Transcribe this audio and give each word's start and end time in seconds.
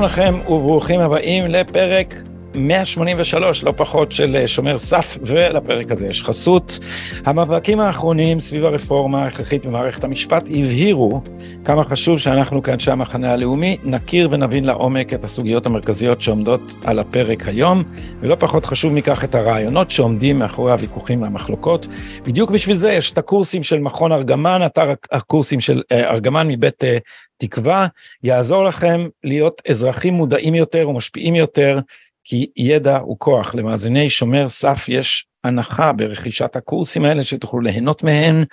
שלום 0.00 0.12
לכם 0.12 0.52
וברוכים 0.52 1.00
הבאים 1.00 1.46
לפרק 1.46 2.14
183, 2.54 3.64
לא 3.64 3.72
פחות 3.76 4.12
של 4.12 4.36
אה, 4.36 4.46
שומר 4.46 4.78
סף, 4.78 5.18
ולפרק 5.22 5.90
הזה 5.90 6.06
יש 6.06 6.22
חסות. 6.22 6.78
המאבקים 7.24 7.80
האחרונים 7.80 8.40
סביב 8.40 8.64
הרפורמה 8.64 9.24
ההכרחית 9.24 9.66
במערכת 9.66 10.04
המשפט 10.04 10.48
הבהירו 10.48 11.22
כמה 11.64 11.84
חשוב 11.84 12.18
שאנחנו 12.18 12.62
כאנשי 12.62 12.90
המחנה 12.90 13.32
הלאומי 13.32 13.76
נכיר 13.84 14.28
ונבין 14.30 14.64
לעומק 14.64 15.14
את 15.14 15.24
הסוגיות 15.24 15.66
המרכזיות 15.66 16.20
שעומדות 16.20 16.74
על 16.84 16.98
הפרק 16.98 17.48
היום, 17.48 17.82
ולא 18.20 18.36
פחות 18.38 18.64
חשוב 18.64 18.92
מכך 18.92 19.24
את 19.24 19.34
הרעיונות 19.34 19.90
שעומדים 19.90 20.38
מאחורי 20.38 20.72
הוויכוחים 20.72 21.22
והמחלוקות. 21.22 21.86
בדיוק 22.24 22.50
בשביל 22.50 22.76
זה 22.76 22.92
יש 22.92 23.12
את 23.12 23.18
הקורסים 23.18 23.62
של 23.62 23.78
מכון 23.78 24.12
ארגמן, 24.12 24.60
אתר 24.66 24.92
הקורסים 25.12 25.60
של 25.60 25.82
אה, 25.92 26.10
ארגמן 26.10 26.48
מבית 26.48 26.84
אה, 26.84 26.98
תקווה, 27.40 27.86
יעזור 28.22 28.64
לכם 28.64 29.08
להיות 29.24 29.62
אזרחים 29.68 30.14
מודעים 30.14 30.54
יותר 30.54 30.88
ומשפיעים 30.88 31.34
יותר. 31.34 31.78
כי 32.24 32.46
ידע 32.56 32.98
הוא 32.98 33.16
כוח. 33.18 33.54
למאזיני 33.54 34.10
שומר 34.10 34.48
סף 34.48 34.84
יש 34.88 35.26
הנחה 35.44 35.92
ברכישת 35.92 36.56
הקורסים 36.56 37.04
האלה 37.04 37.24
שתוכלו 37.24 37.60
ליהנות 37.60 38.02
מהן 38.02 38.44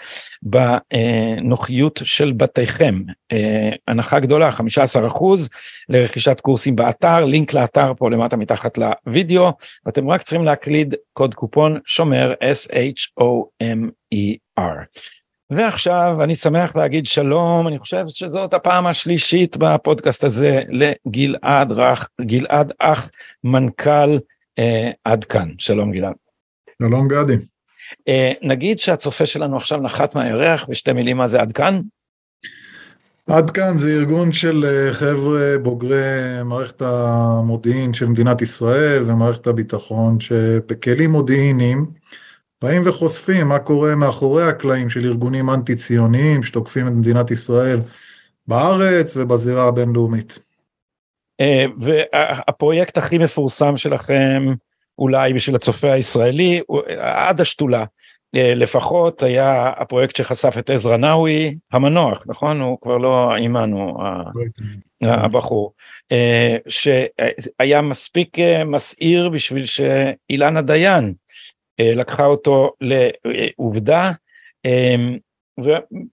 בנוחיות 0.41 1.99
של 2.03 2.31
בתיכם. 2.31 2.95
אה, 3.31 3.69
הנחה 3.87 4.19
גדולה, 4.19 4.49
15% 4.51 4.61
לרכישת 5.89 6.41
קורסים 6.41 6.75
באתר, 6.75 7.25
לינק 7.25 7.53
לאתר 7.53 7.93
פה 7.97 8.09
למטה 8.09 8.37
מתחת 8.37 8.77
לוידאו, 8.77 9.51
ואתם 9.85 10.09
רק 10.09 10.21
צריכים 10.21 10.43
להקליד 10.43 10.95
קוד 11.13 11.35
קופון 11.35 11.79
שומר 11.85 12.33
S-H-O-M-E-R. 12.33 13.57
ועכשיו 15.49 16.17
אני 16.23 16.35
שמח 16.35 16.75
להגיד 16.75 17.05
שלום, 17.05 17.67
אני 17.67 17.79
חושב 17.79 18.03
שזאת 18.07 18.53
הפעם 18.53 18.87
השלישית 18.87 19.57
בפודקאסט 19.57 20.23
הזה 20.23 20.61
לגלעד 20.69 21.71
רך, 21.71 22.07
גלעד 22.21 22.73
אח, 22.79 23.09
מנכ"ל 23.43 24.17
אה, 24.59 24.91
עד 25.03 25.25
כאן. 25.25 25.49
שלום 25.57 25.91
גלעד. 25.91 26.13
שלום 26.81 27.07
גדי. 27.07 27.35
אה, 28.07 28.31
נגיד 28.41 28.79
שהצופה 28.79 29.25
שלנו 29.25 29.57
עכשיו 29.57 29.79
נחת 29.79 30.15
מהירח, 30.15 30.65
בשתי 30.69 30.93
מילים 30.93 31.17
מה 31.17 31.27
זה 31.27 31.41
עד 31.41 31.51
כאן? 31.51 31.81
עד 33.27 33.49
כאן 33.49 33.77
זה 33.77 33.89
ארגון 33.89 34.31
של 34.31 34.65
אה, 34.65 34.93
חבר'ה 34.93 35.57
בוגרי 35.61 36.43
מערכת 36.45 36.81
המודיעין 36.81 37.93
של 37.93 38.05
מדינת 38.05 38.41
ישראל 38.41 39.03
ומערכת 39.03 39.47
הביטחון 39.47 40.19
שבכלים 40.19 41.11
מודיעיניים 41.11 41.85
באים 42.61 42.81
וחושפים 42.85 43.47
מה 43.47 43.59
קורה 43.59 43.95
מאחורי 43.95 44.43
הקלעים 44.43 44.89
של 44.89 45.05
ארגונים 45.05 45.49
אנטי 45.49 45.75
ציוניים 45.75 46.43
שתוקפים 46.43 46.87
את 46.87 46.91
מדינת 46.91 47.31
ישראל 47.31 47.79
בארץ 48.47 49.17
ובזירה 49.17 49.67
הבינלאומית. 49.67 50.39
אה, 51.39 51.65
והפרויקט 51.77 52.97
הכי 52.97 53.17
מפורסם 53.17 53.77
שלכם 53.77 54.53
אולי 54.99 55.33
בשביל 55.33 55.55
הצופה 55.55 55.91
הישראלי 55.91 56.61
עד 56.99 57.41
השתולה. 57.41 57.85
אה, 58.35 58.53
לפחות 58.55 59.23
היה 59.23 59.73
הפרויקט 59.77 60.15
שחשף 60.15 60.55
את 60.59 60.69
עזרא 60.69 60.97
נאווי 60.97 61.57
המנוח 61.71 62.23
נכון? 62.25 62.61
הוא 62.61 62.77
כבר 62.81 62.97
לא 62.97 63.35
עימנו 63.35 63.97
הבחור. 65.01 65.73
אה, 66.11 66.57
שהיה 66.67 67.81
מספיק 67.81 68.37
מסעיר 68.65 69.29
בשביל 69.29 69.65
שאילנה 69.65 70.61
דיין 70.61 71.13
לקחה 71.79 72.25
אותו 72.25 72.73
לעובדה. 72.81 74.11
אמ, 74.65 75.17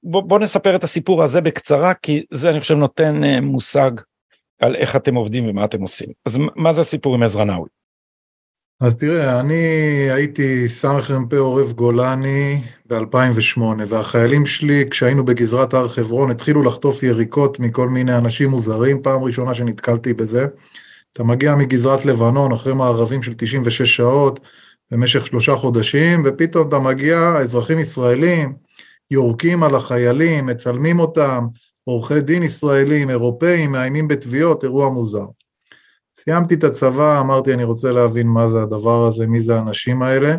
ובוא 0.04 0.38
נספר 0.38 0.76
את 0.76 0.84
הסיפור 0.84 1.22
הזה 1.22 1.40
בקצרה 1.40 1.94
כי 1.94 2.24
זה 2.32 2.50
אני 2.50 2.60
חושב 2.60 2.74
נותן 2.74 3.24
אה, 3.24 3.40
מושג 3.40 3.90
על 4.60 4.76
איך 4.76 4.96
אתם 4.96 5.14
עובדים 5.14 5.48
ומה 5.48 5.64
אתם 5.64 5.80
עושים. 5.80 6.08
אז 6.26 6.38
מה 6.56 6.72
זה 6.72 6.80
הסיפור 6.80 7.14
עם 7.14 7.22
עזרא 7.22 7.44
נאווי? 7.44 7.68
אז 8.80 8.96
תראה, 8.96 9.40
אני 9.40 9.54
הייתי 10.10 10.68
סמ"פ 10.68 11.32
עורב 11.32 11.72
גולני 11.72 12.60
ב-2008, 12.86 13.60
והחיילים 13.88 14.46
שלי, 14.46 14.84
כשהיינו 14.90 15.24
בגזרת 15.24 15.74
הר 15.74 15.88
חברון, 15.88 16.30
התחילו 16.30 16.62
לחטוף 16.62 17.02
יריקות 17.02 17.60
מכל 17.60 17.88
מיני 17.88 18.16
אנשים 18.16 18.50
מוזרים, 18.50 19.02
פעם 19.02 19.24
ראשונה 19.24 19.54
שנתקלתי 19.54 20.14
בזה. 20.14 20.46
אתה 21.12 21.24
מגיע 21.24 21.54
מגזרת 21.54 22.04
לבנון 22.04 22.52
אחרי 22.52 22.74
מערבים 22.74 23.22
של 23.22 23.32
96 23.36 23.96
שעות, 23.96 24.40
במשך 24.94 25.26
שלושה 25.26 25.56
חודשים, 25.56 26.22
ופתאום 26.24 26.68
אתה 26.68 26.78
מגיע, 26.78 27.34
אזרחים 27.40 27.78
ישראלים 27.78 28.54
יורקים 29.10 29.62
על 29.62 29.74
החיילים, 29.74 30.46
מצלמים 30.46 31.00
אותם, 31.00 31.46
עורכי 31.84 32.20
דין 32.20 32.42
ישראלים, 32.42 33.10
אירופאים, 33.10 33.72
מאיימים 33.72 34.08
בתביעות, 34.08 34.64
אירוע 34.64 34.88
מוזר. 34.88 35.26
סיימתי 36.16 36.54
את 36.54 36.64
הצבא, 36.64 37.20
אמרתי 37.20 37.54
אני 37.54 37.64
רוצה 37.64 37.92
להבין 37.92 38.26
מה 38.26 38.48
זה 38.48 38.62
הדבר 38.62 39.06
הזה, 39.06 39.26
מי 39.26 39.42
זה 39.42 39.56
האנשים 39.56 40.02
האלה. 40.02 40.36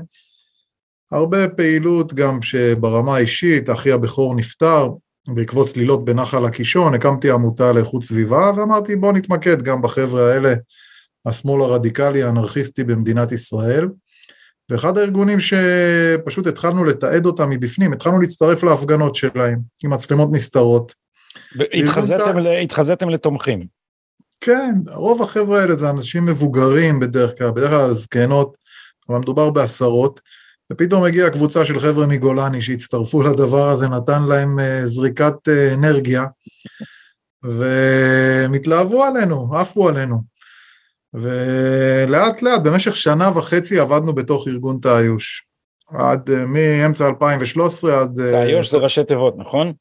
הרבה 1.11 1.47
פעילות 1.47 2.13
גם 2.13 2.41
שברמה 2.41 3.15
האישית, 3.15 3.69
אחי 3.69 3.91
הבכור 3.91 4.35
נפטר, 4.35 4.89
בעקבות 5.27 5.67
צלילות 5.67 6.05
בנחל 6.05 6.45
הקישון, 6.45 6.93
הקמתי 6.93 7.31
עמותה 7.31 7.71
לאיכות 7.71 8.03
סביבה, 8.03 8.51
ואמרתי 8.55 8.95
בוא 8.95 9.13
נתמקד 9.13 9.61
גם 9.61 9.81
בחבר'ה 9.81 10.33
האלה, 10.33 10.53
השמאל 11.25 11.61
הרדיקלי 11.61 12.23
האנרכיסטי 12.23 12.83
במדינת 12.83 13.31
ישראל. 13.31 13.87
ואחד 14.69 14.97
הארגונים 14.97 15.37
שפשוט 15.39 16.47
התחלנו 16.47 16.85
לתעד 16.85 17.25
אותם 17.25 17.49
מבפנים, 17.49 17.93
התחלנו 17.93 18.21
להצטרף 18.21 18.63
להפגנות 18.63 19.15
שלהם, 19.15 19.59
עם 19.83 19.93
מצלמות 19.93 20.29
נסתרות. 20.31 20.93
התחזיתם 22.61 23.09
לתומכים. 23.09 23.67
כן, 24.41 24.75
רוב 24.93 25.21
החבר'ה 25.21 25.61
האלה 25.61 25.75
זה 25.75 25.89
אנשים 25.89 26.25
מבוגרים 26.25 26.99
בדרך 26.99 27.37
כלל, 27.37 27.51
בדרך 27.51 27.69
כלל 27.69 27.93
זקנות, 27.93 28.57
אבל 29.09 29.17
מדובר 29.17 29.49
בעשרות, 29.49 30.21
ופתאום 30.71 31.03
הגיעה 31.03 31.29
קבוצה 31.29 31.65
של 31.65 31.79
חבר'ה 31.79 32.07
מגולני 32.07 32.61
שהצטרפו 32.61 33.23
לדבר 33.23 33.69
הזה, 33.69 33.87
נתן 33.87 34.23
להם 34.29 34.59
אה, 34.59 34.87
זריקת 34.87 35.33
אה, 35.47 35.73
אנרגיה, 35.73 36.25
והם 37.43 38.53
התלהבו 38.53 39.03
עלינו, 39.03 39.57
עפו 39.57 39.89
עלינו. 39.89 40.34
ולאט 41.21 42.41
לאט 42.41 42.61
במשך 42.63 42.95
שנה 42.95 43.37
וחצי 43.37 43.79
עבדנו 43.79 44.15
בתוך 44.15 44.47
ארגון 44.47 44.79
תאיוש. 44.81 45.45
עד 45.87 46.29
אה, 46.29 46.45
מאמצע 46.45 47.07
2013 47.07 48.01
עד... 48.01 48.19
אה, 48.19 48.31
תאיוש 48.31 48.71
זה 48.71 48.77
ראשי 48.77 49.03
תיבות, 49.03 49.33
נכון? 49.37 49.73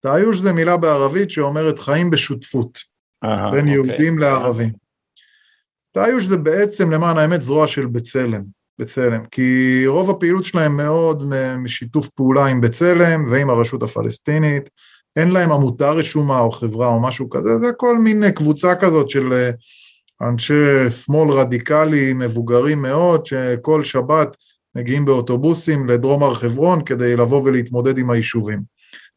תאיוש 0.00 0.38
זה 0.38 0.52
מילה 0.52 0.76
בערבית 0.76 1.30
שאומרת 1.30 1.78
חיים 1.78 2.10
בשותפות, 2.10 2.78
Aha, 3.24 3.28
בין 3.28 3.60
אוקיי. 3.60 3.72
יהודים 3.72 4.18
לערבים. 4.18 4.72
תאיוש 5.92 6.24
זה 6.24 6.36
בעצם 6.36 6.90
למען 6.90 7.18
האמת 7.18 7.42
זרוע 7.42 7.68
של 7.68 7.86
בצלם, 7.86 8.42
בצלם, 8.78 9.24
כי 9.30 9.82
רוב 9.86 10.10
הפעילות 10.10 10.44
שלהם 10.44 10.76
מאוד 10.76 11.22
משיתוף 11.58 12.08
פעולה 12.08 12.46
עם 12.46 12.60
בצלם 12.60 13.24
ועם 13.30 13.50
הרשות 13.50 13.82
הפלסטינית, 13.82 14.70
אין 15.16 15.30
להם 15.30 15.52
עמותה 15.52 15.90
רשומה 15.90 16.40
או 16.40 16.50
חברה 16.50 16.86
או 16.86 17.00
משהו 17.00 17.30
כזה, 17.30 17.58
זה 17.62 17.72
כל 17.76 17.98
מין 17.98 18.30
קבוצה 18.30 18.74
כזאת 18.74 19.10
של 19.10 19.32
אה, 19.32 19.50
אנשי 20.22 20.90
שמאל 20.90 21.30
רדיקלי 21.30 22.12
מבוגרים 22.12 22.82
מאוד, 22.82 23.26
שכל 23.26 23.82
שבת 23.82 24.36
מגיעים 24.74 25.04
באוטובוסים 25.04 25.88
לדרום 25.88 26.22
הר 26.22 26.34
חברון 26.34 26.84
כדי 26.84 27.16
לבוא 27.16 27.42
ולהתמודד 27.42 27.98
עם 27.98 28.10
היישובים, 28.10 28.62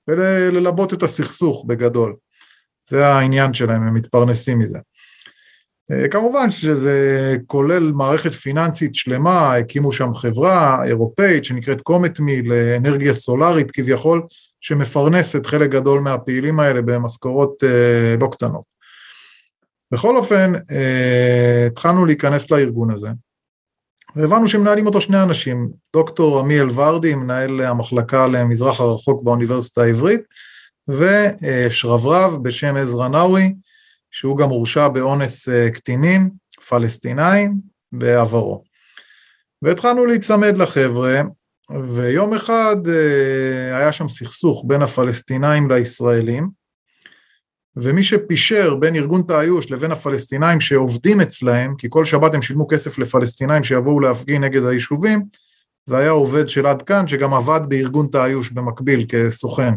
וללבות 0.07 0.93
את 0.93 1.03
הסכסוך 1.03 1.65
בגדול. 1.67 2.15
זה 2.89 3.07
העניין 3.07 3.53
שלהם, 3.53 3.83
הם 3.83 3.93
מתפרנסים 3.93 4.59
מזה. 4.59 4.79
כמובן 6.11 6.51
שזה 6.51 7.35
כולל 7.47 7.91
מערכת 7.95 8.33
פיננסית 8.33 8.95
שלמה, 8.95 9.55
הקימו 9.55 9.91
שם 9.91 10.13
חברה 10.13 10.85
אירופאית 10.85 11.45
שנקראת 11.45 11.81
קומטמי 11.81 12.41
לאנרגיה 12.41 13.13
סולארית 13.13 13.71
כביכול, 13.71 14.21
שמפרנסת 14.61 15.45
חלק 15.45 15.69
גדול 15.69 15.99
מהפעילים 15.99 16.59
האלה 16.59 16.81
במשכורות 16.81 17.63
אה, 17.63 18.15
לא 18.19 18.29
קטנות. 18.31 18.78
בכל 19.91 20.17
אופן, 20.17 20.53
אה, 20.71 21.65
התחלנו 21.67 22.05
להיכנס 22.05 22.51
לארגון 22.51 22.91
הזה, 22.91 23.09
והבנו 24.15 24.47
שמנהלים 24.47 24.85
אותו 24.85 25.01
שני 25.01 25.23
אנשים, 25.23 25.69
דוקטור 25.93 26.39
עמיאל 26.39 26.69
ורדי, 26.69 27.15
מנהל 27.15 27.61
המחלקה 27.61 28.27
למזרח 28.27 28.81
הרחוק 28.81 29.23
באוניברסיטה 29.23 29.81
העברית, 29.81 30.21
ושרברב 30.89 32.43
בשם 32.43 32.75
עזרא 32.77 33.07
נאווי, 33.07 33.53
שהוא 34.11 34.37
גם 34.37 34.49
הורשע 34.49 34.87
באונס 34.87 35.49
אה, 35.49 35.69
קטינים 35.71 36.29
פלסטינאים 36.69 37.55
בעברו. 37.91 38.63
והתחלנו 39.61 40.05
להיצמד 40.05 40.57
לחבר'ה, 40.57 41.21
ויום 41.93 42.33
אחד 42.33 42.75
אה, 42.87 43.77
היה 43.77 43.91
שם 43.91 44.07
סכסוך 44.07 44.63
בין 44.67 44.81
הפלסטינאים 44.81 45.71
לישראלים, 45.71 46.58
ומי 47.75 48.03
שפישר 48.03 48.75
בין 48.75 48.95
ארגון 48.95 49.21
תאיוש 49.21 49.71
לבין 49.71 49.91
הפלסטינאים 49.91 50.59
שעובדים 50.59 51.21
אצלהם, 51.21 51.75
כי 51.77 51.87
כל 51.89 52.05
שבת 52.05 52.33
הם 52.33 52.41
שילמו 52.41 52.67
כסף 52.67 52.99
לפלסטינאים 52.99 53.63
שיבואו 53.63 53.99
להפגין 53.99 54.43
נגד 54.43 54.65
היישובים, 54.65 55.25
זה 55.85 55.97
היה 55.97 56.09
עובד 56.09 56.49
של 56.49 56.65
עד 56.65 56.81
כאן 56.81 57.07
שגם 57.07 57.33
עבד 57.33 57.59
בארגון 57.69 58.07
תאיוש 58.07 58.51
במקביל 58.51 59.05
כסוכן. 59.09 59.73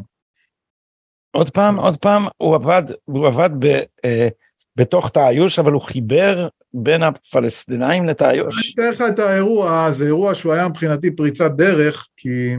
עוד 1.31 1.51
פעם, 1.51 1.79
עוד 1.79 1.97
פעם, 1.97 2.23
הוא 2.37 2.55
עבד, 2.55 2.83
הוא 3.05 3.27
עבד 3.27 3.51
בתוך 4.77 5.09
תעיוש, 5.09 5.59
אבל 5.59 5.73
הוא 5.73 5.81
חיבר 5.81 6.49
בין 6.75 7.03
הפלסטינאים 7.03 8.07
לתעיוש. 8.07 8.55
אני 8.55 8.73
אתן 8.75 8.91
לך 8.91 9.13
את 9.15 9.19
האירוע, 9.19 9.91
זה 9.91 10.05
אירוע 10.05 10.35
שהוא 10.35 10.53
היה 10.53 10.69
מבחינתי 10.69 11.11
פריצת 11.11 11.51
דרך, 11.51 12.07
כי 12.17 12.57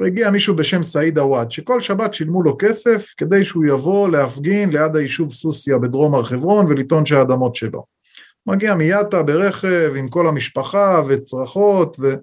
הגיע 0.00 0.30
מישהו 0.30 0.56
בשם 0.56 0.82
סעיד 0.82 1.18
עוואד, 1.18 1.50
שכל 1.50 1.80
שבת 1.80 2.14
שילמו 2.14 2.42
לו 2.42 2.56
כסף 2.58 3.14
כדי 3.16 3.44
שהוא 3.44 3.64
יבוא 3.64 4.08
להפגין 4.08 4.70
ליד 4.70 4.96
היישוב 4.96 5.32
סוסיא 5.32 5.76
בדרום 5.76 6.14
הר 6.14 6.24
חברון 6.24 6.66
ולטעון 6.66 7.06
שהאדמות 7.06 7.56
שלו. 7.56 7.84
מגיע 8.46 8.74
מיאטה 8.74 9.22
ברכב 9.22 9.92
עם 9.96 10.08
כל 10.08 10.26
המשפחה 10.26 11.02
וצרחות 11.08 11.96
ו... 12.00 12.14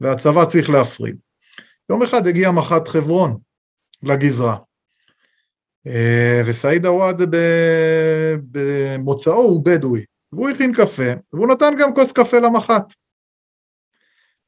והצבא 0.00 0.44
צריך 0.44 0.70
להפריד. 0.70 1.16
יום 1.90 2.02
אחד 2.02 2.26
הגיע 2.26 2.50
מח"ט 2.50 2.88
חברון 2.88 3.36
לגזרה. 4.02 4.56
אה, 5.86 6.42
וסעיד 6.46 6.86
עוואד 6.86 7.22
במוצאו 8.52 9.32
הוא 9.32 9.64
בדואי, 9.64 10.04
והוא 10.32 10.50
הכין 10.50 10.72
קפה, 10.72 11.12
והוא 11.32 11.48
נתן 11.48 11.74
גם 11.78 11.94
כוס 11.94 12.12
קפה 12.12 12.38
למח"ט. 12.38 12.92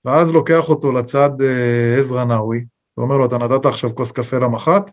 ואז 0.05 0.31
לוקח 0.31 0.69
אותו 0.69 0.93
לצד 0.93 1.31
אה, 1.43 1.97
עזרא 1.99 2.25
נאווי, 2.25 2.65
ואומר 2.97 3.17
לו, 3.17 3.27
אתה 3.27 3.39
נתת 3.39 3.67
עכשיו 3.67 3.95
כוס 3.95 4.13
קפה 4.13 4.39
למח"ט? 4.39 4.91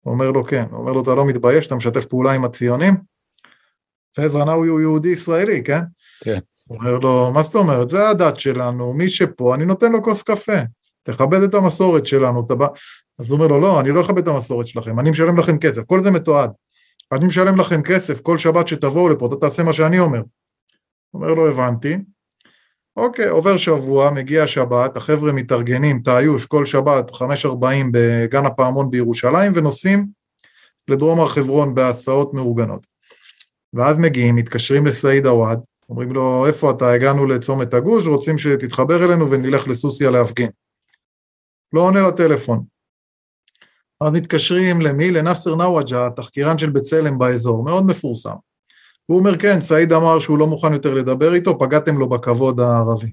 הוא 0.00 0.14
אומר 0.14 0.30
לו, 0.30 0.44
כן. 0.44 0.64
הוא 0.70 0.78
אומר 0.78 0.92
לו, 0.92 1.02
אתה 1.02 1.14
לא 1.14 1.26
מתבייש, 1.26 1.66
אתה 1.66 1.74
משתף 1.74 2.04
פעולה 2.04 2.32
עם 2.32 2.44
הציונים? 2.44 2.94
ועזרא 4.18 4.44
נאווי 4.44 4.68
הוא 4.68 4.80
יהודי 4.80 5.08
ישראלי, 5.08 5.64
כן? 5.64 5.80
כן. 6.20 6.38
הוא 6.66 6.78
אומר 6.78 6.98
לו, 6.98 7.30
מה 7.34 7.42
זאת 7.42 7.54
אומרת? 7.54 7.90
זה 7.90 8.08
הדת 8.08 8.38
שלנו, 8.38 8.92
מי 8.92 9.10
שפה, 9.10 9.54
אני 9.54 9.64
נותן 9.64 9.92
לו 9.92 10.02
כוס 10.02 10.22
קפה. 10.22 10.58
תכבד 11.02 11.42
את 11.42 11.54
המסורת 11.54 12.06
שלנו, 12.06 12.46
אתה 12.46 12.54
בא... 12.54 12.66
אז 13.20 13.30
הוא 13.30 13.36
אומר 13.36 13.46
לו, 13.46 13.60
לא, 13.60 13.80
אני 13.80 13.90
לא 13.90 14.00
אכבד 14.00 14.18
את 14.18 14.28
המסורת 14.28 14.66
שלכם, 14.66 15.00
אני 15.00 15.10
משלם 15.10 15.38
לכם 15.38 15.58
כסף, 15.58 15.80
כל 15.86 16.02
זה 16.02 16.10
מתועד. 16.10 16.50
אני 17.12 17.26
משלם 17.26 17.60
לכם 17.60 17.82
כסף 17.82 18.20
כל 18.20 18.38
שבת 18.38 18.68
שתבואו 18.68 19.08
לפה, 19.08 19.26
אתה 19.26 19.36
תעשה 19.36 19.62
מה 19.62 19.72
שאני 19.72 19.98
אומר. 19.98 20.20
אומר 21.14 21.34
לו, 21.34 21.48
הבנתי. 21.48 21.96
אוקיי, 22.96 23.28
עובר 23.28 23.56
שבוע, 23.56 24.10
מגיע 24.10 24.46
שבת, 24.46 24.96
החבר'ה 24.96 25.32
מתארגנים, 25.32 25.98
תאיוש, 25.98 26.46
כל 26.46 26.66
שבת, 26.66 27.10
5.40 27.10 27.46
בגן 27.92 28.46
הפעמון 28.46 28.90
בירושלים, 28.90 29.52
ונוסעים 29.54 30.06
לדרום 30.88 31.20
הר 31.20 31.28
חברון 31.28 31.74
בהסעות 31.74 32.34
מאורגנות. 32.34 32.86
ואז 33.72 33.98
מגיעים, 33.98 34.36
מתקשרים 34.36 34.86
לסעיד 34.86 35.26
עוואד, 35.26 35.60
אומרים 35.88 36.12
לו, 36.12 36.46
איפה 36.46 36.70
אתה? 36.70 36.90
הגענו 36.90 37.26
לצומת 37.26 37.74
הגוש, 37.74 38.06
רוצים 38.06 38.38
שתתחבר 38.38 39.04
אלינו 39.04 39.30
ונלך 39.30 39.68
לסוסיה 39.68 40.10
להפגין. 40.10 40.50
לא 41.72 41.80
עונה 41.80 42.08
לטלפון. 42.08 42.64
אז 44.02 44.12
מתקשרים 44.12 44.80
למי? 44.80 45.10
לנאסר 45.10 45.56
נאווג'ה, 45.56 46.06
התחקירן 46.06 46.58
של 46.58 46.70
בצלם 46.70 47.18
באזור, 47.18 47.64
מאוד 47.64 47.86
מפורסם. 47.86 48.34
הוא 49.06 49.18
אומר, 49.18 49.38
כן, 49.38 49.60
סעיד 49.60 49.92
אמר 49.92 50.20
שהוא 50.20 50.38
לא 50.38 50.46
מוכן 50.46 50.72
יותר 50.72 50.94
לדבר 50.94 51.34
איתו, 51.34 51.58
פגעתם 51.58 51.98
לו 51.98 52.08
בכבוד 52.08 52.60
הערבי. 52.60 53.12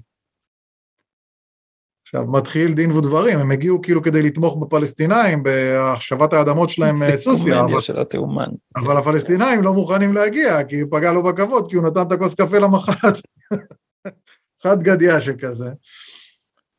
עכשיו, 2.02 2.26
מתחיל 2.26 2.72
דין 2.72 2.92
ודברים, 2.92 3.38
הם 3.38 3.50
הגיעו 3.50 3.82
כאילו 3.82 4.02
כדי 4.02 4.22
לתמוך 4.22 4.56
בפלסטינאים, 4.56 5.42
בהחשבת 5.42 6.32
האדמות 6.32 6.70
שלהם 6.70 6.96
סוסיה. 7.16 7.60
אבל, 7.60 7.80
של 7.80 8.00
התאומן. 8.00 8.48
אבל 8.76 8.96
הפלסטינאים 8.96 9.62
לא 9.62 9.72
מוכנים 9.72 10.14
להגיע, 10.14 10.64
כי 10.64 10.80
הוא 10.80 10.90
פגע 10.90 11.12
לו 11.12 11.22
בכבוד, 11.22 11.70
כי 11.70 11.76
הוא 11.76 11.84
נתן 11.84 12.02
את 12.02 12.12
הכוס 12.12 12.34
קפה 12.34 12.58
למח"ט. 12.58 13.20
חד 14.62 14.82
גדיה 14.82 15.20
שכזה. 15.20 15.70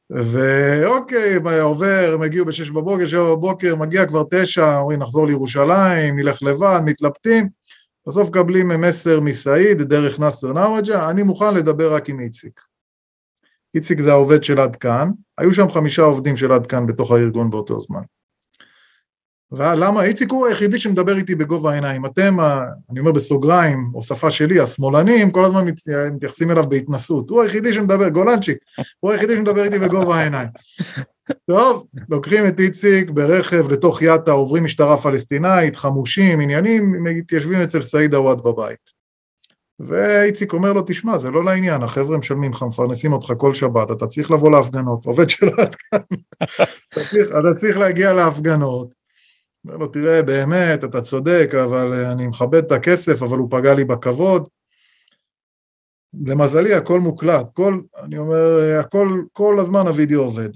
ואוקיי, 0.09 1.39
עובר, 1.61 2.11
הם 2.13 2.21
הגיעו 2.21 2.45
בשש 2.45 2.69
בבוקר, 2.69 3.05
שבע 3.05 3.35
בבוקר, 3.35 3.75
מגיע 3.75 4.05
כבר 4.05 4.23
תשע, 4.31 4.77
אומרים 4.79 4.99
נחזור 4.99 5.27
לירושלים, 5.27 6.19
נלך 6.19 6.43
לבד, 6.43 6.79
מתלבטים, 6.85 7.49
בסוף 8.07 8.29
מקבלים 8.29 8.67
מסר 8.67 9.19
מסעיד 9.19 9.81
דרך 9.81 10.19
נאסר 10.19 10.53
נאווג'ה, 10.53 11.09
אני 11.09 11.23
מוכן 11.23 11.53
לדבר 11.53 11.95
רק 11.95 12.09
עם 12.09 12.19
איציק. 12.19 12.61
איציק 13.75 14.01
זה 14.01 14.11
העובד 14.11 14.43
של 14.43 14.59
עד 14.59 14.75
כאן, 14.75 15.11
היו 15.37 15.51
שם 15.51 15.69
חמישה 15.69 16.01
עובדים 16.01 16.37
של 16.37 16.51
עד 16.51 16.67
כאן 16.67 16.85
בתוך 16.85 17.11
הארגון 17.11 17.49
באותו 17.49 17.79
זמן. 17.79 18.01
ולמה? 19.51 20.03
איציק 20.03 20.31
הוא 20.31 20.47
היחידי 20.47 20.79
שמדבר 20.79 21.17
איתי 21.17 21.35
בגובה 21.35 21.71
העיניים. 21.71 22.05
אתם, 22.05 22.39
אני 22.91 22.99
אומר 22.99 23.11
בסוגריים, 23.11 23.91
או 23.93 24.01
שפה 24.01 24.31
שלי, 24.31 24.59
השמאלנים, 24.59 25.31
כל 25.31 25.45
הזמן 25.45 25.65
מתייחסים 26.13 26.51
אליו 26.51 26.69
בהתנסות. 26.69 27.29
הוא 27.29 27.41
היחידי 27.41 27.73
שמדבר, 27.73 28.09
גולנצ'יק, 28.09 28.57
הוא 28.99 29.11
היחידי 29.11 29.33
שמדבר 29.35 29.63
איתי 29.63 29.79
בגובה 29.79 30.15
העיניים. 30.15 30.49
טוב, 31.49 31.87
לוקחים 32.09 32.47
את 32.47 32.59
איציק 32.59 33.09
ברכב 33.09 33.71
לתוך 33.71 34.01
יאטה, 34.01 34.31
עוברים 34.31 34.63
משטרה 34.63 34.97
פלסטינאית, 34.97 35.75
חמושים, 35.75 36.39
עניינים, 36.39 37.03
מתיישבים 37.03 37.61
אצל 37.61 37.81
סעיד 37.81 38.13
עוואד 38.13 38.41
בבית. 38.43 39.03
ואיציק 39.79 40.53
אומר 40.53 40.73
לו, 40.73 40.81
תשמע, 40.87 41.19
זה 41.19 41.31
לא 41.31 41.43
לעניין, 41.43 41.83
החבר'ה 41.83 42.17
משלמים 42.17 42.51
לך, 42.51 42.63
מפרנסים 42.63 43.13
אותך 43.13 43.33
כל 43.37 43.53
שבת, 43.53 43.91
אתה 43.91 44.07
צריך 44.07 44.31
לבוא 44.31 44.51
להפגנות, 44.51 45.05
עובד 45.05 45.29
שלו 45.29 45.51
עד 45.57 45.75
כאן. 45.75 45.99
אתה 47.39 47.53
צריך 47.55 47.77
להגיע 47.77 48.13
להפגנות. 48.13 48.93
אומר 49.65 49.77
לו, 49.77 49.87
תראה, 49.87 50.23
באמת, 50.23 50.83
אתה 50.83 51.01
צודק, 51.01 51.51
אבל 51.63 51.93
אה, 51.93 52.11
אני 52.11 52.27
מכבד 52.27 52.63
את 52.65 52.71
הכסף, 52.71 53.23
אבל 53.23 53.37
הוא 53.37 53.47
פגע 53.51 53.73
לי 53.73 53.85
בכבוד. 53.85 54.47
למזלי, 56.25 56.73
הכל 56.73 56.99
מוקלט, 56.99 57.45
כל, 57.53 57.79
אני 58.03 58.17
אומר, 58.17 58.59
אה, 58.59 58.79
הכל, 58.79 59.21
כל 59.31 59.59
הזמן 59.59 59.87
הווידאו 59.87 60.21
עובד. 60.21 60.49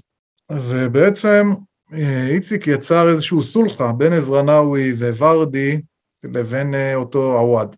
ובעצם 0.52 1.52
אה, 1.92 2.26
איציק 2.28 2.66
יצר 2.66 3.08
איזשהו 3.08 3.44
סולחה 3.44 3.92
בין 3.92 4.12
עזרנאווי 4.12 4.92
וורדי 4.92 5.80
לבין 6.24 6.74
אותו 6.94 7.38
עווד. 7.38 7.76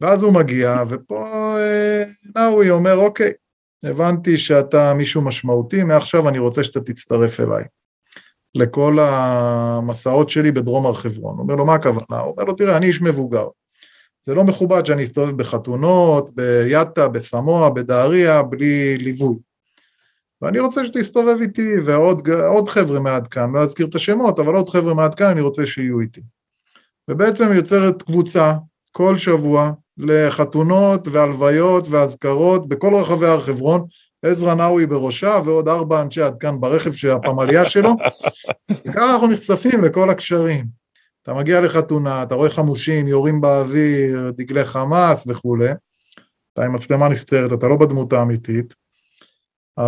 ואז 0.00 0.22
הוא 0.22 0.32
מגיע, 0.32 0.82
ופה 0.88 1.56
נאווי 2.36 2.70
אומר, 2.70 2.96
אוקיי, 2.96 3.32
הבנתי 3.84 4.36
שאתה 4.36 4.94
מישהו 4.94 5.22
משמעותי, 5.22 5.82
מעכשיו 5.82 6.28
אני 6.28 6.38
רוצה 6.38 6.64
שאתה 6.64 6.80
תצטרף 6.80 7.40
אליי. 7.40 7.64
לכל 8.54 8.98
המסעות 9.00 10.30
שלי 10.30 10.52
בדרום 10.52 10.86
הר 10.86 10.94
חברון. 10.94 11.38
אומר 11.38 11.54
לו, 11.54 11.66
מה 11.66 11.74
הכוונה? 11.74 12.20
הוא 12.20 12.32
אומר 12.32 12.44
לו, 12.44 12.52
תראה, 12.52 12.76
אני 12.76 12.86
איש 12.86 13.02
מבוגר. 13.02 13.46
זה 14.22 14.34
לא 14.34 14.44
מכובד 14.44 14.86
שאני 14.86 15.02
אסתובב 15.02 15.36
בחתונות, 15.36 16.34
ביאטה, 16.34 17.08
בסמואה, 17.08 17.70
בדהריה, 17.70 18.42
בלי 18.42 18.98
ליווי. 18.98 19.36
ואני 20.42 20.58
רוצה 20.58 20.86
שתסתובב 20.86 21.36
איתי, 21.40 21.74
ועוד 21.86 22.68
חבר'ה 22.68 23.00
מעד 23.00 23.26
כאן, 23.26 23.52
לא 23.54 23.60
אזכיר 23.60 23.86
את 23.86 23.94
השמות, 23.94 24.38
אבל 24.38 24.54
עוד 24.54 24.68
חבר'ה 24.68 24.94
מעד 24.94 25.14
כאן, 25.14 25.30
אני 25.30 25.40
רוצה 25.40 25.66
שיהיו 25.66 26.00
איתי. 26.00 26.20
ובעצם 27.10 27.52
יוצרת 27.52 28.02
קבוצה 28.02 28.52
כל 28.92 29.18
שבוע 29.18 29.72
לחתונות 29.98 31.08
והלוויות 31.08 31.88
ואזכרות 31.88 32.68
בכל 32.68 32.94
רחבי 32.94 33.26
הר 33.26 33.40
חברון, 33.42 33.84
עזרא 34.24 34.54
נאווי 34.54 34.86
בראשה 34.86 35.38
ועוד 35.44 35.68
ארבע 35.68 36.02
אנשי 36.02 36.22
עד 36.22 36.36
כאן 36.40 36.60
ברכב 36.60 36.92
של 36.92 37.10
הפמליה 37.10 37.64
שלו, 37.64 37.90
וככה 38.88 39.12
אנחנו 39.12 39.26
נחשפים 39.26 39.84
לכל 39.84 40.10
הקשרים. 40.10 40.66
אתה 41.22 41.34
מגיע 41.34 41.60
לחתונה, 41.60 42.22
אתה 42.22 42.34
רואה 42.34 42.50
חמושים, 42.50 43.06
יורים 43.06 43.40
באוויר, 43.40 44.30
דגלי 44.36 44.64
חמאס 44.64 45.24
וכולי, 45.28 45.70
אתה 46.52 46.64
עם 46.64 46.74
מצלמה 46.74 47.08
נסתרת, 47.08 47.52
אתה 47.52 47.68
לא 47.68 47.76
בדמות 47.76 48.12
האמיתית, 48.12 48.74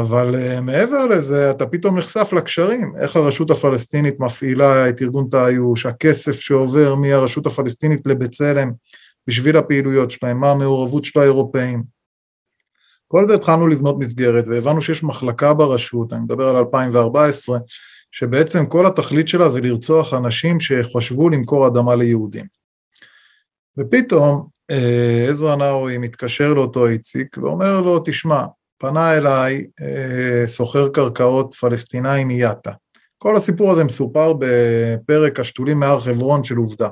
אבל 0.01 0.35
uh, 0.35 0.61
מעבר 0.61 1.07
לזה, 1.07 1.51
אתה 1.51 1.67
פתאום 1.67 1.99
נחשף 1.99 2.33
לקשרים, 2.33 2.93
איך 3.01 3.17
הרשות 3.17 3.51
הפלסטינית 3.51 4.21
מפעילה 4.21 4.89
את 4.89 5.03
ארגון 5.03 5.29
תאיוש, 5.31 5.87
הכסף 5.87 6.41
שעובר 6.41 6.95
מהרשות 6.95 7.47
הפלסטינית 7.47 8.01
לבצלם 8.07 8.71
בשביל 9.27 9.57
הפעילויות 9.57 10.11
שלהם, 10.11 10.41
מה 10.41 10.51
המעורבות 10.51 11.05
של 11.05 11.21
האירופאים. 11.21 11.83
כל 13.09 13.27
זה 13.27 13.35
התחלנו 13.35 13.67
לבנות 13.67 13.99
מסגרת 13.99 14.45
והבנו 14.49 14.83
שיש 14.83 15.05
מחלקה 15.05 15.55
ברשות, 15.55 16.13
אני 16.13 16.21
מדבר 16.21 16.49
על 16.49 16.57
2014, 16.57 17.59
שבעצם 18.13 18.67
כל 18.67 18.87
התכלית 18.87 19.29
שלה 19.29 19.51
זה 19.51 19.61
לרצוח 19.61 20.15
אנשים 20.15 20.61
שחשבו 20.61 21.31
למכור 21.31 21.67
אדמה 21.67 21.97
ליהודים. 21.97 22.47
ופתאום 23.79 24.47
אה, 24.71 25.27
עזרא 25.29 25.57
נאווי 25.57 25.99
מתקשר 25.99 26.55
לאותו 26.55 26.87
איציק 26.87 27.39
ואומר 27.39 27.81
לו, 27.81 28.03
תשמע, 28.05 28.45
פנה 28.83 29.17
אליי 29.17 29.67
אה, 29.83 30.47
סוחר 30.47 30.89
קרקעות 30.89 31.55
פלסטיני 31.55 32.25
מיאטה. 32.25 32.71
כל 33.19 33.37
הסיפור 33.37 33.73
הזה 33.73 33.85
מסופר 33.85 34.35
בפרק 34.39 35.41
השתולים 35.41 35.81
מהר 35.81 36.01
חברון 36.01 36.45
של 36.45 36.57
עובדה. 36.57 36.89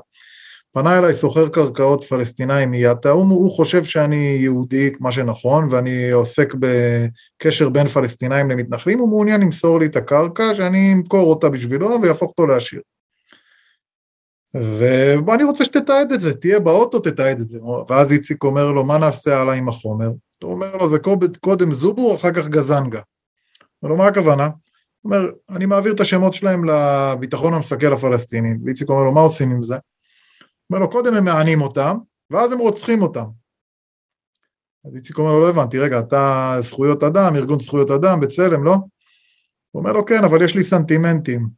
פנה 0.73 0.99
אליי 0.99 1.15
סוחר 1.15 1.49
קרקעות 1.49 2.05
פלסטיני 2.05 2.67
מיאטה, 2.67 3.11
הוא, 3.11 3.23
הוא 3.23 3.51
חושב 3.51 3.85
שאני 3.85 4.39
יהודי, 4.41 4.93
מה 5.01 5.13
שנכון, 5.13 5.69
ואני 5.71 6.11
עוסק 6.11 6.55
בקשר 6.59 7.69
בין 7.69 7.89
פלסטינאים 7.89 8.51
למתנחלים, 8.51 8.99
הוא 8.99 9.09
מעוניין 9.09 9.41
למסור 9.41 9.81
לי 9.81 9.87
את 9.87 9.97
הקרקע, 9.97 10.55
שאני 10.55 10.93
אמכור 10.93 11.31
אותה 11.31 11.49
בשבילו 11.49 12.03
ויהפוך 12.03 12.31
אותו 12.31 12.47
לעשיר. 12.47 12.81
ואני 15.27 15.45
רוצה 15.45 15.65
שתתעד 15.65 16.13
את 16.13 16.21
זה, 16.21 16.35
תהיה 16.35 16.59
באוטו, 16.59 16.99
תתעד 16.99 17.41
את 17.41 17.49
זה. 17.49 17.59
ואז 17.89 18.13
איציק 18.13 18.45
אומר 18.45 18.73
לו, 18.73 18.85
מה 18.85 18.99
נעשה 18.99 19.41
עליי 19.41 19.59
עם 19.59 19.69
החומר? 19.69 20.11
הוא 20.43 20.53
אומר 20.53 20.77
לו, 20.77 20.91
זה 20.91 20.99
קודם 21.41 21.73
זובו, 21.73 22.15
אחר 22.15 22.33
כך 22.33 22.49
גזנגה. 22.49 23.01
אומר 23.83 23.95
לו, 23.95 23.97
מה 23.97 24.07
הכוונה? 24.07 24.47
הוא 25.01 25.15
אומר, 25.15 25.31
אני 25.51 25.67
מעביר 25.67 25.93
את 25.93 26.01
השמות 26.01 26.35
שלהם 26.35 26.65
לביטחון 26.65 27.55
המסכל 27.55 27.93
הפלסטיני. 27.93 28.49
ואיציק 28.65 28.89
אומר 28.89 29.05
לו, 29.05 29.13
מה 29.13 29.21
עושים 29.21 29.51
עם 29.51 29.63
זה? 29.63 29.77
אומר 30.71 30.81
לו, 30.81 30.91
קודם 30.91 31.15
הם 31.15 31.25
מענים 31.25 31.63
אותם, 31.63 31.97
ואז 32.31 32.53
הם 32.53 32.59
רוצחים 32.59 33.03
אותם. 33.03 33.25
אז 34.85 34.97
איציק 34.97 35.19
אומר 35.19 35.33
לו, 35.33 35.41
לא 35.41 35.49
הבנתי, 35.49 35.79
רגע, 35.79 35.99
אתה 35.99 36.57
זכויות 36.61 37.03
אדם, 37.03 37.37
ארגון 37.37 37.61
זכויות 37.61 37.91
אדם, 37.91 38.21
בצלם, 38.21 38.65
לא? 38.65 38.73
הוא 39.71 39.81
אומר 39.81 39.93
לו, 39.93 40.07
כן, 40.07 40.25
אבל 40.25 40.43
יש 40.43 40.55
לי 40.55 40.65
סנטימנטים. 40.65 41.49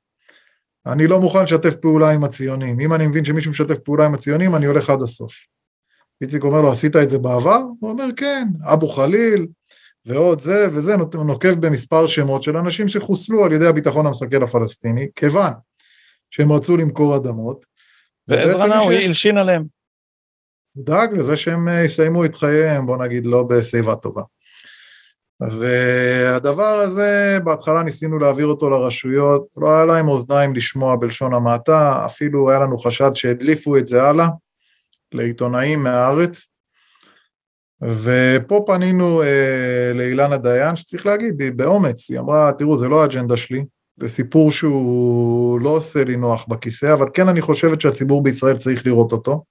אני 0.87 1.07
לא 1.07 1.21
מוכן 1.21 1.43
לשתף 1.43 1.77
פעולה 1.77 2.11
עם 2.11 2.25
הציונים. 2.25 2.81
אם 2.81 2.93
אני 2.93 3.07
מבין 3.07 3.25
שמישהו 3.25 3.51
משתף 3.51 3.79
פעולה 3.79 4.07
עם 4.07 4.15
הציונים, 4.15 4.55
אני 4.55 4.67
הולך 4.67 4.91
עד 4.91 5.03
הסוף. 5.03 5.33
איציק 6.21 6.43
אומר 6.43 6.63
לו, 6.63 6.73
עשית 6.73 6.97
את 6.97 7.11
זה 7.11 7.19
בעבר? 7.19 7.61
הוא 7.81 7.91
אומר, 7.91 8.05
כן, 8.17 8.49
אבו 8.65 8.89
חליל, 8.89 9.47
ועוד 10.07 10.41
זה 10.41 10.67
וזה, 10.73 10.97
נוקב 11.15 11.67
במספר 11.67 12.07
שמות 12.07 12.43
של 12.43 12.57
אנשים 12.57 12.89
שחוסלו 12.89 13.45
על 13.45 13.53
ידי 13.53 13.67
הביטחון 13.67 14.07
המסכל 14.07 14.43
הפלסטיני, 14.43 15.09
כיוון 15.17 15.53
שהם 16.31 16.53
רצו 16.53 16.77
למכור 16.77 17.17
אדמות. 17.17 17.65
ועזרא 18.29 18.67
נאווי 18.67 19.05
הלשין 19.05 19.39
עליהם. 19.39 19.65
הוא 20.73 20.85
דאג 20.85 21.15
לזה 21.15 21.37
שהם 21.37 21.69
אה, 21.69 21.85
יסיימו 21.85 22.25
את 22.25 22.35
חייהם, 22.35 22.87
בוא 22.87 23.05
נגיד, 23.05 23.27
לא 23.27 23.43
בשיבה 23.43 23.95
טובה. 23.95 24.23
והדבר 25.41 26.81
הזה, 26.81 27.39
בהתחלה 27.45 27.83
ניסינו 27.83 28.19
להעביר 28.19 28.47
אותו 28.47 28.71
לרשויות, 28.71 29.47
לא 29.57 29.77
היה 29.77 29.85
להם 29.85 30.09
אוזניים 30.09 30.55
לשמוע 30.55 30.97
בלשון 30.97 31.35
המעטה, 31.35 32.07
אפילו 32.07 32.51
היה 32.51 32.59
לנו 32.59 32.79
חשד 32.79 33.11
שהדליפו 33.15 33.77
את 33.77 33.89
זה 33.89 34.03
הלאה 34.03 34.29
לעיתונאים 35.15 35.83
מהארץ. 35.83 36.47
ופה 37.83 38.65
פנינו 38.67 39.23
אה, 39.23 39.93
לאילנה 39.95 40.37
דיין, 40.37 40.77
שצריך 40.77 41.07
להגיד, 41.07 41.41
היא 41.41 41.53
באומץ, 41.53 42.11
היא 42.11 42.19
אמרה, 42.19 42.53
תראו, 42.59 42.79
זה 42.79 42.89
לא 42.89 43.03
האג'נדה 43.03 43.37
שלי, 43.37 43.65
זה 43.97 44.09
סיפור 44.09 44.51
שהוא 44.51 45.61
לא 45.61 45.69
עושה 45.69 46.05
לי 46.05 46.17
נוח 46.17 46.47
בכיסא, 46.49 46.93
אבל 46.93 47.07
כן 47.15 47.29
אני 47.29 47.41
חושבת 47.41 47.81
שהציבור 47.81 48.23
בישראל 48.23 48.57
צריך 48.57 48.87
לראות 48.87 49.13
אותו. 49.13 49.45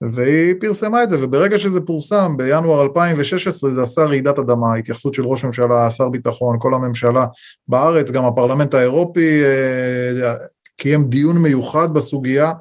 והיא 0.00 0.54
פרסמה 0.60 1.02
את 1.02 1.10
זה, 1.10 1.24
וברגע 1.24 1.58
שזה 1.58 1.80
פורסם, 1.80 2.36
בינואר 2.36 2.82
2016 2.82 3.70
זה 3.70 3.82
עשה 3.82 4.04
רעידת 4.04 4.38
אדמה, 4.38 4.74
התייחסות 4.74 5.14
של 5.14 5.26
ראש 5.26 5.44
ממשלה, 5.44 5.90
שר 5.90 6.08
ביטחון, 6.08 6.56
כל 6.60 6.74
הממשלה 6.74 7.26
בארץ, 7.68 8.10
גם 8.10 8.24
הפרלמנט 8.24 8.74
האירופי 8.74 9.44
אה, 9.44 10.34
קיים 10.76 11.04
דיון 11.04 11.38
מיוחד 11.38 11.94
בסוגיה, 11.94 12.52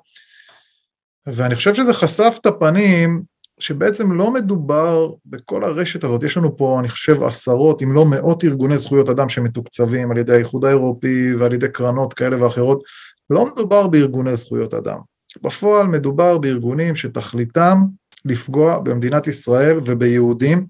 ואני 1.27 1.55
חושב 1.55 1.73
שזה 1.73 1.93
חשף 1.93 2.37
את 2.41 2.45
הפנים 2.45 3.23
שבעצם 3.59 4.11
לא 4.11 4.31
מדובר 4.31 5.11
בכל 5.25 5.63
הרשת 5.63 6.03
הזאת, 6.03 6.23
יש 6.23 6.37
לנו 6.37 6.57
פה 6.57 6.79
אני 6.79 6.89
חושב 6.89 7.23
עשרות 7.23 7.81
אם 7.83 7.93
לא 7.93 8.05
מאות 8.05 8.43
ארגוני 8.43 8.77
זכויות 8.77 9.09
אדם 9.09 9.29
שמתוקצבים 9.29 10.11
על 10.11 10.17
ידי 10.17 10.33
האיחוד 10.33 10.65
האירופי 10.65 11.35
ועל 11.35 11.53
ידי 11.53 11.69
קרנות 11.69 12.13
כאלה 12.13 12.43
ואחרות, 12.43 12.83
לא 13.29 13.45
מדובר 13.45 13.87
בארגוני 13.87 14.35
זכויות 14.35 14.73
אדם, 14.73 14.97
בפועל 15.41 15.87
מדובר 15.87 16.37
בארגונים 16.37 16.95
שתכליתם 16.95 17.77
לפגוע 18.25 18.79
במדינת 18.79 19.27
ישראל 19.27 19.77
וביהודים, 19.85 20.65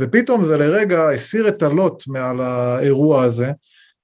ופתאום 0.00 0.44
זה 0.44 0.56
לרגע 0.56 1.10
הסיר 1.10 1.48
את 1.48 1.62
הלוט 1.62 2.06
מעל 2.06 2.40
האירוע 2.40 3.22
הזה, 3.22 3.52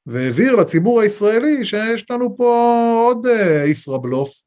והבהיר 0.07 0.57
לציבור 0.57 1.01
הישראלי 1.01 1.65
שיש 1.65 2.05
לנו 2.11 2.37
פה 2.37 3.03
עוד 3.07 3.27
אה, 3.27 3.65
ישראבלוף, 3.67 4.44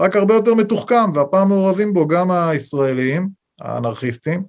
רק 0.00 0.16
הרבה 0.16 0.34
יותר 0.34 0.54
מתוחכם, 0.54 1.12
והפעם 1.14 1.48
מעורבים 1.48 1.94
בו 1.94 2.08
גם 2.08 2.30
הישראלים, 2.30 3.28
האנרכיסטים, 3.60 4.42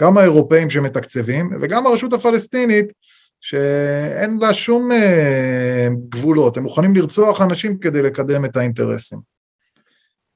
גם 0.00 0.18
האירופאים 0.18 0.70
שמתקצבים, 0.70 1.50
וגם 1.60 1.86
הרשות 1.86 2.12
הפלסטינית, 2.12 2.92
שאין 3.40 4.38
לה 4.40 4.54
שום 4.54 4.92
אה, 4.92 5.88
גבולות, 6.08 6.56
הם 6.56 6.62
מוכנים 6.62 6.94
לרצוח 6.94 7.40
אנשים 7.40 7.78
כדי 7.78 8.02
לקדם 8.02 8.44
את 8.44 8.56
האינטרסים. 8.56 9.36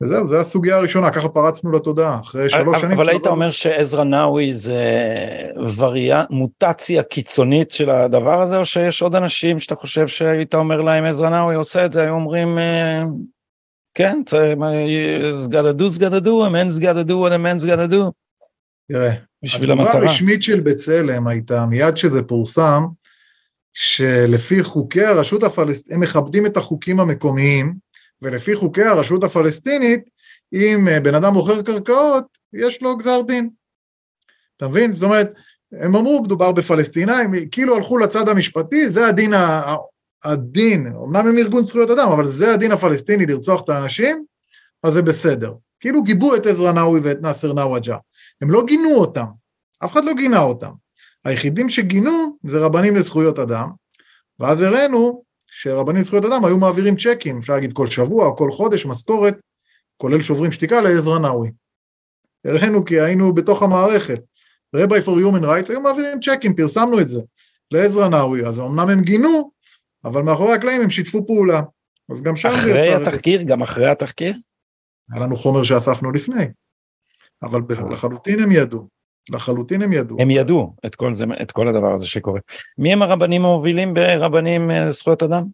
וזהו, 0.02 0.26
זו 0.26 0.40
הסוגיה 0.40 0.76
הראשונה, 0.76 1.10
ככה 1.10 1.28
פרצנו 1.28 1.72
לתודעה, 1.72 2.20
אחרי 2.20 2.50
שלוש 2.50 2.68
אבל 2.68 2.78
שנים. 2.78 2.92
אבל 2.92 3.08
היית 3.08 3.26
אומר 3.26 3.50
שעזרא 3.50 4.04
נאווי 4.04 4.54
זה 4.54 4.84
וריאנט, 5.76 6.30
מוטציה 6.30 7.02
קיצונית 7.02 7.70
של 7.70 7.90
הדבר 7.90 8.42
הזה, 8.42 8.56
או 8.56 8.64
שיש 8.64 9.02
עוד 9.02 9.14
אנשים 9.14 9.58
שאתה 9.58 9.74
חושב 9.74 10.06
שהיית 10.06 10.54
אומר 10.54 10.80
להם 10.80 11.04
עזרא 11.04 11.30
נאווי 11.30 11.54
עושה 11.54 11.84
את 11.84 11.92
זה, 11.92 12.02
היו 12.02 12.14
אומרים, 12.14 12.58
אה, 12.58 13.02
כן, 13.94 14.22
סגדדו 15.44 15.90
סגדדו, 15.90 16.46
אמן 16.46 16.70
סגדדו, 16.70 17.34
אמן 17.34 17.58
סגדדו. 17.58 18.12
תראה, 18.92 19.12
התגובה 19.42 19.92
הרשמית 19.92 20.42
של 20.42 20.60
בצלם 20.60 21.26
הייתה, 21.26 21.66
מיד 21.66 21.96
שזה 21.96 22.22
פורסם, 22.22 22.82
שלפי 23.72 24.62
חוקי 24.62 25.04
הרשות 25.04 25.42
הפלסטינית, 25.42 25.96
הם 25.96 26.00
מכבדים 26.00 26.46
את 26.46 26.56
החוקים 26.56 27.00
המקומיים, 27.00 27.74
ולפי 28.22 28.56
חוקי 28.56 28.82
הרשות 28.82 29.24
הפלסטינית, 29.24 30.00
אם 30.52 30.88
אה, 30.88 31.00
בן 31.00 31.14
אדם 31.14 31.32
מוכר 31.32 31.62
קרקעות, 31.62 32.24
יש 32.52 32.82
לו 32.82 32.96
גזר 32.96 33.20
דין. 33.26 33.50
אתה 34.56 34.68
מבין? 34.68 34.92
זאת 34.92 35.02
אומרת, 35.02 35.32
הם 35.72 35.96
אמרו, 35.96 36.22
מדובר 36.22 36.52
בפלסטינאים, 36.52 37.30
כאילו 37.50 37.76
הלכו 37.76 37.98
לצד 37.98 38.28
המשפטי, 38.28 38.88
זה 38.88 39.06
הדין, 39.06 39.32
הדין, 40.24 40.86
אמנם 40.86 41.26
הם 41.26 41.38
ארגון 41.38 41.64
זכויות 41.64 41.90
אדם, 41.90 42.08
אבל 42.08 42.28
זה 42.28 42.54
הדין 42.54 42.72
הפלסטיני 42.72 43.26
לרצוח 43.26 43.60
את 43.64 43.68
האנשים, 43.68 44.24
אז 44.82 44.92
זה 44.92 45.02
בסדר. 45.02 45.54
כאילו 45.80 46.02
גיבו 46.02 46.36
את 46.36 46.46
עזרא 46.46 46.72
נאווי 46.72 47.00
ואת 47.00 47.22
נאסר 47.22 47.52
נאווג'ה. 47.52 47.96
הם 48.42 48.50
לא 48.50 48.64
גינו 48.66 48.94
אותם, 48.94 49.26
אף 49.84 49.92
אחד 49.92 50.04
לא 50.04 50.12
גינה 50.12 50.42
אותם. 50.42 50.70
היחידים 51.24 51.68
שגינו 51.68 52.38
זה 52.42 52.58
רבנים 52.58 52.96
לזכויות 52.96 53.38
אדם, 53.38 53.70
ואז 54.38 54.62
הראינו 54.62 55.22
שרבנים 55.46 56.00
לזכויות 56.00 56.24
אדם 56.24 56.44
היו 56.44 56.58
מעבירים 56.58 56.96
צ'קים, 56.96 57.38
אפשר 57.38 57.52
להגיד 57.52 57.72
כל 57.72 57.86
שבוע 57.86 58.36
כל 58.36 58.50
חודש, 58.50 58.86
משכורת, 58.86 59.34
כולל 59.96 60.22
שוברים 60.22 60.52
שתיקה 60.52 60.80
לעזרא 60.80 61.18
נאווי. 61.18 61.50
הראינו 62.44 62.84
כי 62.84 63.00
היינו 63.00 63.34
בתוך 63.34 63.62
המערכת. 63.62 64.20
רבי 64.74 64.98
for 64.98 65.20
Human 65.20 65.44
Rights 65.44 65.70
היו 65.70 65.80
מעבירים 65.80 66.20
צ'קים, 66.20 66.56
פרסמנו 66.56 67.00
את 67.00 67.08
זה 67.08 67.20
לעזרא 67.70 68.08
נאווי, 68.08 68.46
אז 68.46 68.60
אמנם 68.60 68.88
הם 68.88 69.00
גינו, 69.00 69.50
אבל 70.04 70.22
מאחורי 70.22 70.54
הקלעים 70.54 70.82
הם 70.82 70.90
שיתפו 70.90 71.26
פעולה. 71.26 71.62
אז 72.10 72.22
גם 72.22 72.36
שם 72.36 72.50
זה 72.62 72.70
יצא... 72.70 72.70
אחרי 72.70 72.94
התחקיר? 72.94 73.42
גם 73.42 73.62
אחרי 73.62 73.90
התחקיר? 73.90 74.34
היה 75.12 75.20
לנו 75.20 75.36
חומר 75.36 75.62
שאספנו 75.62 76.12
לפני, 76.12 76.44
אבל 77.42 77.60
לחלוטין 77.90 78.40
הם 78.40 78.52
ידעו. 78.52 78.88
לחלוטין 79.30 79.82
הם 79.82 79.92
ידעו. 79.92 80.16
הם 80.20 80.30
ידעו 80.30 80.72
את 80.86 80.94
כל, 80.94 81.14
זה, 81.14 81.24
את 81.42 81.52
כל 81.52 81.68
הדבר 81.68 81.94
הזה 81.94 82.06
שקורה. 82.06 82.40
מי 82.78 82.92
הם 82.92 83.02
הרבנים 83.02 83.44
המובילים 83.44 83.94
ברבנים 83.94 84.70
אה, 84.70 84.84
לזכויות 84.84 85.22
אדם? 85.22 85.44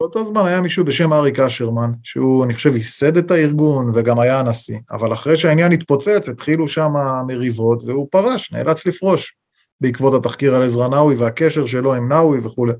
באותו 0.00 0.26
זמן 0.26 0.46
היה 0.46 0.60
מישהו 0.60 0.84
בשם 0.84 1.12
אריק 1.12 1.38
אשרמן, 1.38 1.90
שהוא, 2.02 2.44
אני 2.44 2.54
חושב, 2.54 2.76
ייסד 2.76 3.16
את 3.16 3.30
הארגון 3.30 3.90
וגם 3.94 4.20
היה 4.20 4.40
הנשיא, 4.40 4.78
אבל 4.90 5.12
אחרי 5.12 5.36
שהעניין 5.36 5.72
התפוצץ, 5.72 6.28
התחילו 6.28 6.68
שם 6.68 6.92
מריבות, 7.26 7.82
והוא 7.86 8.08
פרש, 8.10 8.52
נאלץ 8.52 8.86
לפרוש, 8.86 9.36
בעקבות 9.80 10.14
התחקיר 10.14 10.54
על 10.54 10.62
עזרא 10.62 10.88
נאווי 10.88 11.14
והקשר 11.14 11.66
שלו 11.66 11.94
עם 11.94 12.08
נאווי 12.08 12.38
וכולי. 12.38 12.72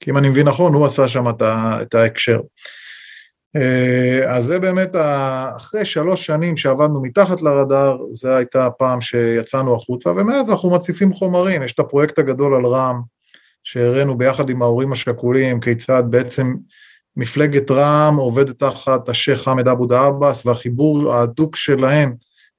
כי 0.00 0.10
אם 0.10 0.16
אני 0.18 0.28
מבין 0.28 0.48
נכון, 0.48 0.74
הוא 0.74 0.86
עשה 0.86 1.08
שם 1.08 1.24
את 1.82 1.94
ההקשר. 1.94 2.40
אה, 3.56 4.36
אז 4.36 4.46
זה 4.46 4.58
באמת, 4.58 4.96
אחרי 5.56 5.84
שלוש 5.84 6.26
שנים 6.26 6.56
שעבדנו 6.56 7.02
מתחת 7.02 7.42
לרדאר, 7.42 7.96
זו 8.12 8.28
הייתה 8.28 8.66
הפעם 8.66 9.00
שיצאנו 9.00 9.74
החוצה, 9.74 10.10
ומאז 10.10 10.50
אנחנו 10.50 10.70
מציפים 10.70 11.12
חומרים, 11.12 11.62
יש 11.62 11.72
את 11.72 11.78
הפרויקט 11.78 12.18
הגדול 12.18 12.54
על 12.54 12.66
רע"מ, 12.66 13.00
שהראינו 13.64 14.18
ביחד 14.18 14.50
עם 14.50 14.62
ההורים 14.62 14.92
השכולים, 14.92 15.60
כיצד 15.60 16.02
בעצם 16.10 16.54
מפלגת 17.16 17.70
רע"מ 17.70 18.16
עובדת 18.16 18.58
תחת 18.58 19.08
השייח' 19.08 19.42
חמד 19.42 19.68
אבו 19.68 19.86
דעבאס, 19.86 20.46
והחיבור 20.46 21.12
ההדוק 21.12 21.56
שלהם 21.56 22.14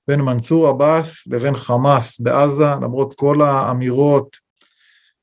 בין 0.07 0.21
מנסור 0.21 0.67
עבאס 0.67 1.27
לבין 1.27 1.55
חמאס 1.55 2.19
בעזה, 2.19 2.69
למרות 2.81 3.13
כל 3.15 3.41
האמירות, 3.41 4.37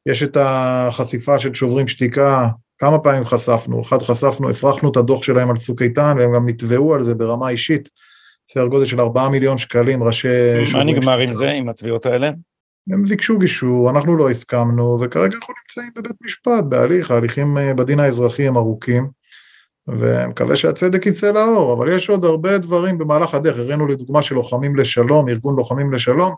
יש 0.08 0.22
את 0.22 0.36
החשיפה 0.40 1.38
של 1.38 1.54
שוברים 1.54 1.88
שתיקה, 1.88 2.48
כמה 2.78 2.98
פעמים 2.98 3.24
חשפנו, 3.24 3.82
אחד 3.82 4.02
חשפנו, 4.02 4.50
הפרחנו 4.50 4.90
את 4.90 4.96
הדוח 4.96 5.22
שלהם 5.22 5.50
על 5.50 5.56
צוק 5.56 5.82
איתן, 5.82 6.16
והם 6.18 6.34
גם 6.34 6.48
נתבעו 6.48 6.94
על 6.94 7.04
זה 7.04 7.14
ברמה 7.14 7.48
אישית, 7.48 7.88
סדר 8.52 8.66
גודל 8.66 8.86
של 8.86 9.00
4 9.00 9.28
מיליון 9.28 9.58
שקלים, 9.58 10.02
ראשי... 10.02 10.28
מה 10.72 10.84
נגמר 10.84 11.18
עם 11.18 11.32
זה, 11.32 11.50
עם 11.50 11.68
התביעות 11.68 12.06
האלה? 12.06 12.30
הם 12.92 13.02
ביקשו 13.02 13.38
גישור, 13.38 13.90
אנחנו 13.90 14.16
לא 14.16 14.30
הסכמנו, 14.30 14.98
וכרגע 15.00 15.36
אנחנו 15.36 15.54
נמצאים 15.62 15.90
בבית 15.96 16.16
משפט, 16.24 16.64
בהליך, 16.68 17.10
ההליכים 17.10 17.58
אה, 17.58 17.74
בדין 17.74 18.00
האזרחי 18.00 18.48
הם 18.48 18.56
ארוכים, 18.56 19.08
ומקווה 19.88 20.56
שהצדק 20.56 21.06
יצא 21.06 21.32
לאור, 21.32 21.72
אבל 21.72 21.96
יש 21.96 22.10
עוד 22.10 22.24
הרבה 22.24 22.58
דברים 22.58 22.98
במהלך 22.98 23.34
הדרך, 23.34 23.58
הראינו 23.58 23.86
לדוגמה 23.86 24.22
של 24.22 24.34
לוחמים 24.34 24.76
לשלום, 24.76 25.28
ארגון 25.28 25.56
לוחמים 25.56 25.92
לשלום, 25.92 26.34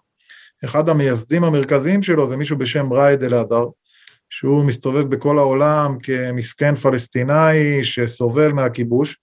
אחד 0.64 0.88
המייסדים 0.88 1.45
המרכזיים 1.45 2.02
שלו 2.02 2.29
זה 2.29 2.37
מישהו 2.37 2.59
בשם 2.59 2.93
ראיד 2.93 3.23
אל-אדר, 3.23 3.64
שהוא 4.31 4.64
מסתובב 4.64 5.02
בכל 5.02 5.38
העולם 5.38 5.97
כמסכן 6.02 6.75
פלסטינאי 6.75 7.85
שסובל 7.85 8.52
מהכיבוש, 8.52 9.19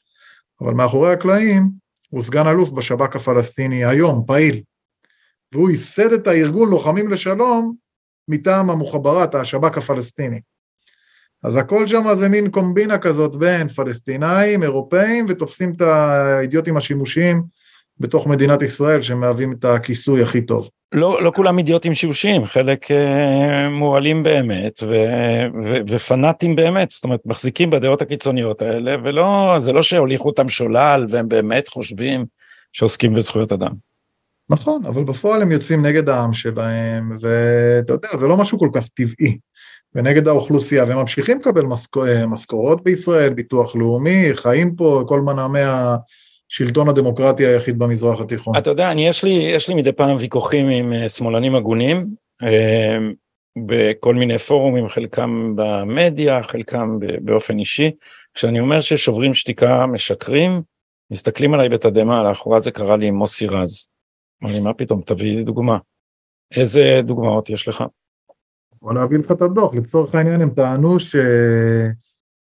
אבל 0.62 0.74
מאחורי 0.74 1.12
הקלעים 1.12 1.70
הוא 2.10 2.24
סגן 2.24 2.48
אלוף 2.48 2.72
בשב"כ 2.72 3.16
הפלסטיני 3.16 3.86
היום, 3.86 4.24
פעיל, 4.28 4.62
והוא 5.54 5.70
ייסד 5.70 6.14
את 6.14 6.28
הארגון 6.28 6.70
לוחמים 6.70 7.10
לשלום 7.10 7.76
מטעם 8.28 8.70
המוחברת, 8.70 9.36
השב"כ 9.36 9.78
הפלסטיני. 9.78 10.40
אז 11.44 11.56
הכל 11.56 11.88
שם 11.88 12.04
זה 12.20 12.30
מין 12.30 12.52
קומבינה 12.52 12.98
כזאת 12.98 13.36
בין 13.36 13.68
פלסטינאים, 13.68 14.64
אירופאים, 14.64 15.26
ותופסים 15.28 15.74
את 15.76 15.82
האידיוטים 15.82 16.78
השימושיים 16.78 17.44
בתוך 18.00 18.28
מדינת 18.28 18.62
ישראל 18.62 19.02
שמהווים 19.02 19.52
את 19.52 19.66
הכיסוי 19.66 20.24
הכי 20.24 20.42
טוב. 20.42 20.70
לא, 20.92 21.24
לא 21.24 21.32
כולם 21.36 21.58
אידיוטים 21.58 21.94
שיושיים, 21.94 22.46
חלק 22.46 22.92
אה, 22.92 23.70
מועלים 23.70 24.24
באמת 24.24 24.84
ו, 24.84 24.92
ו, 25.64 25.78
ופנאטים 25.90 26.56
באמת, 26.56 26.92
זאת 26.92 27.04
אומרת 27.04 27.20
מחזיקים 27.26 27.70
בדעות 27.70 28.02
הקיצוניות 28.02 28.62
האלה 28.62 28.96
ולא, 29.04 29.56
זה 29.60 29.74
לא 29.74 29.84
שהוליכו 29.84 30.30
אותם 30.30 30.50
שולל 30.50 31.06
והם 31.10 31.30
באמת 31.30 31.68
חושבים 31.68 32.26
שעוסקים 32.74 33.14
בזכויות 33.14 33.52
אדם. 33.52 33.72
נכון, 34.50 34.86
אבל 34.86 35.04
בפועל 35.04 35.42
הם 35.42 35.52
יוצאים 35.52 35.86
נגד 35.86 36.10
העם 36.10 36.34
שלהם, 36.34 37.18
ואתה 37.22 37.94
יודע, 37.94 38.10
זה 38.20 38.28
לא 38.28 38.38
משהו 38.38 38.60
כל 38.60 38.70
כך 38.74 38.88
טבעי, 38.88 39.38
ונגד 39.96 40.28
האוכלוסייה, 40.28 40.84
והם 40.84 40.98
ממשיכים 40.98 41.40
לקבל 41.40 41.64
אה, 41.98 42.28
משכורות 42.28 42.84
בישראל, 42.84 43.34
ביטוח 43.34 43.76
לאומי, 43.76 44.30
חיים 44.34 44.76
פה, 44.76 45.04
כל 45.08 45.22
מנעמי 45.22 45.60
השלטון 46.52 46.90
הדמוקרטי 46.90 47.46
היחיד 47.46 47.80
במזרח 47.80 48.22
התיכון. 48.22 48.58
אתה 48.58 48.70
יודע, 48.70 48.92
אני, 48.92 49.08
יש, 49.08 49.24
לי, 49.24 49.30
יש 49.30 49.70
לי 49.70 49.76
מדי 49.76 49.92
פעם 49.92 50.18
ויכוחים 50.20 50.70
עם 50.70 50.94
אה, 50.94 51.10
שמאלנים 51.10 51.56
הגונים, 51.56 52.08
אה, 52.44 52.98
בכל 53.68 54.16
מיני 54.16 54.38
פורומים, 54.38 54.90
חלקם 54.90 55.54
במדיה, 55.56 56.44
חלקם 56.44 57.00
באופן 57.22 57.60
אישי, 57.60 57.92
כשאני 58.34 58.60
אומר 58.60 58.82
ששוברים 58.82 59.34
שתיקה 59.34 59.86
משקרים, 59.86 60.62
מסתכלים 61.12 61.54
עליי 61.54 61.70
בתדהמה, 61.70 62.24
לאחרונה 62.24 62.60
זה 62.60 62.72
קרה 62.72 62.98
לי 62.98 63.08
עם 63.08 63.16
מוסי 63.16 63.48
רז. 63.48 63.88
אמר 64.44 64.52
לי, 64.54 64.60
מה 64.60 64.74
פתאום, 64.74 65.02
תביא 65.02 65.36
לי 65.36 65.44
דוגמה. 65.44 65.78
איזה 66.56 67.02
דוגמאות 67.04 67.50
יש 67.50 67.68
לך? 67.68 67.84
בוא 68.82 68.94
להביא 68.94 69.18
לך 69.18 69.32
את 69.32 69.42
הדוח, 69.42 69.74
לצורך 69.74 70.16
העניין 70.16 70.42
הם 70.42 70.50
טענו 70.50 71.00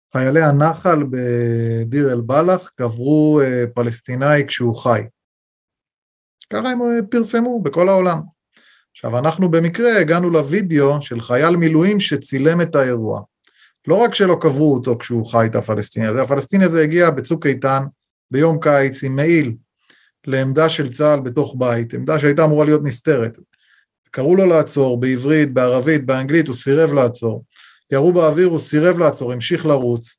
שחיילי 0.10 0.44
הנחל 0.44 1.04
בדיר 1.10 2.12
אל 2.12 2.22
בלח 2.22 2.72
קברו 2.76 3.42
אה, 3.44 3.64
פלסטיני 3.76 4.48
כשהוא 4.48 4.76
חי. 4.76 5.02
ככה 6.50 6.70
הם 6.70 6.82
אה, 6.82 7.00
פרסמו 7.10 7.62
בכל 7.62 7.90
העולם. 7.90 8.22
עכשיו 8.96 9.18
אנחנו 9.18 9.52
במקרה 9.52 10.00
הגענו 10.00 10.30
לוידאו 10.30 11.02
של 11.02 11.22
חייל 11.22 11.56
מילואים 11.56 12.00
שצילם 12.00 12.62
את 12.62 12.76
האירוע. 12.76 13.22
לא 13.88 13.96
רק 13.96 14.16
שלא 14.16 14.38
קברו 14.42 14.74
אותו 14.74 14.98
כשהוא 14.98 15.26
חי 15.26 15.46
את 15.46 15.56
הפלסטיני 15.56 16.08
הזה, 16.08 16.22
הפלסטיני 16.22 16.66
הזה 16.66 16.82
הגיע 16.82 17.10
בצוק 17.10 17.46
איתן 17.46 17.84
ביום 18.32 18.60
קיץ 18.60 19.04
עם 19.04 19.16
מעיל 19.16 19.56
לעמדה 20.28 20.70
של 20.70 20.94
צה"ל 20.94 21.20
בתוך 21.20 21.56
בית, 21.58 21.94
עמדה 21.94 22.20
שהייתה 22.20 22.44
אמורה 22.44 22.66
להיות 22.66 22.84
נסתרת. 22.84 23.38
קראו 24.12 24.36
לו 24.36 24.46
לעצור 24.46 25.00
בעברית, 25.00 25.54
בערבית, 25.54 26.06
באנגלית, 26.06 26.48
הוא 26.48 26.56
סירב 26.56 26.94
לעצור. 26.94 27.44
ירו 27.92 28.14
באוויר, 28.14 28.48
הוא 28.48 28.60
סירב 28.60 28.98
לעצור, 28.98 29.32
המשיך 29.32 29.66
לרוץ. 29.66 30.18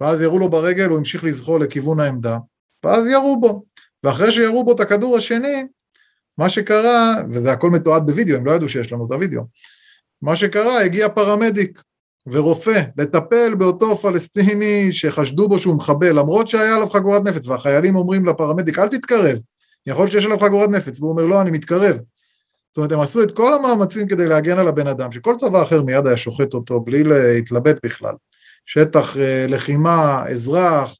ואז 0.00 0.22
ירו 0.22 0.38
לו 0.38 0.48
ברגל, 0.48 0.88
הוא 0.88 0.98
המשיך 0.98 1.24
לזחול 1.24 1.62
לכיוון 1.62 2.00
העמדה, 2.00 2.38
ואז 2.84 3.06
ירו 3.06 3.40
בו. 3.40 3.64
ואחרי 4.04 4.32
שירו 4.32 4.64
בו 4.64 4.72
את 4.72 4.80
הכדור 4.80 5.16
השני, 5.16 5.64
מה 6.38 6.48
שקרה, 6.48 7.14
וזה 7.30 7.52
הכל 7.52 7.70
מתועד 7.70 8.06
בווידאו, 8.06 8.36
הם 8.36 8.46
לא 8.46 8.50
ידעו 8.50 8.68
שיש 8.68 8.92
לנו 8.92 9.06
את 9.06 9.12
הווידאו, 9.12 9.42
מה 10.22 10.36
שקרה, 10.36 10.80
הגיע 10.80 11.08
פרמדיק 11.08 11.82
ורופא 12.26 12.82
לטפל 12.98 13.54
באותו 13.54 13.96
פלסטיני 13.96 14.92
שחשדו 14.92 15.48
בו 15.48 15.58
שהוא 15.58 15.76
מחבל, 15.76 16.18
למרות 16.18 16.48
שהיה 16.48 16.74
עליו 16.74 16.88
חגורת 16.88 17.22
נפץ, 17.24 17.46
והחיילים 17.46 17.96
אומרים 17.96 18.26
לפרמדיק, 18.26 18.78
אל 18.78 18.88
תתקרב, 18.88 19.38
יכול 19.86 20.02
להיות 20.02 20.12
שיש 20.12 20.24
עליו 20.24 20.38
חגורת 20.38 20.70
נפץ, 20.70 21.00
והוא 21.00 21.10
אומר, 21.10 21.26
לא, 21.26 21.40
אני 21.40 21.50
מתקרב. 21.50 21.98
זאת 22.70 22.76
אומרת, 22.76 22.92
הם 22.92 23.00
עשו 23.00 23.22
את 23.22 23.30
כל 23.30 23.54
המאמצים 23.54 24.08
כדי 24.08 24.28
להגן 24.28 24.58
על 24.58 24.68
הבן 24.68 24.86
אדם, 24.86 25.12
שכל 25.12 25.34
צבא 25.38 25.62
אחר 25.62 25.82
מיד 25.82 26.06
היה 26.06 26.16
שוחט 26.16 26.54
אותו 26.54 26.80
בלי 26.80 27.04
להתלבט 27.04 27.76
בכלל. 27.86 28.14
שטח 28.66 29.16
אה, 29.16 29.46
לחימה, 29.48 30.24
אזרח, 30.28 30.94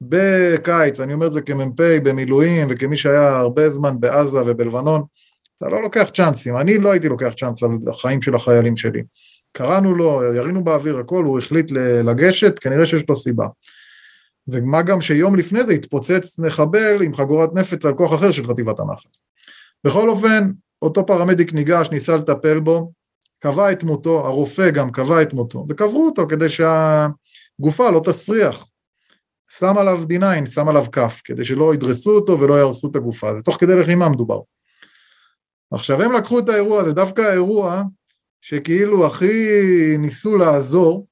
בקיץ, 0.00 1.00
אני 1.00 1.14
אומר 1.14 1.26
את 1.26 1.32
זה 1.32 1.40
כמ"פ 1.40 1.80
במילואים 1.80 2.66
וכמי 2.70 2.96
שהיה 2.96 3.36
הרבה 3.36 3.70
זמן 3.70 4.00
בעזה 4.00 4.42
ובלבנון, 4.46 5.02
אתה 5.58 5.68
לא 5.68 5.82
לוקח 5.82 6.10
צ'אנסים, 6.14 6.56
אני 6.56 6.78
לא 6.78 6.90
הייתי 6.90 7.08
לוקח 7.08 7.32
צ'אנס 7.36 7.62
על 7.62 7.70
החיים 7.90 8.22
של 8.22 8.34
החיילים 8.34 8.76
שלי. 8.76 9.02
קראנו 9.52 9.94
לו, 9.94 10.22
ירינו 10.36 10.64
באוויר 10.64 10.98
הכל, 10.98 11.24
הוא 11.24 11.38
החליט 11.38 11.70
לגשת, 12.04 12.58
כנראה 12.58 12.86
שיש 12.86 13.02
לו 13.08 13.16
סיבה. 13.16 13.46
ומה 14.48 14.82
גם 14.82 15.00
שיום 15.00 15.36
לפני 15.36 15.64
זה 15.64 15.72
התפוצץ 15.72 16.38
מחבל 16.38 17.02
עם 17.02 17.14
חגורת 17.14 17.50
נפץ 17.54 17.84
על 17.84 17.94
כוח 17.94 18.14
אחר 18.14 18.30
של 18.30 18.46
חטיבת 18.46 18.80
הנחל. 18.80 19.08
בכל 19.84 20.08
אופן, 20.08 20.50
אותו 20.82 21.06
פרמדיק 21.06 21.52
ניגש, 21.52 21.90
ניסה 21.90 22.16
לטפל 22.16 22.60
בו, 22.60 22.92
קבע 23.38 23.72
את 23.72 23.82
מותו, 23.82 24.26
הרופא 24.26 24.70
גם 24.70 24.90
קבע 24.90 25.22
את 25.22 25.32
מותו, 25.32 25.66
וקברו 25.68 26.06
אותו 26.06 26.26
כדי 26.28 26.48
שהגופה 26.48 27.90
לא 27.90 28.00
תסריח. 28.04 28.66
שם 29.58 29.78
עליו 29.78 30.02
D9, 30.02 30.46
שם 30.46 30.68
עליו 30.68 30.84
כף, 30.92 31.20
כדי 31.24 31.44
שלא 31.44 31.74
ידרסו 31.74 32.10
אותו 32.10 32.40
ולא 32.40 32.54
יהרסו 32.54 32.90
את 32.90 32.96
הגופה, 32.96 33.34
זה 33.34 33.42
תוך 33.42 33.56
כדי 33.60 33.76
לחימה 33.76 34.08
מדובר. 34.08 34.40
עכשיו 35.70 36.02
הם 36.02 36.12
לקחו 36.12 36.38
את 36.38 36.48
האירוע 36.48 36.80
הזה, 36.80 36.92
דווקא 36.92 37.20
האירוע 37.20 37.82
שכאילו 38.40 39.06
הכי 39.06 39.96
ניסו 39.98 40.36
לעזור, 40.36 41.06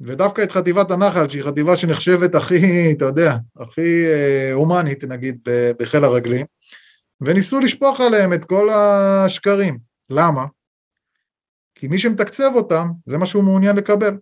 ודווקא 0.00 0.42
את 0.42 0.52
חטיבת 0.52 0.90
הנחל, 0.90 1.28
שהיא 1.28 1.42
חטיבה 1.42 1.76
שנחשבת 1.76 2.34
הכי, 2.34 2.92
אתה 2.92 3.04
יודע, 3.04 3.36
הכי 3.56 4.06
אה, 4.06 4.52
הומנית 4.52 5.04
נגיד 5.04 5.38
בחיל 5.78 6.04
הרגלים, 6.04 6.46
וניסו 7.20 7.60
לשפוך 7.60 8.00
עליהם 8.00 8.32
את 8.32 8.44
כל 8.44 8.70
השקרים. 8.70 9.78
למה? 10.10 10.44
כי 11.74 11.88
מי 11.88 11.98
שמתקצב 11.98 12.50
אותם, 12.54 12.88
זה 13.06 13.18
מה 13.18 13.26
שהוא 13.26 13.44
מעוניין 13.44 13.76
לקבל. 13.76 14.16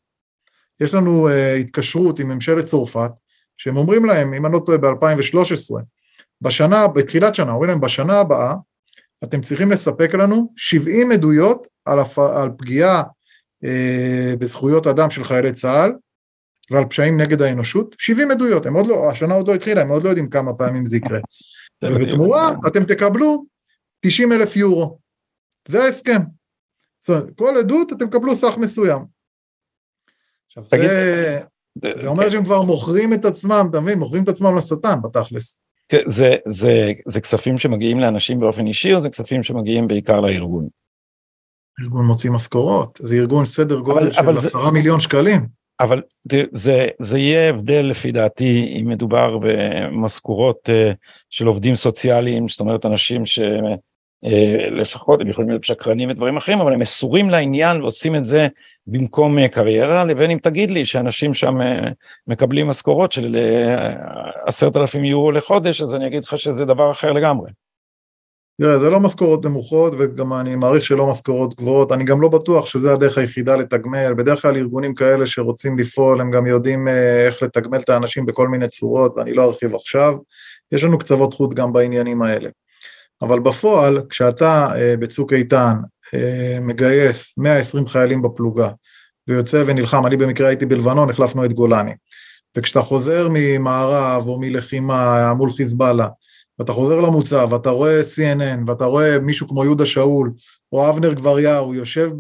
יש 0.81 0.95
לנו 0.95 1.29
uh, 1.29 1.61
התקשרות 1.61 2.19
עם 2.19 2.29
ממשלת 2.29 2.67
צרפת, 2.67 3.11
שהם 3.57 3.77
אומרים 3.77 4.05
להם, 4.05 4.35
אם 4.35 4.47
אני 4.47 4.55
לא 4.55 4.61
טועה, 4.67 4.79
ב-2013, 4.79 5.81
בשנה, 6.41 6.89
בתחילת 6.89 7.35
שנה, 7.35 7.53
אומרים 7.53 7.71
להם, 7.71 7.81
בשנה 7.81 8.21
הבאה, 8.21 8.55
אתם 9.25 9.41
צריכים 9.41 9.71
לספק 9.71 10.15
לנו 10.15 10.53
70 10.57 11.13
עדויות 11.13 11.67
על, 11.85 11.99
הפ... 11.99 12.19
על 12.19 12.51
פגיעה 12.59 13.03
uh, 13.65 14.37
בזכויות 14.39 14.87
אדם 14.87 15.11
של 15.11 15.25
חיילי 15.25 15.53
צה"ל 15.53 15.93
ועל 16.71 16.85
פשעים 16.85 17.21
נגד 17.21 17.43
האנושות, 17.43 17.95
70 17.99 18.31
עדויות, 18.31 18.67
הם 18.67 18.75
עוד 18.75 18.87
לא, 18.87 19.11
השנה 19.11 19.35
עוד 19.35 19.49
לא 19.49 19.55
התחילה, 19.55 19.81
הם 19.81 19.89
עוד 19.89 20.05
לא 20.05 20.09
יודעים 20.09 20.31
כמה 20.31 20.53
פעמים 20.53 20.87
זה 20.87 20.97
יקרה. 20.97 21.19
ובתמורה 21.85 22.53
אתם 22.67 22.85
תקבלו 22.85 23.45
90 24.01 24.33
אלף 24.33 24.57
יורו. 24.57 24.99
זה 25.69 25.85
ההסכם. 25.85 26.21
זאת 27.01 27.11
אומרת, 27.11 27.37
כל 27.37 27.57
עדות 27.57 27.93
אתם 27.93 28.07
תקבלו 28.07 28.37
סך 28.37 28.55
מסוים. 28.61 29.05
עכשיו 30.47 30.65
זה, 30.65 31.41
זה 31.83 32.07
אומר 32.07 32.31
שהם 32.31 32.45
כבר 32.45 32.63
מוכרים 32.63 33.13
את 33.13 33.25
עצמם, 33.25 33.67
אתה 33.71 33.81
מבין? 33.81 33.99
מוכרים 33.99 34.23
את 34.23 34.29
עצמם 34.29 34.57
לשטן 34.59 35.03
בתכלס. 35.03 35.59
כן, 35.89 36.03
זה, 36.07 36.37
זה, 36.49 36.93
זה 37.07 37.21
כספים 37.21 37.59
שמגיעים 37.59 37.99
לאנשים 37.99 38.41
באופן 38.41 38.67
אישי 38.67 38.95
או 38.95 39.01
זה 39.01 39.09
כספים 39.09 39.43
שמגיעים 39.43 39.89
בעיקר 39.89 40.21
לארגון? 40.21 40.69
ארגון 41.81 42.07
מוציא 42.07 42.31
משכורות, 42.31 42.99
זה 43.03 43.15
ארגון 43.15 43.45
סדר 43.45 43.81
גודל 43.81 44.11
של 44.11 44.29
עשרה 44.37 44.71
מיליון 44.71 45.01
שקלים. 45.01 45.41
אבל 45.81 46.03
זה, 46.53 46.89
זה 46.99 47.19
יהיה 47.19 47.51
הבדל 47.51 47.87
לפי 47.91 48.13
דעתי 48.13 48.77
אם 48.81 48.89
מדובר 48.89 49.39
במשכורות 49.39 50.71
אה, 50.71 50.93
של 51.31 51.47
עובדים 51.47 51.75
סוציאליים, 51.75 52.49
זאת 52.49 52.61
אומרת 52.61 52.87
אנשים 52.87 53.23
שלפחות 53.27 55.21
אה, 55.21 55.25
הם 55.25 55.31
יכולים 55.31 55.51
להיות 55.51 55.65
שקרנים 55.65 56.11
ודברים 56.11 56.37
אחרים, 56.37 56.61
אבל 56.61 56.73
הם 56.73 56.79
מסורים 56.79 57.31
לעניין 57.31 57.83
ועושים 57.83 58.17
את 58.17 58.27
זה 58.27 58.49
במקום 58.87 59.39
אה, 59.39 59.49
קריירה, 59.49 60.05
לבין 60.05 60.31
אם 60.31 60.39
תגיד 60.43 60.71
לי 60.71 60.85
שאנשים 60.85 61.35
שם 61.35 61.59
מקבלים 62.27 62.67
משכורות 62.67 63.13
של 63.13 63.37
עשרת 64.47 64.77
אלפים 64.77 65.05
יורו 65.05 65.33
לחודש, 65.33 65.83
אז 65.83 65.95
אני 65.95 66.07
אגיד 66.07 66.25
לך 66.25 66.39
שזה 66.39 66.65
דבר 66.65 66.91
אחר 66.91 67.13
לגמרי. 67.13 67.51
תראה, 68.61 68.79
זה 68.79 68.91
לא 68.91 69.01
משכורות 69.01 69.45
נמוכות, 69.45 69.93
וגם 69.99 70.33
אני 70.33 70.57
מעריך 70.57 70.85
שלא 70.85 71.07
משכורות 71.07 71.55
גבוהות, 71.55 71.93
אני 71.93 72.05
גם 72.05 72.21
לא 72.21 72.29
בטוח 72.29 72.67
שזה 72.67 72.93
הדרך 72.93 73.19
היחידה 73.19 73.57
לתגמל, 73.57 74.15
בדרך 74.15 74.43
כלל 74.43 74.57
ארגונים 74.57 74.95
כאלה 74.95 75.27
שרוצים 75.27 75.79
לפעול, 75.79 76.21
הם 76.21 76.31
גם 76.31 76.47
יודעים 76.47 76.89
אה, 76.89 77.27
איך 77.27 77.43
לתגמל 77.43 77.79
את 77.79 77.89
האנשים 77.89 78.27
בכל 78.27 78.49
מיני 78.49 78.69
צורות, 78.69 79.15
ואני 79.17 79.35
לא 79.35 79.45
ארחיב 79.45 79.75
עכשיו, 79.75 80.17
יש 80.73 80.85
לנו 80.85 80.99
קצוות 80.99 81.35
חוט 81.35 81.55
גם 81.55 81.73
בעניינים 81.73 82.23
האלה. 82.23 82.49
אבל 83.23 83.41
בפועל, 83.41 84.03
כשאתה 84.09 84.69
אה, 84.77 84.95
בצוק 84.97 85.33
איתן 85.33 85.75
אה, 86.15 86.59
מגייס 86.61 87.35
120 87.39 87.87
חיילים 87.87 88.23
בפלוגה, 88.23 88.71
ויוצא 89.29 89.65
ונלחם, 89.67 90.07
אני 90.07 90.17
במקרה 90.17 90.49
הייתי 90.49 90.67
בלבנון, 90.67 91.11
החלפנו 91.11 91.45
את 91.45 91.53
גולני, 91.53 91.93
וכשאתה 92.57 92.83
חוזר 92.83 93.29
ממערב 93.33 94.27
או 94.27 94.41
מלחימה 94.41 95.35
מול 95.35 95.51
חיזבאללה, 95.53 96.09
ואתה 96.59 96.73
חוזר 96.73 97.01
למוצב, 97.01 97.49
ואתה 97.51 97.71
רואה 97.71 98.01
CNN, 98.01 98.59
ואתה 98.67 98.85
רואה 98.85 99.19
מישהו 99.19 99.49
כמו 99.49 99.65
יהודה 99.65 99.87
שאול, 99.87 100.31
או 100.73 100.89
אבנר 100.89 101.13
גבריהו, 101.13 101.75
יושב 101.75 102.11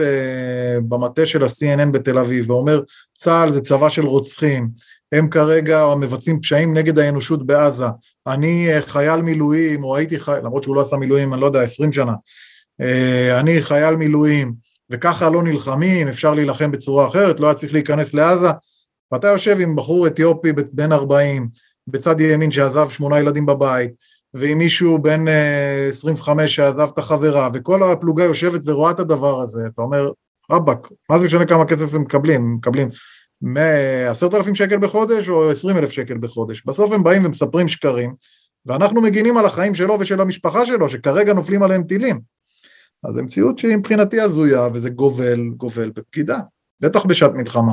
במטה 0.88 1.27
של 1.27 1.42
ה-CNN 1.42 1.90
בתל 1.92 2.18
אביב, 2.18 2.51
ואומר, 2.51 2.83
צה"ל 3.18 3.53
זה 3.53 3.61
צבא 3.61 3.88
של 3.88 4.07
רוצחים, 4.07 4.68
הם 5.12 5.29
כרגע 5.29 5.94
מבצעים 6.01 6.40
פשעים 6.40 6.75
נגד 6.75 6.99
האנושות 6.99 7.47
בעזה, 7.47 7.85
אני 8.27 8.75
אה, 8.75 8.83
חייל 8.83 9.23
מילואים, 9.23 9.85
או 9.85 9.97
הייתי 9.97 10.20
חייל, 10.20 10.38
למרות 10.44 10.62
שהוא 10.62 10.77
לא 10.77 10.81
עשה 10.81 10.97
מילואים, 10.97 11.35
אני 11.35 11.40
לא 11.40 11.47
יודע, 11.47 11.61
20 11.61 11.92
שנה, 11.92 12.12
אה, 12.81 13.40
אני 13.40 13.62
חייל 13.62 13.97
מילואים, 13.97 14.55
וככה 14.90 15.31
לא 15.31 15.42
נלחמים, 15.42 16.09
אפשר 16.09 16.35
להילחם 16.35 16.70
בצורה 16.70 17.09
אחרת, 17.09 17.40
לא 17.40 17.47
היה 17.47 17.55
צריך 17.55 17.73
להיכנס 17.73 18.14
לעזה, 18.14 18.49
ואתה 19.12 19.29
יושב 19.29 19.57
עם 19.61 19.77
בחור 19.77 20.07
אתיופי 20.07 20.53
בן 20.73 20.92
40, 20.92 21.49
בצד 21.87 22.20
ימין 22.20 22.51
שעזב 22.51 22.90
שמונה 22.90 23.18
ילדים 23.18 23.47
בבית, 23.47 23.90
ועם 24.35 24.59
מישהו 24.59 24.99
בן 24.99 25.25
25 25.90 26.42
אה, 26.42 26.49
שעזב 26.49 26.88
את 26.94 26.99
החברה, 26.99 27.49
וכל 27.53 27.83
הפלוגה 27.83 28.25
יושבת 28.25 28.61
ורואה 28.64 28.90
את 28.90 29.01
הדבר 29.01 29.40
הזה, 29.40 29.61
אתה 29.66 29.83
אומר, 29.83 30.11
רבאק, 30.51 30.88
מה 31.11 31.18
זה 31.18 31.27
משנה 31.27 31.44
כמה 31.44 31.64
כסף 31.64 31.94
הם 31.94 32.03
מקבלים? 32.03 32.40
הם 32.40 32.55
מקבלים 32.55 32.88
עשרת 34.11 34.35
אלפים 34.35 34.55
שקל 34.55 34.79
בחודש 34.79 35.29
או 35.29 35.51
עשרים 35.51 35.77
אלף 35.77 35.90
שקל 35.90 36.18
בחודש. 36.18 36.62
בסוף 36.66 36.92
הם 36.92 37.03
באים 37.03 37.25
ומספרים 37.25 37.68
שקרים, 37.68 38.14
ואנחנו 38.66 39.03
מגינים 39.03 39.37
על 39.37 39.47
החיים 39.47 39.75
שלו 39.75 39.97
ושל 40.01 40.20
המשפחה 40.20 40.66
שלו, 40.66 40.88
שכרגע 40.88 41.35
נופלים 41.35 41.62
עליהם 41.62 41.83
טילים. 41.83 42.20
אז 43.05 43.14
זו 43.14 43.23
מציאות 43.23 43.59
שהיא 43.59 43.77
מבחינתי 43.77 44.20
הזויה, 44.20 44.68
וזה 44.75 44.90
גובל, 44.90 45.40
גובל 45.57 45.90
בבגידה, 45.90 46.38
בטח 46.81 47.05
בשעת 47.05 47.33
מלחמה. 47.35 47.73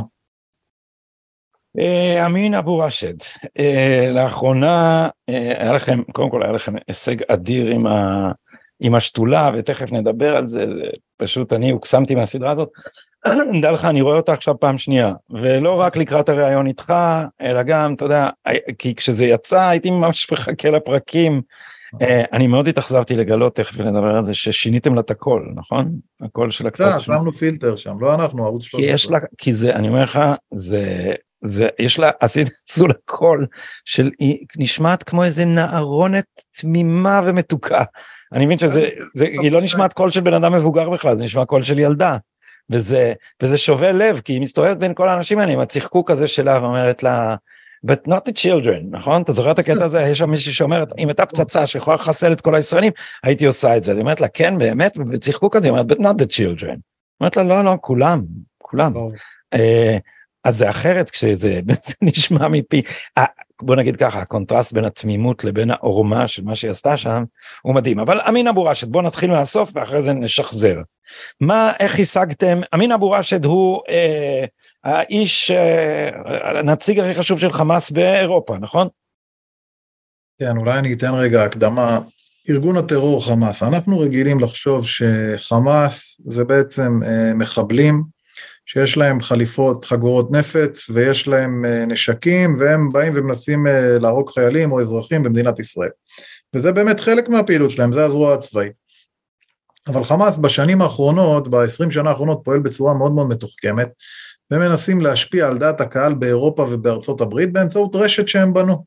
אה, 1.80 2.26
אמין 2.26 2.54
אבו 2.54 2.78
ראשד, 2.78 3.14
אה, 3.60 4.10
לאחרונה 4.12 5.10
אה, 5.30 5.54
היה 5.58 5.74
לכם, 5.74 6.00
קודם 6.12 6.30
כל 6.30 6.44
היה 6.44 6.52
לכם 6.52 6.74
הישג 6.88 7.16
אדיר 7.28 7.68
עם, 7.68 7.88
ה, 7.88 8.32
עם 8.80 8.96
השתולה 8.96 9.50
ותכף 9.54 9.92
נדבר 9.92 10.38
על 10.38 10.48
זה, 10.48 10.74
זה 10.74 10.90
פשוט 11.18 11.54
אני 11.54 11.72
הוקסמתי 11.72 12.16
מהסדרה 12.16 12.52
הזאת. 12.52 12.70
נדע 13.54 13.72
לך 13.72 13.86
אני 13.86 14.02
רואה 14.02 14.18
אותה 14.18 14.34
עכשיו 14.34 14.60
פעם 14.60 14.78
שנייה 14.78 15.14
ולא 15.30 15.80
רק 15.80 15.98
לקראת 15.98 16.30
הראיון 16.30 16.68
איתך 16.68 16.94
אלא 17.42 17.64
גם 17.64 17.94
אתה 17.94 18.06
יודע 18.06 18.30
כי 18.78 18.96
כשזה 18.96 19.26
יצא 19.26 19.70
הייתי 19.70 19.90
ממש 19.90 20.32
מחכה 20.32 20.70
לפרקים. 20.70 21.42
אני 22.32 22.48
מאוד 22.48 22.68
התאכזבתי 22.68 23.16
לגלות 23.16 23.56
תכף 23.56 23.80
נדבר 23.80 24.16
על 24.18 24.24
זה 24.24 24.34
ששיניתם 24.34 24.96
לה 24.96 25.02
את 25.02 25.12
הכל 25.12 25.46
נכון? 25.56 25.92
הקול 26.22 26.52
של 26.52 26.68
הקצת 26.68 27.00
שמנו 27.00 27.34
פילטר 27.34 27.76
שם 27.76 28.00
לא 28.00 28.16
אנחנו 28.16 28.46
ערוץ 28.46 28.64
13 28.64 29.20
כי 29.38 29.54
זה 29.54 29.76
אני 29.76 29.90
אומר 29.90 30.04
לך 30.04 30.20
זה 30.54 31.14
זה 31.42 31.70
יש 31.80 32.00
לה 32.00 32.12
עשו 32.20 32.88
לה 32.88 32.94
קול 33.06 33.48
של 33.86 34.12
היא 34.20 34.38
נשמעת 34.58 35.04
כמו 35.04 35.24
איזה 35.24 35.46
נערונת 35.46 36.26
תמימה 36.58 37.22
ומתוקה. 37.26 37.84
אני 38.34 38.46
מבין 38.46 38.58
שזה 38.58 38.90
זה, 39.16 39.26
היא 39.26 39.52
לא 39.52 39.62
נשמעת 39.62 39.94
קול 39.94 40.12
של 40.12 40.22
בן 40.22 40.34
אדם 40.34 40.54
מבוגר 40.54 40.90
בכלל 40.90 41.16
זה 41.16 41.24
נשמע 41.24 41.46
קול 41.46 41.64
של 41.64 41.80
ילדה. 41.80 42.18
וזה 42.70 43.14
וזה 43.44 43.58
שובה 43.58 43.92
לב 43.92 44.20
כי 44.20 44.34
היא 44.34 44.42
מסתובבת 44.42 44.78
בין 44.78 44.94
כל 44.94 45.08
האנשים 45.08 45.40
האלה 45.40 45.52
עם 45.52 45.60
הצחקוק 45.60 46.12
הזה 46.12 46.28
שלה 46.28 46.60
ואומרת 46.62 47.04
לה 47.04 47.36
but 47.88 48.10
not 48.10 48.30
the 48.30 48.32
children 48.32 48.98
נכון? 48.98 49.22
אתה 49.22 49.32
זוכר 49.32 49.52
את 49.52 49.60
הקטע 49.60 49.86
הזה? 49.86 50.02
יש 50.02 50.18
שם 50.18 50.30
מישהי 50.30 50.54
שאומרת 50.54 50.90
אם 50.98 51.08
הייתה 51.08 51.26
פצצה 51.26 51.68
שיכולה 51.68 51.96
לחסל 51.96 52.32
את 52.32 52.42
כל 52.42 52.56
הישראלים 52.56 52.92
הייתי 53.24 53.46
עושה 53.46 53.78
את 53.78 53.84
זה 53.84 53.92
היא 53.92 54.02
אומרת 54.02 54.22
לה 54.22 54.28
כן 54.28 54.58
באמת 54.58 54.98
ובצחקוק 54.98 55.56
הזה 55.56 55.68
היא 55.68 55.72
אומרת 55.72 55.92
but 55.92 56.02
not 56.02 56.22
the 56.22 56.26
children. 56.26 56.78
אומרת 57.22 57.38
לה 57.38 57.44
לא 57.44 57.64
לא 57.64 57.78
כולם 57.82 58.22
כולם. 58.58 58.94
אז 60.44 60.58
זה 60.58 60.70
אחרת 60.70 61.10
כשזה 61.10 61.60
נשמע 62.02 62.48
מפי, 62.48 62.82
בוא 63.62 63.76
נגיד 63.76 63.96
ככה, 63.96 64.20
הקונטרסט 64.20 64.74
בין 64.74 64.86
התמימות 64.86 65.44
לבין 65.44 65.72
העורמה 65.72 66.28
של 66.28 66.44
מה 66.44 66.56
שהיא 66.56 66.72
עשתה 66.72 66.98
שם 66.98 67.24
הוא 67.62 67.76
מדהים. 67.76 68.00
אבל 68.00 68.20
אמין 68.30 68.48
אבו 68.48 68.64
ראשד, 68.64 68.92
בוא 68.92 69.02
נתחיל 69.02 69.32
מהסוף 69.32 69.72
ואחרי 69.76 70.02
זה 70.02 70.14
נשחזר. 70.14 70.76
מה, 71.42 71.72
איך 71.80 72.00
השגתם, 72.00 72.60
אמין 72.76 72.92
אבו 72.92 73.12
ראשד 73.12 73.46
הוא 73.46 73.82
אה, 73.90 74.46
האיש, 74.84 75.52
אה, 75.52 76.10
הנציג 76.60 77.00
הכי 77.00 77.14
חשוב 77.14 77.40
של 77.40 77.52
חמאס 77.52 77.92
באירופה, 77.92 78.58
נכון? 78.58 78.88
כן, 80.40 80.58
אולי 80.58 80.80
אני 80.80 80.94
אתן 80.94 81.14
רגע 81.14 81.44
הקדמה. 81.44 82.00
ארגון 82.50 82.78
הטרור 82.78 83.26
חמאס, 83.26 83.64
אנחנו 83.64 84.00
רגילים 84.00 84.40
לחשוב 84.40 84.86
שחמאס 84.88 86.22
זה 86.28 86.46
בעצם 86.46 87.00
אה, 87.06 87.34
מחבלים 87.36 88.04
שיש 88.66 88.98
להם 88.98 89.22
חליפות, 89.22 89.86
חגורות 89.86 90.32
נפץ, 90.32 90.90
ויש 90.90 91.28
להם 91.28 91.66
אה, 91.66 91.86
נשקים, 91.86 92.56
והם 92.60 92.90
באים 92.90 93.14
ומנסים 93.16 93.68
אה, 93.68 93.98
להרוג 94.02 94.30
חיילים 94.30 94.72
או 94.72 94.82
אזרחים 94.82 95.24
במדינת 95.24 95.60
ישראל. 95.60 95.90
וזה 96.56 96.72
באמת 96.72 97.00
חלק 97.00 97.30
מהפעילות 97.30 97.70
שלהם, 97.72 97.92
זה 97.92 98.06
הזרוע 98.06 98.34
הצבאית. 98.34 98.82
אבל 99.88 100.04
חמאס 100.04 100.38
בשנים 100.38 100.82
האחרונות, 100.82 101.48
ב-20 101.48 101.92
שנה 101.92 102.10
האחרונות, 102.10 102.42
פועל 102.44 102.60
בצורה 102.60 102.94
מאוד 102.94 103.14
מאוד 103.14 103.28
מתוחכמת, 103.28 103.90
ומנסים 104.52 105.02
להשפיע 105.02 105.48
על 105.48 105.58
דעת 105.58 105.82
הקהל 105.82 106.14
באירופה 106.14 106.68
ובארצות 106.70 107.22
הברית 107.22 107.54
באמצעות 107.54 107.96
רשת 107.96 108.28
שהם 108.28 108.54
בנו. 108.54 108.86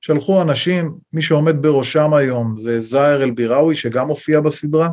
שלחו 0.00 0.42
אנשים, 0.42 0.94
מי 1.12 1.22
שעומד 1.22 1.62
בראשם 1.62 2.14
היום 2.14 2.56
זה 2.58 2.80
זאהר 2.80 3.22
אל-ביראווי, 3.22 3.76
שגם 3.76 4.08
הופיע 4.08 4.40
בסדרה, 4.40 4.88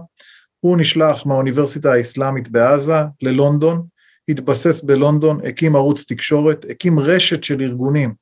הוא 0.60 0.77
נשלח 0.77 1.25
מהאוניברסיטה 1.25 1.93
האסלאמית 1.93 2.49
בעזה 2.49 2.97
ללונדון, 3.21 3.86
התבסס 4.29 4.81
בלונדון, 4.81 5.39
הקים 5.45 5.75
ערוץ 5.75 6.05
תקשורת, 6.07 6.65
הקים 6.69 6.99
רשת 6.99 7.43
של 7.43 7.61
ארגונים, 7.61 8.13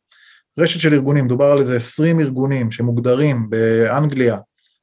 רשת 0.59 0.79
של 0.79 0.93
ארגונים, 0.93 1.27
דובר 1.27 1.45
על 1.45 1.57
איזה 1.57 1.75
20 1.75 2.19
ארגונים 2.19 2.71
שמוגדרים 2.71 3.49
באנגליה 3.49 4.37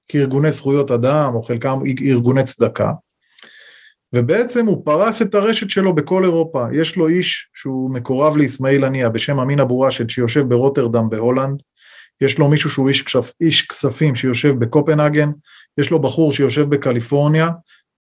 כארגוני 0.08 0.52
זכויות 0.52 0.90
אדם 0.90 1.30
או 1.34 1.42
חלקם 1.42 1.78
ארגוני 2.02 2.44
צדקה, 2.44 2.92
ובעצם 4.14 4.66
הוא 4.66 4.82
פרס 4.84 5.22
את 5.22 5.34
הרשת 5.34 5.70
שלו 5.70 5.94
בכל 5.94 6.24
אירופה. 6.24 6.66
יש 6.72 6.96
לו 6.96 7.08
איש 7.08 7.48
שהוא 7.54 7.94
מקורב 7.94 8.36
לאסמאעיל 8.36 8.84
הנייה 8.84 9.08
בשם 9.08 9.40
אמין 9.40 9.60
אבו 9.60 9.80
ראשד 9.80 10.10
שיושב 10.10 10.48
ברוטרדם 10.48 11.10
בהולנד, 11.10 11.62
יש 12.20 12.38
לו 12.38 12.48
מישהו 12.48 12.70
שהוא 12.70 12.88
איש, 12.88 13.02
כספ, 13.02 13.32
איש 13.40 13.62
כספים 13.62 14.14
שיושב 14.14 14.58
בקופנהגן, 14.58 15.30
יש 15.78 15.90
לו 15.90 15.98
בחור 15.98 16.32
שיושב 16.32 16.62
בקליפורניה, 16.62 17.50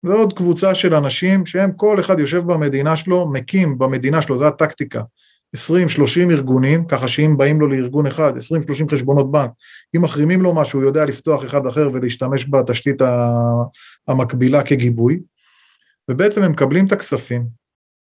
ועוד 0.03 0.33
קבוצה 0.33 0.75
של 0.75 0.95
אנשים 0.95 1.45
שהם 1.45 1.71
כל 1.75 1.99
אחד 1.99 2.19
יושב 2.19 2.43
במדינה 2.45 2.97
שלו, 2.97 3.31
מקים 3.31 3.77
במדינה 3.77 4.21
שלו, 4.21 4.37
זו 4.37 4.47
הטקטיקה. 4.47 5.01
20-30 5.55 5.59
ארגונים, 6.31 6.85
ככה 6.87 7.07
שאם 7.07 7.37
באים 7.37 7.61
לו 7.61 7.67
לארגון 7.67 8.07
אחד, 8.07 8.33
20-30 8.37 8.41
חשבונות 8.91 9.31
בנק, 9.31 9.51
אם 9.95 10.01
מחרימים 10.01 10.41
לו 10.41 10.55
משהו, 10.55 10.79
הוא 10.79 10.87
יודע 10.87 11.05
לפתוח 11.05 11.45
אחד 11.45 11.67
אחר 11.67 11.89
ולהשתמש 11.93 12.45
בתשתית 12.49 13.01
המקבילה 14.07 14.63
כגיבוי, 14.63 15.19
ובעצם 16.09 16.43
הם 16.43 16.51
מקבלים 16.51 16.87
את 16.87 16.91
הכספים 16.91 17.47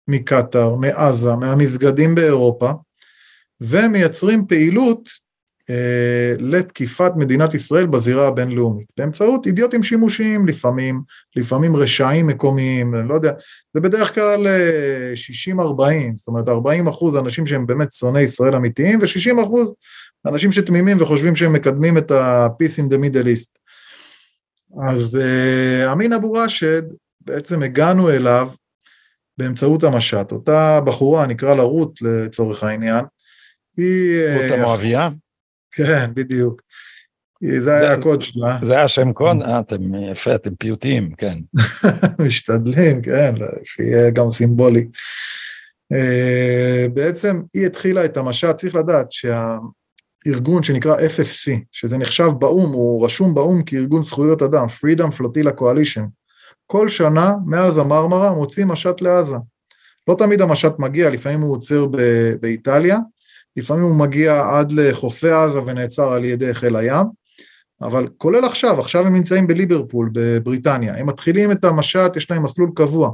מקטאר, 0.07 0.75
מעזה, 0.75 1.35
מהמסגדים 1.35 2.15
באירופה, 2.15 2.71
ומייצרים 3.61 4.47
פעילות 4.47 5.09
לתקיפת 6.39 7.11
מדינת 7.15 7.53
ישראל 7.53 7.85
בזירה 7.85 8.27
הבינלאומית, 8.27 8.87
באמצעות 8.97 9.45
אידיוטים 9.45 9.83
שימושיים 9.83 10.47
לפעמים, 10.47 11.01
לפעמים 11.35 11.75
רשעים 11.75 12.27
מקומיים, 12.27 12.95
אני 12.95 13.09
לא 13.09 13.13
יודע, 13.13 13.31
זה 13.73 13.81
בדרך 13.81 14.15
כלל 14.15 14.47
60-40, 15.49 15.81
אה, 15.81 16.09
זאת 16.15 16.27
אומרת 16.27 16.47
40 16.47 16.87
אחוז 16.87 17.17
אנשים 17.17 17.47
שהם 17.47 17.65
באמת 17.65 17.93
שונאי 17.93 18.21
ישראל 18.21 18.55
אמיתיים, 18.55 18.99
ו-60 18.99 19.43
אחוז 19.43 19.73
אנשים 20.27 20.51
שתמימים 20.51 20.97
וחושבים 21.01 21.35
שהם 21.35 21.53
מקדמים 21.53 21.97
את 21.97 22.11
ה-peace 22.11 22.79
in 22.79 22.93
the 22.93 22.97
middle 22.97 23.25
east. 23.25 23.61
אז 24.87 25.19
אה, 25.21 25.91
אמין 25.91 26.13
אבו 26.13 26.31
ראשד, 26.31 26.83
בעצם 27.21 27.63
הגענו 27.63 28.09
אליו 28.09 28.49
באמצעות 29.37 29.83
המשט, 29.83 30.31
אותה 30.31 30.81
בחורה, 30.81 31.25
נקרא 31.25 31.55
לה 31.55 31.63
רות 31.63 31.99
לצורך 32.01 32.63
העניין, 32.63 33.05
היא... 33.77 34.15
רות 34.41 34.51
המואביה? 34.51 35.09
כן, 35.71 36.09
בדיוק. 36.13 36.61
זה 37.59 37.73
היה 37.73 37.93
הקוד 37.93 38.21
שלה. 38.21 38.57
זה 38.61 38.77
היה 38.77 38.87
שם 38.87 39.13
קוד? 39.13 39.41
אה, 39.41 39.59
אתם 39.59 39.95
יפה, 39.95 40.35
אתם 40.35 40.55
פיוטיים, 40.55 41.11
כן. 41.17 41.37
משתדלים, 42.25 43.01
כן, 43.01 43.33
שיהיה 43.63 44.09
גם 44.09 44.31
סימבולי. 44.31 44.87
אה, 45.91 46.85
בעצם 46.93 47.41
היא 47.53 47.65
התחילה 47.65 48.05
את 48.05 48.17
המשט, 48.17 48.55
צריך 48.55 48.75
לדעת 48.75 49.07
שהארגון 49.11 50.63
שנקרא 50.63 50.97
FFC, 50.97 51.51
שזה 51.71 51.97
נחשב 51.97 52.29
באו"ם, 52.39 52.71
הוא 52.71 53.05
רשום 53.05 53.33
באו"ם 53.33 53.63
כארגון 53.63 54.03
זכויות 54.03 54.41
אדם, 54.41 54.65
Freedom 54.65 55.19
Flotilla 55.19 55.59
Coalition, 55.59 56.03
כל 56.67 56.89
שנה 56.89 57.35
מאז 57.45 57.77
המרמרה 57.77 58.33
מוצאים 58.33 58.67
משט 58.67 59.01
לעזה. 59.01 59.35
לא 60.07 60.15
תמיד 60.17 60.41
המשט 60.41 60.73
מגיע, 60.79 61.09
לפעמים 61.09 61.41
הוא 61.41 61.55
עוצר 61.55 61.85
באיטליה, 62.41 62.97
לפעמים 63.57 63.83
הוא 63.83 63.95
מגיע 63.95 64.49
עד 64.49 64.71
לחופי 64.71 65.31
עזה 65.31 65.61
ונעצר 65.61 66.13
על 66.13 66.25
ידי 66.25 66.53
חיל 66.53 66.75
הים, 66.75 67.05
אבל 67.81 68.07
כולל 68.17 68.45
עכשיו, 68.45 68.79
עכשיו 68.79 69.07
הם 69.07 69.13
נמצאים 69.13 69.47
בליברפול 69.47 70.09
בבריטניה, 70.13 70.97
הם 70.97 71.07
מתחילים 71.07 71.51
את 71.51 71.63
המשט, 71.63 72.15
יש 72.15 72.31
להם 72.31 72.43
מסלול 72.43 72.71
קבוע 72.75 73.11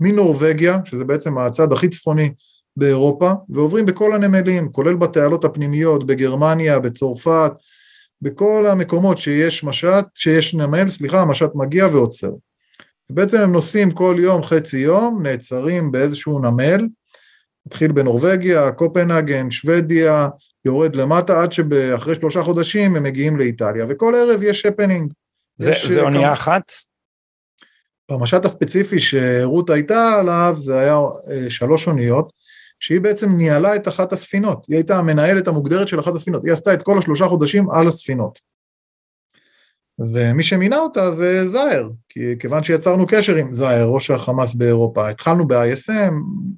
מנורבגיה, 0.00 0.78
שזה 0.84 1.04
בעצם 1.04 1.38
הצד 1.38 1.72
הכי 1.72 1.88
צפוני 1.88 2.32
באירופה, 2.76 3.32
ועוברים 3.48 3.86
בכל 3.86 4.14
הנמלים, 4.14 4.72
כולל 4.72 4.96
בתעלות 4.96 5.44
הפנימיות 5.44 6.06
בגרמניה, 6.06 6.78
בצרפת, 6.78 7.52
בכל 8.22 8.66
המקומות 8.66 9.18
שיש 9.18 9.64
משט, 9.64 10.04
שיש 10.14 10.54
נמל, 10.54 10.90
סליחה, 10.90 11.20
המשט 11.20 11.50
מגיע 11.54 11.86
ועוצר. 11.86 12.30
בעצם 13.10 13.40
הם 13.40 13.52
נוסעים 13.52 13.90
כל 13.90 14.16
יום, 14.18 14.42
חצי 14.42 14.78
יום, 14.78 15.22
נעצרים 15.22 15.92
באיזשהו 15.92 16.38
נמל, 16.38 16.86
מתחיל 17.66 17.92
בנורבגיה, 17.92 18.72
קופנהגן, 18.72 19.50
שוודיה, 19.50 20.28
יורד 20.64 20.96
למטה 20.96 21.42
עד 21.42 21.52
שאחרי 21.52 22.14
שלושה 22.14 22.42
חודשים 22.42 22.96
הם 22.96 23.02
מגיעים 23.02 23.36
לאיטליה, 23.36 23.86
וכל 23.88 24.14
ערב 24.14 24.42
יש 24.42 24.66
הפנינג. 24.66 25.12
זה, 25.58 25.72
זה 25.88 26.00
אונייה 26.00 26.24
כמה... 26.24 26.32
אחת? 26.32 26.72
במשט 28.10 28.44
הספציפי 28.44 29.00
שרות 29.00 29.70
הייתה 29.70 30.12
עליו 30.12 30.56
זה 30.58 30.78
היה 30.78 30.98
אה, 31.30 31.50
שלוש 31.50 31.86
אוניות, 31.86 32.32
שהיא 32.80 33.00
בעצם 33.00 33.30
ניהלה 33.30 33.76
את 33.76 33.88
אחת 33.88 34.12
הספינות, 34.12 34.66
היא 34.68 34.76
הייתה 34.76 34.98
המנהלת 34.98 35.48
המוגדרת 35.48 35.88
של 35.88 36.00
אחת 36.00 36.14
הספינות, 36.14 36.44
היא 36.44 36.52
עשתה 36.52 36.74
את 36.74 36.82
כל 36.82 36.98
השלושה 36.98 37.28
חודשים 37.28 37.70
על 37.70 37.88
הספינות. 37.88 38.38
ומי 40.00 40.42
שמינה 40.42 40.78
אותה 40.78 41.14
זה 41.14 41.46
זאהר, 41.46 41.88
כי 42.08 42.38
כיוון 42.38 42.62
שיצרנו 42.62 43.06
קשר 43.06 43.36
עם 43.36 43.52
זאהר, 43.52 43.86
ראש 43.86 44.10
החמאס 44.10 44.54
באירופה. 44.54 45.08
התחלנו 45.08 45.48
ב-ISM, 45.48 46.12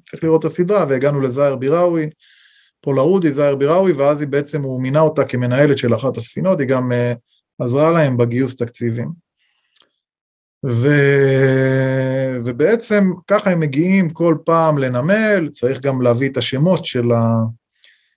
צריך 0.09 0.23
לראות 0.23 0.45
את 0.45 0.51
הסדרה, 0.51 0.85
והגענו 0.89 1.21
לזאהר 1.21 1.55
ביראווי, 1.55 2.09
פולאודי, 2.81 3.33
זאהר 3.33 3.55
ביראווי, 3.55 3.91
ואז 3.91 4.21
היא 4.21 4.27
בעצם, 4.27 4.61
הוא 4.61 4.81
מינה 4.81 4.99
אותה 4.99 5.25
כמנהלת 5.25 5.77
של 5.77 5.95
אחת 5.95 6.17
הספינות, 6.17 6.59
היא 6.59 6.67
גם 6.67 6.91
uh, 6.91 7.65
עזרה 7.65 7.91
להם 7.91 8.17
בגיוס 8.17 8.55
תקציבים. 8.55 9.09
ו... 10.65 10.87
ובעצם 12.45 13.11
ככה 13.27 13.49
הם 13.49 13.59
מגיעים 13.59 14.09
כל 14.09 14.37
פעם 14.45 14.77
לנמל, 14.77 15.49
צריך 15.53 15.79
גם 15.79 16.01
להביא 16.01 16.29
את 16.29 16.37
השמות 16.37 16.85
של, 16.85 17.11
ה... 17.11 17.39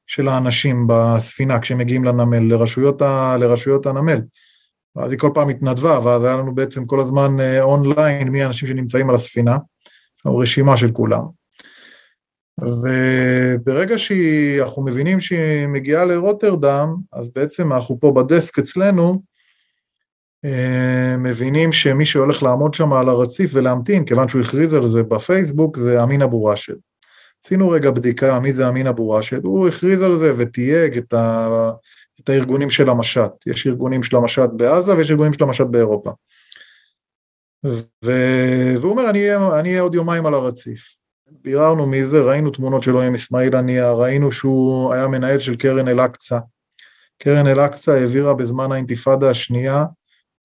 של 0.07 0.29
האנשים 0.29 0.87
בספינה 0.89 1.59
כשהם 1.59 1.79
מגיעים 1.79 2.05
לנמל, 2.05 2.55
לרשויות, 2.55 3.03
ה... 3.03 3.37
לרשויות 3.41 3.87
הנמל. 3.87 4.21
ואז 4.97 5.11
היא 5.11 5.19
כל 5.19 5.31
פעם 5.35 5.49
התנדבה, 5.49 5.99
ואז 6.05 6.25
היה 6.25 6.37
לנו 6.37 6.55
בעצם 6.55 6.87
כל 6.87 7.01
הזמן 7.01 7.37
אונליין 7.61 8.29
מי 8.29 8.43
האנשים 8.43 8.69
שנמצאים 8.69 9.11
על 9.11 9.15
הספינה, 9.15 9.57
יש 10.19 10.27
לנו 10.27 10.37
רשימה 10.37 10.77
של 10.77 10.91
כולם. 10.91 11.23
וברגע 12.61 13.99
שאנחנו 13.99 14.85
מבינים 14.85 15.21
שהיא 15.21 15.67
מגיעה 15.67 16.05
לרוטרדם, 16.05 16.97
אז 17.13 17.29
בעצם 17.35 17.73
אנחנו 17.73 18.01
פה 18.01 18.13
בדסק 18.13 18.59
אצלנו, 18.59 19.23
אה, 20.45 21.17
מבינים 21.19 21.73
שמי 21.73 22.05
שהולך 22.05 22.43
לעמוד 22.43 22.75
שם 22.75 22.93
על 22.93 23.09
הרציף 23.09 23.51
ולהמתין, 23.55 24.05
כיוון 24.05 24.29
שהוא 24.29 24.41
הכריז 24.41 24.75
על 24.75 24.91
זה 24.91 25.03
בפייסבוק, 25.03 25.79
זה 25.79 26.03
אמין 26.03 26.23
אבו 26.23 26.45
ראשד. 26.45 26.75
עשינו 27.47 27.71
רגע 27.71 27.91
בדיקה 27.91 28.41
מי 28.41 28.53
זה 28.53 28.69
אמין 28.69 28.87
אבו 28.87 29.11
ראשד, 29.11 29.45
הוא 29.45 29.69
הכריז 29.69 30.03
על 30.03 30.19
זה 30.19 30.33
ותייג 30.37 30.97
את, 30.97 31.15
ה... 31.15 31.71
את 32.21 32.29
הארגונים 32.29 32.71
של 32.71 32.89
המשט. 32.89 33.33
יש 33.47 33.67
ארגונים 33.67 34.03
של 34.03 34.17
המשט 34.17 34.51
בעזה 34.57 34.97
ויש 34.97 35.11
ארגונים 35.11 35.33
של 35.33 35.45
המשט 35.45 35.67
באירופה. 35.67 36.11
ו... 37.67 38.11
והוא 38.81 38.91
אומר, 38.91 39.11
אני 39.11 39.69
אהיה 39.69 39.81
עוד 39.81 39.95
יומיים 39.95 40.27
על 40.27 40.35
הרציף. 40.35 41.01
ביררנו 41.27 41.87
מי 41.87 42.07
זה, 42.07 42.21
ראינו 42.21 42.51
תמונות 42.51 42.83
שלו 42.83 43.03
עם 43.03 43.15
אסמאעיל 43.15 43.57
הנייה, 43.57 43.93
ראינו 43.93 44.33
שהוא 44.33 44.95
היה 44.95 45.07
מנהל 45.07 45.39
של 45.39 45.57
קרן 45.57 45.89
אל-אקצא. 45.89 46.39
קרן 47.19 47.47
אל-אקצא 47.47 47.93
העבירה 47.93 48.35
בזמן 48.35 48.73
האינתיפאדה 48.73 49.31
השנייה 49.31 49.85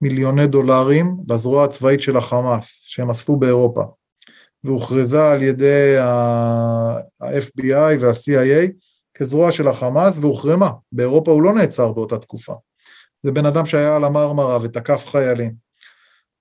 מיליוני 0.01 0.47
דולרים 0.47 1.17
לזרוע 1.29 1.63
הצבאית 1.63 2.01
של 2.01 2.17
החמאס, 2.17 2.81
שהם 2.85 3.09
אספו 3.09 3.37
באירופה, 3.37 3.83
והוכרזה 4.63 5.31
על 5.31 5.43
ידי 5.43 5.97
ה-FBI 5.97 7.99
וה-CIA 7.99 8.71
כזרוע 9.13 9.51
של 9.51 9.67
החמאס 9.67 10.17
והוחרמה. 10.17 10.69
באירופה 10.91 11.31
הוא 11.31 11.43
לא 11.43 11.53
נעצר 11.53 11.91
באותה 11.91 12.17
תקופה. 12.17 12.53
זה 13.21 13.31
בן 13.31 13.45
אדם 13.45 13.65
שהיה 13.65 13.95
על 13.95 14.03
המרמרה 14.03 14.57
ותקף 14.61 15.05
חיילים. 15.07 15.53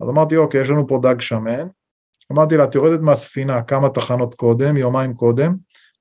אז 0.00 0.08
אמרתי, 0.08 0.36
אוקיי, 0.36 0.60
יש 0.60 0.68
לנו 0.68 0.86
פה 0.86 0.98
דג 1.02 1.20
שמן. 1.20 1.66
אמרתי 2.32 2.56
לה, 2.56 2.64
את 2.64 2.74
יורדת 2.74 3.00
מהספינה 3.00 3.62
כמה 3.62 3.88
תחנות 3.88 4.34
קודם, 4.34 4.76
יומיים 4.76 5.14
קודם, 5.14 5.54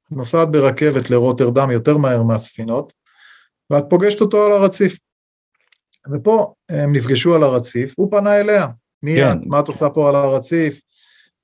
את 0.05 0.11
נוסעת 0.11 0.51
ברכבת 0.51 1.09
לרוטרדם 1.09 1.71
יותר 1.71 1.97
מהר 1.97 2.23
מהספינות, 2.23 2.93
ואת 3.69 3.83
פוגשת 3.89 4.21
אותו 4.21 4.45
על 4.45 4.51
הרציף. 4.51 4.99
ופה 6.13 6.53
הם 6.69 6.95
נפגשו 6.95 7.35
על 7.35 7.43
הרציף, 7.43 7.93
הוא 7.97 8.11
פנה 8.11 8.39
אליה, 8.39 8.67
מי 9.03 9.15
כן. 9.15 9.31
את? 9.31 9.37
מה 9.45 9.59
את 9.59 9.67
עושה 9.67 9.89
פה 9.89 10.09
על 10.09 10.15
הרציף? 10.15 10.81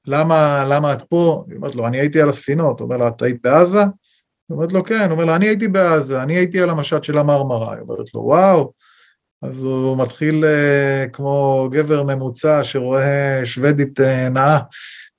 למה, 0.07 0.65
למה 0.69 0.93
את 0.93 1.01
פה? 1.01 1.43
היא 1.47 1.55
אומרת 1.55 1.75
לו, 1.75 1.87
אני 1.87 1.99
הייתי 1.99 2.21
על 2.21 2.29
הספינות. 2.29 2.79
הוא 2.79 2.85
אומר 2.85 2.97
לה, 2.97 3.07
את 3.07 3.21
היית 3.21 3.41
בעזה? 3.41 3.83
היא 4.49 4.55
אומרת 4.55 4.73
לו, 4.73 4.83
כן. 4.83 5.03
הוא 5.03 5.11
אומר 5.11 5.25
לה, 5.25 5.35
אני 5.35 5.47
הייתי 5.47 5.67
בעזה, 5.67 6.23
אני 6.23 6.33
הייתי 6.33 6.61
על 6.61 6.69
המשט 6.69 7.03
של 7.03 7.17
המרמרה. 7.17 7.73
היא 7.73 7.81
אומרת 7.81 8.13
לו, 8.13 8.21
וואו. 8.21 8.71
אז 9.41 9.63
הוא 9.63 9.97
מתחיל 9.97 10.43
uh, 10.43 11.09
כמו 11.09 11.67
גבר 11.71 12.03
ממוצע 12.03 12.63
שרואה 12.63 13.41
שוודית 13.43 13.99
uh, 13.99 14.29
נאה, 14.33 14.59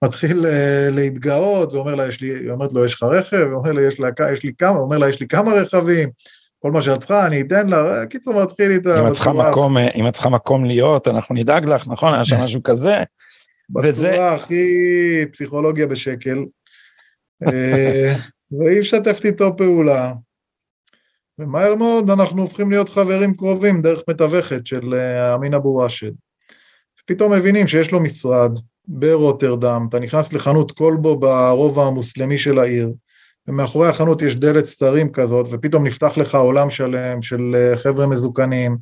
מתחיל 0.04 0.40
uh, 0.40 0.90
להתגאות, 0.90 1.72
ואומר 1.72 1.94
לה, 1.94 2.08
יש 2.08 2.20
לי, 2.20 2.28
היא 2.28 2.50
אומרת 2.50 2.72
לו, 2.72 2.84
יש 2.84 2.94
לך 2.94 3.02
רכב? 3.02 3.36
הוא 3.36 3.58
אומר 3.58 3.72
לה, 3.72 3.82
יש, 3.82 4.00
לה, 4.00 4.08
יש 4.32 4.42
לי 4.42 4.52
כמה, 4.58 4.70
הוא 4.70 4.84
אומר 4.84 4.98
לה, 4.98 5.08
יש 5.08 5.20
לי 5.20 5.28
כמה 5.28 5.52
רכבים. 5.52 6.08
כל 6.58 6.70
מה 6.70 6.82
שאת 6.82 6.98
צריכה 6.98 7.26
אני 7.26 7.40
אתן 7.40 7.68
לה, 7.68 8.06
קיצור 8.06 8.42
מתחיל 8.42 8.70
איתה. 8.70 9.00
אם 9.00 9.06
את 9.06 9.12
צריכה 9.12 9.32
מקום, 9.32 9.78
אם 9.78 10.08
את 10.08 10.12
צריכה 10.12 10.28
מקום 10.28 10.64
להיות, 10.64 11.08
אנחנו 11.08 11.34
נדאג 11.34 11.64
לך, 11.64 11.88
נכון? 11.88 12.14
היה 12.14 12.24
שם 12.24 12.40
משהו 12.44 12.62
כזה. 12.62 13.02
בצורה 13.70 14.34
הכי 14.34 14.64
פסיכולוגיה 15.32 15.86
בשקל. 15.86 16.44
והיא 18.50 18.80
משתפת 18.80 19.24
איתו 19.24 19.56
פעולה. 19.56 20.12
ומהר 21.38 21.74
מאוד 21.74 22.10
אנחנו 22.10 22.42
הופכים 22.42 22.70
להיות 22.70 22.88
חברים 22.88 23.34
קרובים 23.34 23.82
דרך 23.82 24.02
מתווכת 24.10 24.66
של 24.66 24.94
אה, 24.94 25.34
אמין 25.34 25.54
אבו 25.54 25.76
ראשד. 25.76 26.12
פתאום 27.06 27.32
מבינים 27.32 27.66
שיש 27.66 27.92
לו 27.92 28.00
משרד 28.00 28.58
ברוטרדם, 28.88 29.86
אתה 29.88 29.98
נכנס 29.98 30.32
לחנות 30.32 30.72
כלבו 30.72 31.16
ברובע 31.16 31.86
המוסלמי 31.86 32.38
של 32.38 32.58
העיר, 32.58 32.92
ומאחורי 33.48 33.88
החנות 33.88 34.22
יש 34.22 34.36
דלת 34.36 34.66
סתרים 34.66 35.12
כזאת, 35.12 35.46
ופתאום 35.50 35.86
נפתח 35.86 36.18
לך 36.18 36.34
עולם 36.34 36.70
שלם 36.70 37.22
של 37.22 37.54
אה, 37.54 37.76
חבר'ה 37.76 38.06
מזוקנים, 38.06 38.76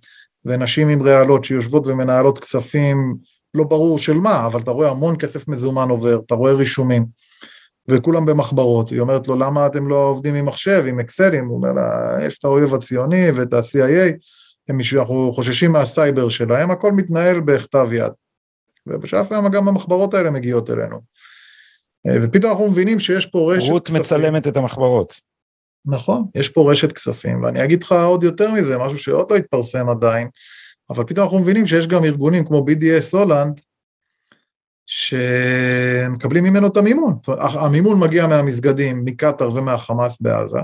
ונשים 0.44 0.88
עם 0.88 1.02
רעלות 1.02 1.44
שיושבות 1.44 1.86
ומנהלות 1.86 2.38
כספים, 2.38 3.16
לא 3.54 3.64
ברור 3.64 3.98
של 3.98 4.14
מה, 4.14 4.46
אבל 4.46 4.60
אתה 4.60 4.70
רואה 4.70 4.90
המון 4.90 5.16
כסף 5.18 5.48
מזומן 5.48 5.88
עובר, 5.88 6.20
אתה 6.26 6.34
רואה 6.34 6.52
רישומים, 6.52 7.06
וכולם 7.88 8.26
במחברות. 8.26 8.88
היא 8.88 9.00
אומרת 9.00 9.28
לו, 9.28 9.36
למה 9.36 9.66
אתם 9.66 9.88
לא 9.88 10.08
עובדים 10.08 10.34
עם 10.34 10.46
מחשב, 10.46 10.84
עם 10.88 11.00
אקסלים? 11.00 11.46
הוא 11.46 11.56
אומר 11.56 11.72
לה, 11.72 12.18
יש 12.26 12.38
את 12.38 12.44
האויב 12.44 12.74
הציוני 12.74 13.30
ואת 13.30 13.54
ה-CIA, 13.54 14.12
אנחנו 14.98 15.32
חוששים 15.32 15.72
מהסייבר 15.72 16.28
שלהם, 16.28 16.70
הכל 16.70 16.92
מתנהל 16.92 17.40
בכתב 17.40 17.88
יד. 17.92 18.12
ובשעה 18.86 19.22
מסוימה 19.22 19.48
גם 19.48 19.68
המחברות 19.68 20.14
האלה 20.14 20.30
מגיעות 20.30 20.70
אלינו. 20.70 21.00
אה, 22.06 22.16
ופתאום 22.22 22.52
אנחנו 22.52 22.70
מבינים 22.70 23.00
שיש 23.00 23.26
פה 23.26 23.52
רשת 23.52 23.70
רות 23.70 23.84
כספים. 23.84 23.96
רות 23.96 24.06
מצלמת 24.06 24.46
את 24.46 24.56
המחברות. 24.56 25.14
נכון, 25.86 26.24
יש 26.34 26.48
פה 26.48 26.72
רשת 26.72 26.92
כספים, 26.92 27.42
ואני 27.42 27.64
אגיד 27.64 27.82
לך 27.82 27.92
עוד 27.92 28.24
יותר 28.24 28.50
מזה, 28.50 28.78
משהו 28.78 28.98
שעוד 28.98 29.30
לא 29.30 29.36
התפרסם 29.36 29.88
עדיין, 29.88 30.28
אבל 30.90 31.04
פתאום 31.04 31.24
אנחנו 31.24 31.38
מבינים 31.38 31.66
שיש 31.66 31.86
גם 31.86 32.04
ארגונים 32.04 32.44
כמו 32.44 32.64
BDS 32.68 33.16
הולנד, 33.16 33.60
שמקבלים 34.86 36.44
ממנו 36.44 36.66
את 36.66 36.76
המימון. 36.76 37.18
המימון 37.38 38.00
מגיע 38.00 38.26
מהמסגדים, 38.26 39.04
מקטאר 39.04 39.56
ומהחמאס 39.56 40.20
בעזה, 40.20 40.58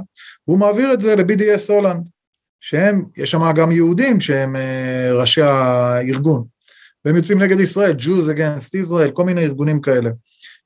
והוא 0.48 0.58
מעביר 0.58 0.92
את 0.92 1.02
זה 1.02 1.16
ל-BDS 1.16 1.72
הולנד, 1.72 2.08
שהם, 2.60 3.04
יש 3.16 3.30
שם 3.30 3.52
גם 3.52 3.72
יהודים 3.72 4.20
שהם 4.20 4.56
אה, 4.56 5.12
ראשי 5.12 5.42
הארגון, 5.42 6.44
והם 7.04 7.16
יוצאים 7.16 7.42
נגד 7.42 7.60
ישראל, 7.60 7.96
Jews 7.98 8.36
against 8.36 8.88
Israel, 8.88 9.12
כל 9.12 9.24
מיני 9.24 9.44
ארגונים 9.44 9.80
כאלה. 9.80 10.10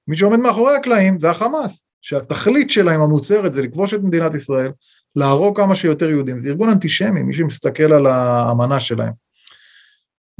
מי 0.08 0.16
שעומד 0.16 0.38
מאחורי 0.38 0.76
הקלעים 0.76 1.18
זה 1.18 1.30
החמאס, 1.30 1.82
שהתכלית 2.02 2.70
שלהם 2.70 3.00
המוצהרת 3.00 3.54
זה 3.54 3.62
לכבוש 3.62 3.94
את 3.94 4.00
מדינת 4.02 4.34
ישראל, 4.34 4.70
להרוג 5.16 5.56
כמה 5.56 5.76
שיותר 5.76 6.10
יהודים. 6.10 6.40
זה 6.40 6.48
ארגון 6.48 6.68
אנטישמי, 6.68 7.22
מי 7.22 7.34
שמסתכל 7.34 7.92
על 7.92 8.06
האמנה 8.06 8.80
שלהם. 8.80 9.23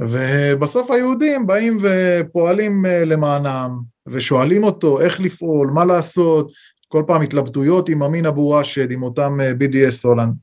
ובסוף 0.01 0.91
היהודים 0.91 1.47
באים 1.47 1.77
ופועלים 1.81 2.85
אה, 2.85 3.05
למענם, 3.05 3.69
ושואלים 4.07 4.63
אותו 4.63 5.01
איך 5.01 5.19
לפעול, 5.19 5.71
מה 5.73 5.85
לעשות, 5.85 6.51
כל 6.87 7.03
פעם 7.07 7.21
התלבטויות 7.21 7.89
עם 7.89 8.03
אמין 8.03 8.25
אבו 8.25 8.49
ראשד, 8.49 8.91
עם 8.91 9.03
אותם 9.03 9.37
אה, 9.41 9.51
BDS 9.51 9.99
הולנד. 10.03 10.33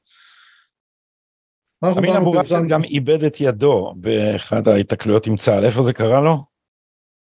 אמין 1.99 2.17
אבו 2.17 2.31
ראשד 2.31 2.63
גם 2.69 2.85
איבד 2.85 3.25
את 3.25 3.41
ידו 3.41 3.95
באחד 3.97 4.69
ההיתקלויות 4.69 5.27
עם 5.27 5.37
צה"ל, 5.37 5.65
איפה 5.65 5.83
זה 5.83 5.93
קרה 5.93 6.21
לו? 6.21 6.45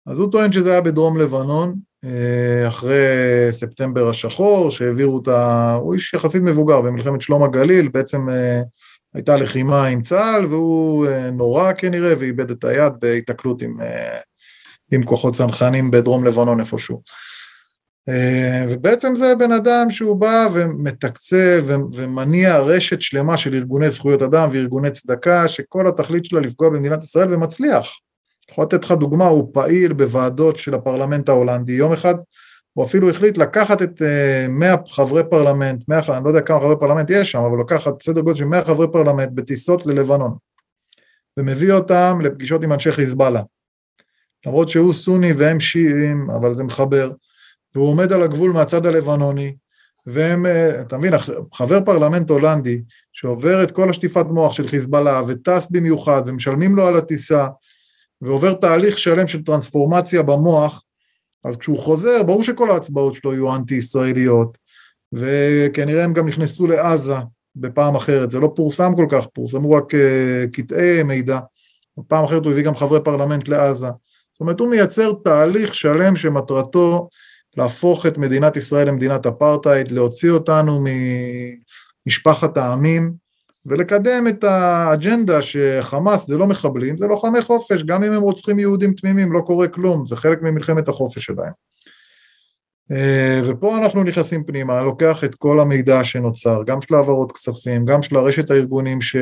אז 0.06 0.18
הוא 0.18 0.32
טוען 0.32 0.52
שזה 0.52 0.70
היה 0.70 0.80
בדרום 0.80 1.18
לבנון, 1.18 1.74
אה, 2.04 2.68
אחרי 2.68 2.96
ספטמבר 3.50 4.08
השחור, 4.08 4.70
שהעבירו 4.70 5.14
אותה, 5.14 5.72
הוא 5.74 5.94
איש 5.94 6.14
יחסית 6.14 6.42
מבוגר, 6.42 6.80
במלחמת 6.80 7.20
שלום 7.20 7.42
הגליל, 7.42 7.88
בעצם 7.88 8.26
הייתה 9.14 9.36
לחימה 9.36 9.86
עם 9.86 10.00
צה"ל, 10.00 10.46
והוא 10.46 11.06
אה, 11.06 11.30
נורא 11.30 11.72
כנראה, 11.72 12.14
ואיבד 12.18 12.50
את 12.50 12.64
היד 12.64 12.92
בהיתקלות 13.00 13.62
עם, 13.62 13.76
עם 14.92 15.02
כוחות 15.02 15.34
צנחנים 15.34 15.90
בדרום 15.90 16.24
לבנון 16.26 16.60
איפשהו. 16.60 17.02
ובעצם 18.68 19.14
זה 19.14 19.34
בן 19.38 19.52
אדם 19.52 19.90
שהוא 19.90 20.16
בא 20.16 20.48
ומתקצב 20.52 21.64
ומניע 21.92 22.58
רשת 22.58 23.02
שלמה 23.02 23.36
של 23.36 23.54
ארגוני 23.54 23.90
זכויות 23.90 24.22
אדם 24.22 24.48
וארגוני 24.52 24.90
צדקה, 24.90 25.48
שכל 25.48 25.88
התכלית 25.88 26.24
שלה 26.24 26.40
לפגוע 26.40 26.68
במדינת 26.68 27.02
ישראל 27.02 27.34
ומצליח. 27.34 27.88
יכול 28.50 28.64
לתת 28.64 28.84
לך 28.84 28.92
דוגמה, 28.92 29.26
הוא 29.26 29.50
פעיל 29.52 29.92
בוועדות 29.92 30.56
של 30.56 30.74
הפרלמנט 30.74 31.28
ההולנדי, 31.28 31.72
יום 31.72 31.92
אחד 31.92 32.14
הוא 32.72 32.84
אפילו 32.84 33.10
החליט 33.10 33.38
לקחת 33.38 33.82
את 33.82 34.02
100 34.48 34.70
אה, 34.70 34.76
חברי 34.88 35.22
פרלמנט, 35.30 35.88
100, 35.88 36.00
אני 36.08 36.24
לא 36.24 36.28
יודע 36.28 36.40
כמה 36.40 36.60
חברי 36.60 36.76
פרלמנט 36.80 37.10
יש 37.10 37.30
שם, 37.30 37.38
אבל 37.38 37.60
לקחת 37.60 38.02
סדר 38.02 38.20
גודל 38.20 38.38
של 38.38 38.44
100 38.44 38.64
חברי 38.64 38.86
פרלמנט 38.92 39.28
בטיסות 39.34 39.86
ללבנון, 39.86 40.34
ומביא 41.36 41.72
אותם 41.72 42.18
לפגישות 42.22 42.64
עם 42.64 42.72
אנשי 42.72 42.92
חיזבאללה. 42.92 43.42
למרות 44.46 44.68
שהוא 44.68 44.92
סוני 44.92 45.32
והם 45.32 45.60
שיעים, 45.60 46.30
אבל 46.30 46.54
זה 46.54 46.64
מחבר, 46.64 47.12
והוא 47.74 47.88
עומד 47.88 48.12
על 48.12 48.22
הגבול 48.22 48.52
מהצד 48.52 48.86
הלבנוני, 48.86 49.56
והם, 50.06 50.46
אה, 50.46 50.80
אתה 50.80 50.98
מבין, 50.98 51.12
חבר 51.54 51.80
פרלמנט 51.84 52.30
הולנדי 52.30 52.82
שעובר 53.12 53.62
את 53.62 53.70
כל 53.70 53.90
השטיפת 53.90 54.26
מוח 54.30 54.52
של 54.52 54.68
חיזבאללה 54.68 55.22
וטס 55.28 55.66
במיוחד 55.70 56.22
ומשלמים 56.26 56.76
לו 56.76 56.86
על 56.86 56.96
הטיסה 56.96 57.46
ועובר 58.20 58.54
תהליך 58.54 58.98
שלם 58.98 59.26
של 59.26 59.42
טרנספורמציה 59.44 60.22
במוח, 60.22 60.82
אז 61.44 61.56
כשהוא 61.56 61.78
חוזר, 61.78 62.22
ברור 62.22 62.44
שכל 62.44 62.70
ההצבעות 62.70 63.14
שלו 63.14 63.32
יהיו 63.32 63.56
אנטי-ישראליות, 63.56 64.58
וכנראה 65.12 66.04
הם 66.04 66.12
גם 66.12 66.28
נכנסו 66.28 66.66
לעזה 66.66 67.16
בפעם 67.56 67.96
אחרת, 67.96 68.30
זה 68.30 68.40
לא 68.40 68.52
פורסם 68.56 68.92
כל 68.96 69.06
כך, 69.10 69.26
פורסמו 69.34 69.70
רק 69.70 69.94
אה, 69.94 70.44
קטעי 70.52 71.02
מידע, 71.02 71.38
בפעם 71.98 72.24
אחרת 72.24 72.44
הוא 72.44 72.52
הביא 72.52 72.64
גם 72.64 72.74
חברי 72.74 73.00
פרלמנט 73.04 73.48
לעזה. 73.48 73.86
זאת 74.32 74.40
אומרת, 74.40 74.60
הוא 74.60 74.68
מייצר 74.68 75.12
תהליך 75.24 75.74
שלם 75.74 76.16
שמטרתו 76.16 77.08
להפוך 77.56 78.06
את 78.06 78.18
מדינת 78.18 78.56
ישראל 78.56 78.88
למדינת 78.88 79.26
אפרטהייד, 79.26 79.92
להוציא 79.92 80.30
אותנו 80.30 80.84
ממשפחת 82.06 82.56
העמים, 82.56 83.12
ולקדם 83.66 84.28
את 84.28 84.44
האג'נדה 84.44 85.42
שחמאס 85.42 86.26
זה 86.26 86.36
לא 86.36 86.46
מחבלים, 86.46 86.96
זה 86.96 87.06
לוחמי 87.06 87.42
חופש, 87.42 87.82
גם 87.82 88.04
אם 88.04 88.12
הם 88.12 88.22
רוצחים 88.22 88.58
יהודים 88.58 88.94
תמימים 88.94 89.32
לא 89.32 89.40
קורה 89.40 89.68
כלום, 89.68 90.06
זה 90.06 90.16
חלק 90.16 90.42
ממלחמת 90.42 90.88
החופש 90.88 91.24
שלהם. 91.24 91.52
אה, 92.92 93.40
ופה 93.46 93.78
אנחנו 93.78 94.02
נכנסים 94.02 94.44
פנימה, 94.44 94.82
לוקח 94.82 95.24
את 95.24 95.34
כל 95.34 95.60
המידע 95.60 96.04
שנוצר, 96.04 96.62
גם 96.66 96.80
של 96.80 96.94
העברות 96.94 97.32
כספים, 97.32 97.84
גם 97.84 98.02
של 98.02 98.16
הרשת 98.16 98.50
הארגונים 98.50 99.00
ש, 99.00 99.16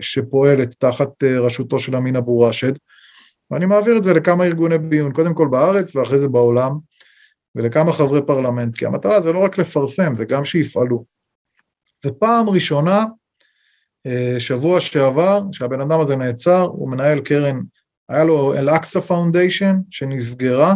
שפועלת 0.00 0.74
תחת 0.78 1.24
אה, 1.24 1.40
רשותו 1.40 1.78
של 1.78 1.96
אמין 1.96 2.16
אבו 2.16 2.40
ראשד, 2.40 2.72
ואני 3.50 3.66
מעביר 3.66 3.96
את 3.96 4.04
זה 4.04 4.12
לכמה 4.14 4.44
ארגוני 4.44 4.78
ביון, 4.78 5.12
קודם 5.12 5.34
כל 5.34 5.48
בארץ 5.48 5.96
ואחרי 5.96 6.18
זה 6.18 6.28
בעולם, 6.28 6.70
ולכמה 7.54 7.92
חברי 7.92 8.20
פרלמנט, 8.26 8.76
כי 8.76 8.86
המטרה 8.86 9.20
זה 9.20 9.32
לא 9.32 9.38
רק 9.38 9.58
לפרסם, 9.58 10.16
זה 10.16 10.24
גם 10.24 10.44
שיפעלו. 10.44 11.04
ופעם 12.06 12.48
ראשונה, 12.48 13.04
שבוע 14.38 14.80
שעבר, 14.80 15.42
שהבן 15.52 15.80
אדם 15.80 16.00
הזה 16.00 16.16
נעצר, 16.16 16.60
הוא 16.62 16.90
מנהל 16.90 17.20
קרן, 17.20 17.60
היה 18.08 18.24
לו 18.24 18.54
אל-אקסה 18.54 19.00
foundation, 19.00 19.76
שנסגרה, 19.90 20.74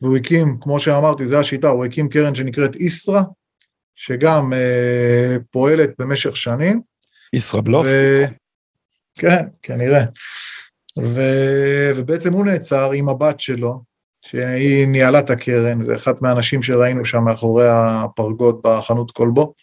והוא 0.00 0.16
הקים, 0.16 0.56
כמו 0.60 0.78
שאמרתי, 0.78 1.28
זו 1.28 1.38
השיטה, 1.38 1.68
הוא 1.68 1.84
הקים 1.84 2.08
קרן 2.08 2.34
שנקראת 2.34 2.76
איסרא, 2.76 3.22
שגם 3.94 4.52
אה, 4.52 5.36
פועלת 5.50 5.90
במשך 5.98 6.36
שנים. 6.36 6.80
ישראבלוף? 7.32 7.86
ו... 7.86 8.24
כן, 9.18 9.46
כנראה. 9.62 10.04
ו... 10.98 11.20
ובעצם 11.96 12.32
הוא 12.32 12.44
נעצר 12.44 12.92
עם 12.92 13.08
הבת 13.08 13.40
שלו, 13.40 13.82
שהיא 14.22 14.86
ניהלה 14.86 15.18
את 15.18 15.30
הקרן, 15.30 15.84
זה 15.84 15.96
אחת 15.96 16.22
מהאנשים 16.22 16.62
שראינו 16.62 17.04
שם 17.04 17.24
מאחורי 17.24 17.66
הפרגוד 17.68 18.60
בחנות 18.64 19.10
כלבו. 19.10 19.54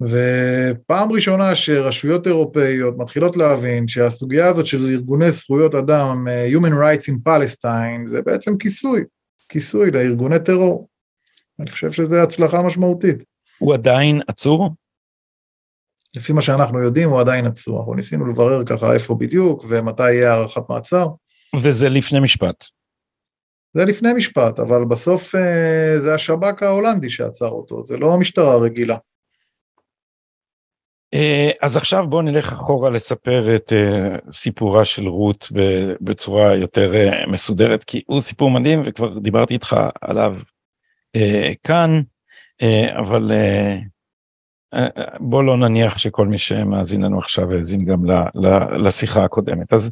ופעם 0.00 1.12
ראשונה 1.12 1.54
שרשויות 1.54 2.26
אירופאיות 2.26 2.94
מתחילות 2.98 3.36
להבין 3.36 3.88
שהסוגיה 3.88 4.46
הזאת 4.46 4.66
של 4.66 4.86
ארגוני 4.86 5.32
זכויות 5.32 5.74
אדם, 5.74 6.28
אה, 6.28 6.48
Human 6.52 6.72
Rights 6.72 7.12
in 7.12 7.28
Palestine, 7.28 8.08
זה 8.10 8.22
בעצם 8.22 8.56
כיסוי, 8.56 9.04
כיסוי 9.48 9.90
לארגוני 9.90 10.38
טרור. 10.44 10.88
אני 11.60 11.70
חושב 11.70 11.92
שזו 11.92 12.16
הצלחה 12.16 12.62
משמעותית. 12.62 13.22
הוא 13.58 13.74
עדיין 13.74 14.20
עצור? 14.28 14.70
לפי 16.16 16.32
מה 16.32 16.42
שאנחנו 16.42 16.78
יודעים, 16.82 17.08
הוא 17.08 17.20
עדיין 17.20 17.46
עצור. 17.46 17.78
אנחנו 17.78 17.94
ניסינו 17.94 18.26
לברר 18.26 18.64
ככה 18.64 18.94
איפה 18.94 19.14
בדיוק 19.14 19.64
ומתי 19.68 20.12
יהיה 20.12 20.34
הארכת 20.34 20.62
מעצר. 20.68 21.08
וזה 21.62 21.88
לפני 21.88 22.20
משפט. 22.20 22.64
זה 23.74 23.84
לפני 23.84 24.12
משפט, 24.12 24.58
אבל 24.58 24.84
בסוף 24.84 25.34
אה, 25.34 26.00
זה 26.00 26.14
השב"כ 26.14 26.62
ההולנדי 26.62 27.10
שעצר 27.10 27.48
אותו, 27.48 27.82
זה 27.82 27.96
לא 27.96 28.14
המשטרה 28.14 28.52
הרגילה. 28.52 28.96
אה, 31.14 31.50
אז 31.62 31.76
עכשיו 31.76 32.06
בואו 32.08 32.22
נלך 32.22 32.52
אחורה 32.52 32.90
לספר 32.90 33.56
את 33.56 33.72
אה, 33.72 34.16
סיפורה 34.30 34.84
של 34.84 35.08
רות 35.08 35.48
בצורה 36.00 36.54
יותר 36.54 36.94
אה, 36.94 37.26
מסודרת, 37.26 37.84
כי 37.84 38.02
הוא 38.06 38.20
סיפור 38.20 38.50
מדהים 38.50 38.82
וכבר 38.86 39.18
דיברתי 39.18 39.54
איתך 39.54 39.76
עליו 40.00 40.38
כאן, 41.64 42.02
אבל 42.98 43.32
בוא 45.20 45.44
לא 45.44 45.56
נניח 45.56 45.98
שכל 45.98 46.26
מי 46.26 46.38
שמאזין 46.38 47.02
לנו 47.02 47.18
עכשיו 47.18 47.52
האזין 47.52 47.84
גם 47.84 48.04
לשיחה 48.78 49.24
הקודמת. 49.24 49.72
אז 49.72 49.90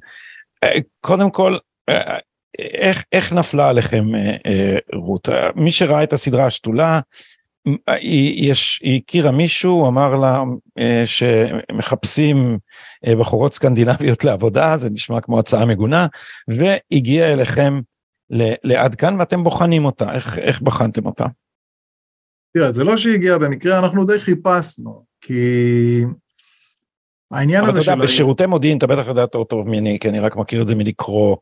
קודם 1.01 1.31
כל, 1.31 1.57
איך, 2.59 3.03
איך 3.13 3.33
נפלה 3.33 3.69
עליכם 3.69 4.05
רות? 4.95 5.29
מי 5.55 5.71
שראה 5.71 6.03
את 6.03 6.13
הסדרה 6.13 6.47
השתולה, 6.47 7.01
היא, 7.87 8.51
יש, 8.51 8.81
היא 8.83 9.01
הכירה 9.05 9.31
מישהו, 9.31 9.89
אמר 9.89 10.15
לה 10.15 10.39
אה, 10.79 11.03
שמחפשים 11.07 12.59
אה, 13.07 13.17
בחורות 13.17 13.55
סקנדינביות 13.55 14.25
לעבודה, 14.25 14.79
זה 14.79 14.91
נשמע 14.91 15.21
כמו 15.21 15.39
הצעה 15.39 15.65
מגונה, 15.65 16.07
והגיעה 16.49 17.33
אליכם 17.33 17.81
לעד 18.65 18.95
כאן 18.95 19.17
ואתם 19.21 19.45
בוחנים 19.45 19.85
אותה, 19.85 20.15
איך, 20.15 20.39
איך 20.39 20.63
בחנתם 20.63 21.07
אותה? 21.07 21.27
תראה, 22.55 22.73
זה 22.73 22.85
לא 22.85 22.97
שהגיעה 22.97 23.39
במקרה, 23.39 23.79
אנחנו 23.79 24.05
די 24.05 24.19
חיפשנו, 24.19 25.05
כי 25.21 26.05
העניין 27.31 27.65
הזה 27.65 27.83
של... 27.83 27.91
אבל 27.91 27.99
אתה 27.99 28.05
יודע, 28.05 28.05
בשירותי 28.05 28.47
מודיעין, 28.47 28.79
אתה 28.79 28.87
בטח 28.87 29.07
יודע 29.07 29.21
יותר 29.21 29.45
טוב 29.45 29.69
ממני, 29.69 29.99
כי 30.01 30.09
אני 30.09 30.21
רק 30.21 30.37
מכיר 30.37 30.63
את 30.63 30.69
זה 30.69 30.75
מלקרוא 30.75 31.37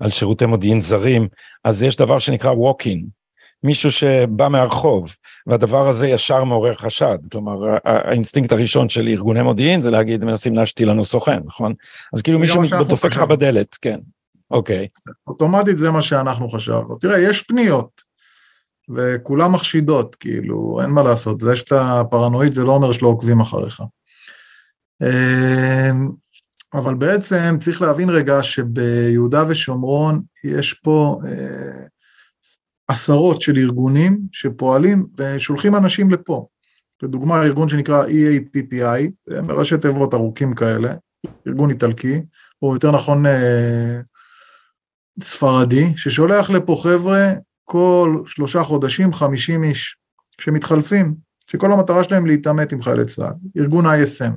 על 0.00 0.10
שירותי 0.10 0.46
מודיעין 0.46 0.80
זרים, 0.80 1.28
אז 1.64 1.82
יש 1.82 1.96
דבר 1.96 2.18
שנקרא 2.18 2.52
walk-in. 2.52 3.06
מישהו 3.62 3.90
שבא 3.90 4.48
מהרחוב, 4.48 5.16
והדבר 5.46 5.88
הזה 5.88 6.08
ישר 6.08 6.44
מעורר 6.44 6.74
חשד. 6.74 7.18
כלומר, 7.32 7.54
האינסטינקט 7.84 8.52
הראשון 8.52 8.88
של 8.88 9.08
ארגוני 9.08 9.42
מודיעין 9.42 9.80
זה 9.80 9.90
להגיד, 9.90 10.24
מנסים 10.24 10.54
להשתיל 10.54 10.90
לנו 10.90 11.04
סוכן, 11.04 11.38
נכון? 11.44 11.74
אז 12.14 12.22
כאילו 12.22 12.38
מישהו 12.38 12.62
דופק 12.88 13.10
לך 13.10 13.18
בדלת, 13.18 13.76
כן, 13.80 13.98
אוקיי. 14.50 14.88
אוטומטית 15.26 15.78
זה 15.78 15.90
מה 15.90 16.02
שאנחנו 16.02 16.48
חשבנו. 16.48 16.98
תראה, 16.98 17.18
יש 17.18 17.42
פניות, 17.42 18.02
וכולם 18.94 19.52
מחשידות, 19.52 20.14
כאילו, 20.14 20.80
אין 20.82 20.90
מה 20.90 21.02
לעשות, 21.02 21.40
זה 21.40 21.56
שאתה 21.56 22.02
פרנואיד 22.10 22.54
זה 22.54 22.64
לא 22.64 22.72
אומר 22.72 22.92
שלא 22.92 23.08
עוקבים 23.08 23.40
אחריך. 23.40 23.82
אמ, 25.02 26.08
אבל 26.74 26.94
בעצם 26.94 27.56
צריך 27.60 27.82
להבין 27.82 28.10
רגע 28.10 28.42
שביהודה 28.42 29.44
ושומרון 29.48 30.22
יש 30.44 30.74
פה 30.74 31.18
אה, 31.26 31.86
עשרות 32.88 33.42
של 33.42 33.58
ארגונים 33.58 34.20
שפועלים 34.32 35.06
ושולחים 35.18 35.76
אנשים 35.76 36.10
לפה. 36.10 36.46
לדוגמה, 37.02 37.42
ארגון 37.42 37.68
שנקרא 37.68 38.06
EAPPI, 38.06 39.10
זה 39.26 39.42
מראשי 39.42 39.78
תיבות 39.78 40.14
ארוכים 40.14 40.54
כאלה, 40.54 40.94
ארגון 41.46 41.70
איטלקי, 41.70 42.20
או 42.62 42.74
יותר 42.74 42.90
נכון 42.90 43.26
אה, 43.26 44.00
ספרדי, 45.22 45.92
ששולח 45.96 46.50
לפה 46.50 46.80
חבר'ה 46.82 47.32
כל 47.64 48.22
שלושה 48.26 48.62
חודשים 48.62 49.12
50 49.12 49.64
איש, 49.64 49.96
שמתחלפים, 50.40 51.14
שכל 51.46 51.72
המטרה 51.72 52.04
שלהם 52.04 52.26
להתעמת 52.26 52.72
עם 52.72 52.82
חיילי 52.82 53.04
צה"ל. 53.04 53.62
ארגון 53.62 53.86
ISM, 53.86 54.32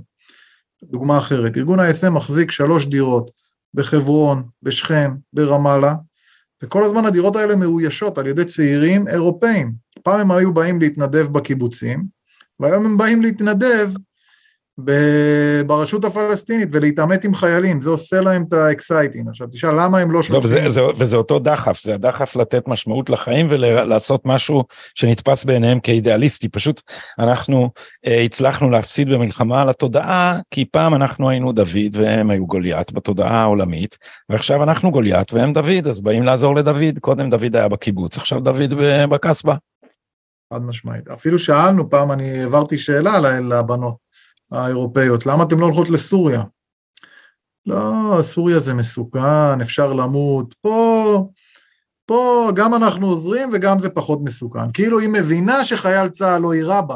דוגמה 0.83 1.17
אחרת, 1.17 1.57
ארגון 1.57 1.79
ISM 1.79 2.09
מחזיק 2.09 2.51
שלוש 2.51 2.85
דירות 2.85 3.31
בחברון, 3.73 4.43
בשכם, 4.63 5.15
ברמאללה, 5.33 5.95
וכל 6.63 6.83
הזמן 6.83 7.05
הדירות 7.05 7.35
האלה 7.35 7.55
מאוישות 7.55 8.17
על 8.17 8.27
ידי 8.27 8.45
צעירים 8.45 9.07
אירופאים. 9.07 9.73
פעם 10.03 10.19
הם 10.19 10.31
היו 10.31 10.53
באים 10.53 10.81
להתנדב 10.81 11.27
בקיבוצים, 11.27 12.05
והיום 12.59 12.85
הם 12.85 12.97
באים 12.97 13.21
להתנדב 13.21 13.91
ברשות 15.67 16.05
הפלסטינית 16.05 16.69
ולהתעמת 16.71 17.25
עם 17.25 17.35
חיילים, 17.35 17.79
זה 17.79 17.89
עושה 17.89 18.21
להם 18.21 18.45
את 18.47 18.53
ה 18.53 18.61
exciting. 18.61 19.29
עכשיו 19.29 19.47
תשאל 19.51 19.83
למה 19.83 19.99
הם 19.99 20.11
לא 20.11 20.23
שולחים... 20.23 20.51
לא, 20.51 20.57
וזה, 20.57 20.67
וזה, 20.67 20.81
וזה 20.97 21.17
אותו 21.17 21.39
דחף, 21.39 21.83
זה 21.83 21.93
הדחף 21.93 22.35
לתת 22.35 22.67
משמעות 22.67 23.09
לחיים 23.09 23.47
ולעשות 23.49 24.21
משהו 24.25 24.63
שנתפס 24.95 25.43
בעיניהם 25.43 25.79
כאידיאליסטי. 25.79 26.49
פשוט 26.49 26.81
אנחנו 27.19 27.69
אה, 28.07 28.21
הצלחנו 28.21 28.69
להפסיד 28.69 29.09
במלחמה 29.09 29.61
על 29.61 29.69
התודעה, 29.69 30.39
כי 30.51 30.65
פעם 30.65 30.95
אנחנו 30.95 31.29
היינו 31.29 31.51
דוד 31.51 31.91
והם 31.91 32.29
היו 32.29 32.47
גוליית 32.47 32.91
בתודעה 32.91 33.41
העולמית, 33.41 33.97
ועכשיו 34.29 34.63
אנחנו 34.63 34.91
גוליית 34.91 35.33
והם 35.33 35.53
דוד, 35.53 35.87
אז 35.87 36.01
באים 36.01 36.23
לעזור 36.23 36.55
לדוד. 36.55 36.99
קודם 36.99 37.29
דוד 37.29 37.55
היה 37.55 37.67
בקיבוץ, 37.67 38.17
עכשיו 38.17 38.39
דוד 38.39 38.73
בקסבה. 39.09 39.55
חד 40.53 40.61
משמעית. 40.63 41.07
אפילו 41.07 41.39
שאלנו 41.39 41.89
פעם, 41.89 42.11
אני 42.11 42.39
העברתי 42.39 42.77
שאלה 42.77 43.19
לבנות. 43.39 44.04
האירופאיות, 44.51 45.25
למה 45.25 45.43
אתם 45.43 45.59
לא 45.59 45.65
הולכות 45.65 45.89
לסוריה? 45.89 46.41
לא, 47.65 48.19
סוריה 48.21 48.59
זה 48.59 48.73
מסוכן, 48.73 49.61
אפשר 49.61 49.93
למות, 49.93 50.55
פה, 50.61 51.27
פה 52.05 52.51
גם 52.55 52.73
אנחנו 52.73 53.07
עוזרים 53.07 53.49
וגם 53.53 53.79
זה 53.79 53.89
פחות 53.89 54.19
מסוכן. 54.23 54.71
כאילו 54.73 54.99
היא 54.99 55.09
מבינה 55.09 55.65
שחייל 55.65 56.09
צה"ל 56.09 56.41
לא 56.41 56.55
יירה 56.55 56.81
בה, 56.81 56.95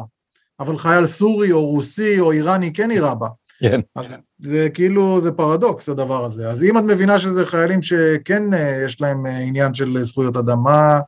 אבל 0.60 0.78
חייל 0.78 1.06
סורי 1.06 1.52
או 1.52 1.66
רוסי 1.66 2.20
או 2.20 2.32
איראני 2.32 2.74
כן 2.74 2.92
יירה 2.92 3.16
בה. 3.16 3.28
כן. 3.60 3.80
אז 3.96 4.16
זה 4.40 4.70
כאילו, 4.74 5.22
זה 5.22 5.32
פרדוקס 5.32 5.90
הדבר 5.90 6.26
הזה. 6.26 6.50
אז 6.50 6.64
אם 6.64 6.78
את 6.78 6.84
מבינה 6.84 7.20
שזה 7.20 7.46
חיילים 7.46 7.82
שכן 7.82 8.54
אה, 8.54 8.84
יש 8.86 9.02
להם 9.02 9.26
אה, 9.26 9.38
עניין 9.38 9.74
של 9.74 10.04
זכויות 10.04 10.38
אדם, 10.38 10.64
מה, 10.64 11.00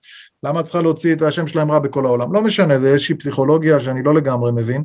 למה 0.43 0.59
את 0.59 0.65
צריכה 0.65 0.81
להוציא 0.81 1.15
את 1.15 1.21
השם 1.21 1.47
שלהם 1.47 1.71
רע 1.71 1.79
בכל 1.79 2.05
העולם? 2.05 2.33
לא 2.33 2.41
משנה, 2.41 2.79
זה 2.79 2.93
איזושהי 2.93 3.15
פסיכולוגיה 3.15 3.79
שאני 3.79 4.03
לא 4.03 4.15
לגמרי 4.15 4.51
מבין. 4.51 4.83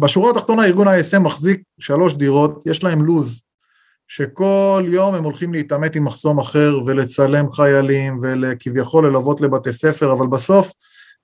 בשורה 0.00 0.30
התחתונה 0.30 0.64
ארגון 0.64 0.88
ה-ISM 0.88 1.18
מחזיק 1.18 1.62
שלוש 1.80 2.14
דירות, 2.14 2.62
יש 2.66 2.84
להם 2.84 3.02
לו"ז, 3.02 3.42
שכל 4.08 4.84
יום 4.86 5.14
הם 5.14 5.24
הולכים 5.24 5.52
להתעמת 5.52 5.96
עם 5.96 6.04
מחסום 6.04 6.38
אחר 6.38 6.78
ולצלם 6.86 7.52
חיילים 7.52 8.20
וכביכול 8.22 9.06
ללוות 9.06 9.40
לבתי 9.40 9.72
ספר, 9.72 10.12
אבל 10.12 10.26
בסוף 10.26 10.72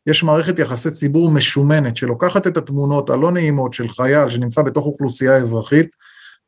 יש 0.07 0.23
מערכת 0.23 0.59
יחסי 0.59 0.91
ציבור 0.91 1.31
משומנת 1.31 1.97
שלוקחת 1.97 2.47
את 2.47 2.57
התמונות 2.57 3.11
הלא 3.11 3.33
נעימות 3.33 3.75
של 3.75 3.89
חייל 3.89 4.29
שנמצא 4.29 4.63
בתוך 4.63 4.87
אוכלוסייה 4.87 5.37
אזרחית 5.37 5.89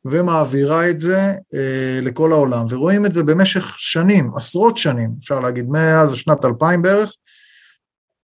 ומעבירה 0.05 0.89
את 0.89 0.99
זה 0.99 1.19
אה, 1.53 1.99
לכל 2.01 2.31
העולם, 2.31 2.65
ורואים 2.69 3.05
את 3.05 3.11
זה 3.11 3.23
במשך 3.23 3.73
שנים, 3.77 4.31
עשרות 4.35 4.77
שנים, 4.77 5.11
אפשר 5.19 5.39
להגיד, 5.39 5.69
מאז 5.69 6.15
שנת 6.15 6.45
2000 6.45 6.81
בערך, 6.81 7.13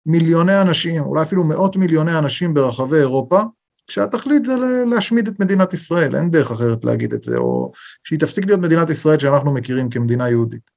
מיליוני 0.06 0.62
אנשים, 0.62 1.04
אולי 1.04 1.24
אפילו 1.24 1.44
מאות 1.44 1.76
מיליוני 1.76 2.18
אנשים 2.18 2.54
ברחבי 2.54 2.98
אירופה, 2.98 3.42
כשהתכלית 3.90 4.46
זה 4.46 4.54
להשמיד 4.92 5.28
את 5.28 5.40
מדינת 5.40 5.74
ישראל, 5.74 6.16
אין 6.16 6.32
דרך 6.32 6.52
אחרת 6.52 6.86
להגיד 6.86 7.14
את 7.14 7.24
זה, 7.24 7.38
או 7.38 7.72
שהיא 8.04 8.20
תפסיק 8.20 8.46
להיות 8.46 8.60
מדינת 8.60 8.90
ישראל 8.90 9.20
שאנחנו 9.20 9.54
מכירים 9.54 9.90
כמדינה 9.90 10.30
יהודית. 10.30 10.70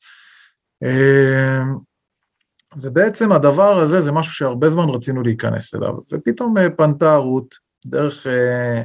אה, 0.82 1.62
ובעצם 2.76 3.32
הדבר 3.32 3.78
הזה 3.78 4.02
זה 4.02 4.12
משהו 4.12 4.34
שהרבה 4.34 4.70
זמן 4.70 4.88
רצינו 4.88 5.22
להיכנס 5.22 5.74
אליו, 5.74 5.94
ופתאום 6.12 6.58
אה, 6.58 6.70
פנתה 6.70 7.16
רות 7.16 7.54
דרך 7.86 8.26
אה, 8.26 8.82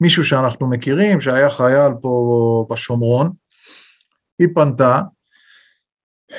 מישהו 0.00 0.24
שאנחנו 0.24 0.70
מכירים, 0.70 1.20
שהיה 1.20 1.50
חייל 1.50 1.92
פה 2.00 2.66
בשומרון, 2.70 3.30
היא 4.38 4.48
פנתה, 4.54 5.00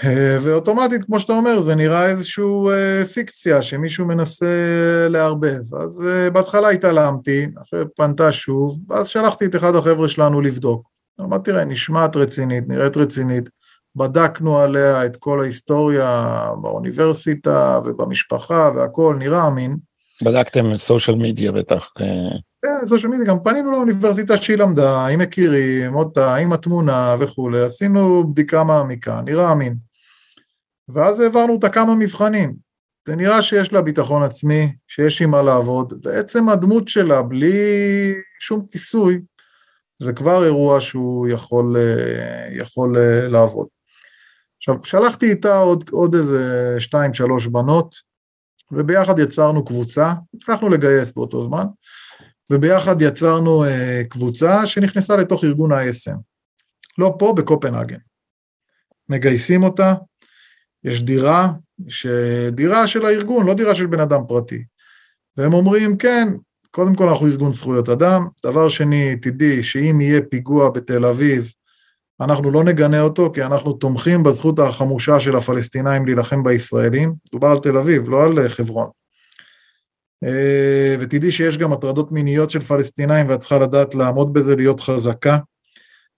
ואוטומטית, 0.43 1.03
כמו 1.03 1.19
שאתה 1.19 1.33
אומר, 1.33 1.61
זה 1.61 1.75
נראה 1.75 2.09
איזושהי 2.09 2.43
אה, 2.71 3.05
פיקציה 3.05 3.63
שמישהו 3.63 4.05
מנסה 4.05 4.45
לערבב. 5.09 5.75
אז 5.75 6.01
אה, 6.07 6.29
בהתחלה 6.29 6.69
התעלמתי, 6.69 7.47
אחרי 7.61 7.83
פנתה 7.95 8.31
שוב, 8.31 8.81
ואז 8.89 9.07
שלחתי 9.07 9.45
את 9.45 9.55
אחד 9.55 9.75
החבר'ה 9.75 10.07
שלנו 10.07 10.41
לבדוק. 10.41 10.89
אמרתי, 11.21 11.51
תראה, 11.51 11.65
נשמעת 11.65 12.15
רצינית, 12.15 12.63
נראית 12.67 12.97
רצינית, 12.97 13.49
בדקנו 13.95 14.59
עליה 14.59 15.05
את 15.05 15.17
כל 15.17 15.41
ההיסטוריה 15.41 16.47
באוניברסיטה 16.61 17.79
ובמשפחה 17.85 18.69
והכל, 18.75 19.15
נראה 19.19 19.47
אמין. 19.47 19.77
בדקתם 20.23 20.77
סושיאל 20.77 21.17
מדיה 21.17 21.51
בטח. 21.51 21.91
כן, 22.65 22.87
סושיאל 22.87 23.11
מדיה, 23.11 23.25
גם 23.25 23.37
פנינו 23.43 23.71
לאוניברסיטה 23.71 24.37
שהיא 24.37 24.57
למדה, 24.57 24.97
האם 24.97 25.19
מכירים 25.19 25.95
אותה, 25.95 26.35
עם 26.35 26.53
התמונה 26.53 27.15
וכולי, 27.19 27.61
עשינו 27.61 28.31
בדיקה 28.31 28.63
מעמיקה, 28.63 29.21
נראה 29.21 29.51
אמין. 29.51 29.75
ואז 30.89 31.19
העברנו 31.19 31.53
אותה 31.53 31.69
כמה 31.69 31.95
מבחנים. 31.95 32.55
זה 33.07 33.15
נראה 33.15 33.41
שיש 33.41 33.73
לה 33.73 33.81
ביטחון 33.81 34.23
עצמי, 34.23 34.75
שיש 34.87 35.21
עם 35.21 35.31
מה 35.31 35.41
לעבוד, 35.41 35.93
ועצם 36.03 36.49
הדמות 36.49 36.87
שלה, 36.87 37.21
בלי 37.21 37.53
שום 38.39 38.65
כיסוי, 38.71 39.21
זה 39.99 40.13
כבר 40.13 40.45
אירוע 40.45 40.81
שהוא 40.81 41.27
יכול, 41.27 41.77
אה, 41.77 42.47
יכול 42.57 42.97
אה, 42.97 43.27
לעבוד. 43.27 43.67
עכשיו, 44.57 44.75
שלחתי 44.83 45.29
איתה 45.29 45.57
עוד, 45.57 45.83
עוד 45.91 46.15
איזה 46.15 46.75
שתיים, 46.79 47.13
שלוש 47.13 47.47
בנות, 47.47 47.95
וביחד 48.71 49.19
יצרנו 49.19 49.65
קבוצה, 49.65 50.13
הצלחנו 50.35 50.69
לגייס 50.69 51.11
באותו 51.11 51.43
זמן, 51.43 51.65
וביחד 52.51 53.01
יצרנו 53.01 53.65
אה, 53.65 54.01
קבוצה 54.09 54.67
שנכנסה 54.67 55.15
לתוך 55.15 55.43
ארגון 55.43 55.71
ה-ISM. 55.71 56.17
לא 56.97 57.15
פה, 57.19 57.33
בקופנהגן. 57.37 57.97
מגייסים 59.09 59.63
אותה, 59.63 59.93
יש 60.83 61.03
דירה, 61.03 61.53
דירה 62.51 62.87
של 62.87 63.05
הארגון, 63.05 63.45
לא 63.45 63.53
דירה 63.53 63.75
של 63.75 63.85
בן 63.85 63.99
אדם 63.99 64.21
פרטי. 64.27 64.63
והם 65.37 65.53
אומרים, 65.53 65.97
כן, 65.97 66.27
קודם 66.71 66.95
כל 66.95 67.09
אנחנו 67.09 67.27
ארגון 67.27 67.53
זכויות 67.53 67.89
אדם, 67.89 68.27
דבר 68.45 68.69
שני, 68.69 69.15
תדעי 69.15 69.63
שאם 69.63 70.01
יהיה 70.01 70.21
פיגוע 70.29 70.69
בתל 70.69 71.05
אביב, 71.05 71.53
אנחנו 72.21 72.51
לא 72.51 72.63
נגנה 72.63 73.01
אותו, 73.01 73.31
כי 73.33 73.43
אנחנו 73.43 73.73
תומכים 73.73 74.23
בזכות 74.23 74.59
החמושה 74.59 75.19
של 75.19 75.35
הפלסטינאים 75.35 76.05
להילחם 76.05 76.43
בישראלים. 76.43 77.13
דובר 77.31 77.47
על 77.47 77.59
תל 77.59 77.77
אביב, 77.77 78.09
לא 78.09 78.23
על 78.23 78.49
חברון. 78.49 78.89
אה, 80.23 80.95
ותדעי 80.99 81.31
שיש 81.31 81.57
גם 81.57 81.73
הטרדות 81.73 82.11
מיניות 82.11 82.49
של 82.49 82.59
פלסטינאים 82.59 83.29
ואת 83.29 83.39
צריכה 83.39 83.59
לדעת 83.59 83.95
לעמוד 83.95 84.33
בזה, 84.33 84.55
להיות 84.55 84.79
חזקה. 84.79 85.37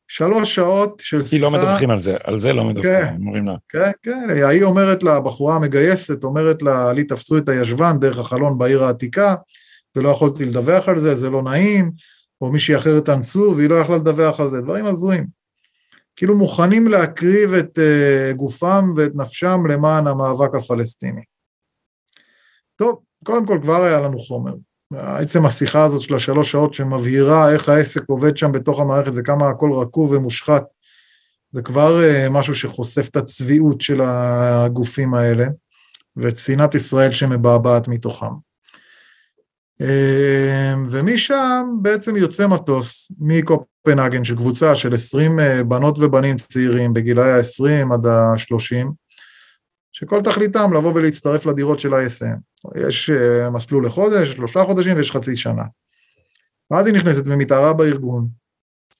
שלוש 0.07 0.55
שעות 0.55 1.01
של 1.05 1.21
שיחה... 1.21 1.29
כי 1.29 1.39
לא 1.39 1.51
מדווחים 1.51 1.89
על 1.89 2.01
זה, 2.01 2.15
על 2.23 2.39
זה 2.39 2.53
לא 2.53 2.63
מדווחים, 2.63 2.91
כן, 2.91 3.15
אומרים 3.19 3.45
לה. 3.45 3.55
כן, 3.69 3.91
כן, 4.03 4.29
היא 4.29 4.63
אומרת 4.63 5.03
לה, 5.03 5.15
הבחורה 5.15 5.55
המגייסת, 5.55 6.23
אומרת 6.23 6.61
לה, 6.61 6.93
לי 6.93 7.03
תפסו 7.03 7.37
את 7.37 7.49
הישבן 7.49 7.99
דרך 7.99 8.19
החלון 8.19 8.57
בעיר 8.57 8.83
העתיקה, 8.83 9.35
ולא 9.95 10.09
יכולתי 10.09 10.45
לדווח 10.45 10.89
על 10.89 10.99
זה, 10.99 11.15
זה 11.15 11.29
לא 11.29 11.43
נעים, 11.43 11.91
או 12.41 12.51
מישהי 12.51 12.75
אחרת 12.75 13.09
אנסו, 13.09 13.53
והיא 13.57 13.69
לא 13.69 13.75
יכלה 13.75 13.95
לדווח 13.95 14.39
על 14.39 14.49
זה, 14.49 14.61
דברים 14.61 14.85
הזויים. 14.85 15.27
כאילו 16.15 16.37
מוכנים 16.37 16.87
להקריב 16.87 17.53
את 17.53 17.79
uh, 17.79 18.35
גופם 18.35 18.89
ואת 18.97 19.11
נפשם 19.15 19.61
למען 19.69 20.07
המאבק 20.07 20.55
הפלסטיני. 20.55 21.21
טוב, 22.75 22.99
קודם 23.25 23.45
כל 23.45 23.59
כבר 23.61 23.83
היה 23.83 23.99
לנו 23.99 24.19
חומר. 24.19 24.53
עצם 24.93 25.45
השיחה 25.45 25.83
הזאת 25.83 26.01
של 26.01 26.15
השלוש 26.15 26.51
שעות 26.51 26.73
שמבהירה 26.73 27.51
איך 27.51 27.69
העסק 27.69 28.01
עובד 28.07 28.37
שם 28.37 28.51
בתוך 28.51 28.79
המערכת 28.79 29.11
וכמה 29.15 29.49
הכל 29.49 29.71
רקוב 29.73 30.11
ומושחת, 30.11 30.63
זה 31.51 31.61
כבר 31.61 31.99
uh, 31.99 32.29
משהו 32.29 32.55
שחושף 32.55 33.09
את 33.09 33.15
הצביעות 33.15 33.81
של 33.81 34.01
הגופים 34.01 35.13
האלה 35.13 35.45
ואת 36.15 36.37
שנאת 36.37 36.75
ישראל 36.75 37.11
שמבעבעת 37.11 37.87
מתוכם. 37.87 38.31
Uh, 39.81 39.85
ומשם 40.89 41.63
בעצם 41.81 42.15
יוצא 42.15 42.47
מטוס 42.47 43.11
מקופנהגן 43.19 44.23
של 44.23 44.35
קבוצה 44.35 44.75
של 44.75 44.93
20 44.93 45.39
uh, 45.39 45.63
בנות 45.63 45.99
ובנים 45.99 46.37
צעירים 46.37 46.93
בגילאי 46.93 47.31
ה-20 47.31 47.93
עד 47.93 48.05
ה-30, 48.05 48.85
שכל 49.97 50.21
תכליתם 50.21 50.73
לבוא 50.73 50.93
ולהצטרף 50.95 51.45
לדירות 51.45 51.79
של 51.79 51.93
ה-ISM. 51.93 52.37
יש 52.87 53.09
אה, 53.09 53.49
מסלול 53.49 53.85
לחודש, 53.85 54.29
שלושה 54.29 54.63
חודשים 54.63 54.97
ויש 54.97 55.11
חצי 55.11 55.35
שנה. 55.35 55.63
ואז 56.71 56.85
היא 56.85 56.95
נכנסת 56.95 57.23
ומתערה 57.25 57.73
בארגון, 57.73 58.27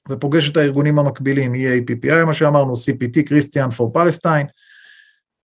ופוגשת 0.08 0.52
את 0.52 0.56
הארגונים 0.56 0.98
המקבילים, 0.98 1.54
EAPPI, 1.54 2.24
מה 2.24 2.32
שאמרנו, 2.32 2.74
CPT, 2.74 3.28
Christian 3.28 3.78
for 3.78 3.98
Palestine, 3.98 4.46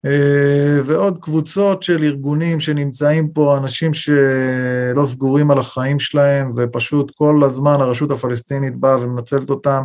אה, 0.05 0.81
ועוד 0.85 1.17
קבוצות 1.21 1.83
של 1.83 2.03
ארגונים 2.03 2.59
שנמצאים 2.59 3.29
פה, 3.29 3.57
אנשים 3.57 3.93
שלא 3.93 5.05
סגורים 5.05 5.51
על 5.51 5.59
החיים 5.59 5.99
שלהם, 5.99 6.51
ופשוט 6.57 7.11
כל 7.15 7.41
הזמן 7.43 7.81
הרשות 7.81 8.11
הפלסטינית 8.11 8.75
באה 8.75 9.01
ומנצלת 9.01 9.49
אותם. 9.49 9.83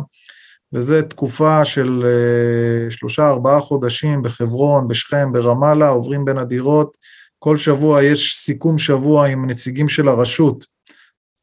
וזו 0.73 1.01
תקופה 1.01 1.65
של 1.65 2.05
אה, 2.05 2.91
שלושה 2.91 3.29
ארבעה 3.29 3.59
חודשים 3.59 4.21
בחברון, 4.21 4.87
בשכם, 4.87 5.31
ברמאללה, 5.31 5.87
עוברים 5.87 6.25
בין 6.25 6.37
הדירות, 6.37 6.97
כל 7.39 7.57
שבוע 7.57 8.03
יש 8.03 8.35
סיכום 8.37 8.79
שבוע 8.79 9.27
עם 9.27 9.49
נציגים 9.49 9.89
של 9.89 10.07
הרשות, 10.07 10.65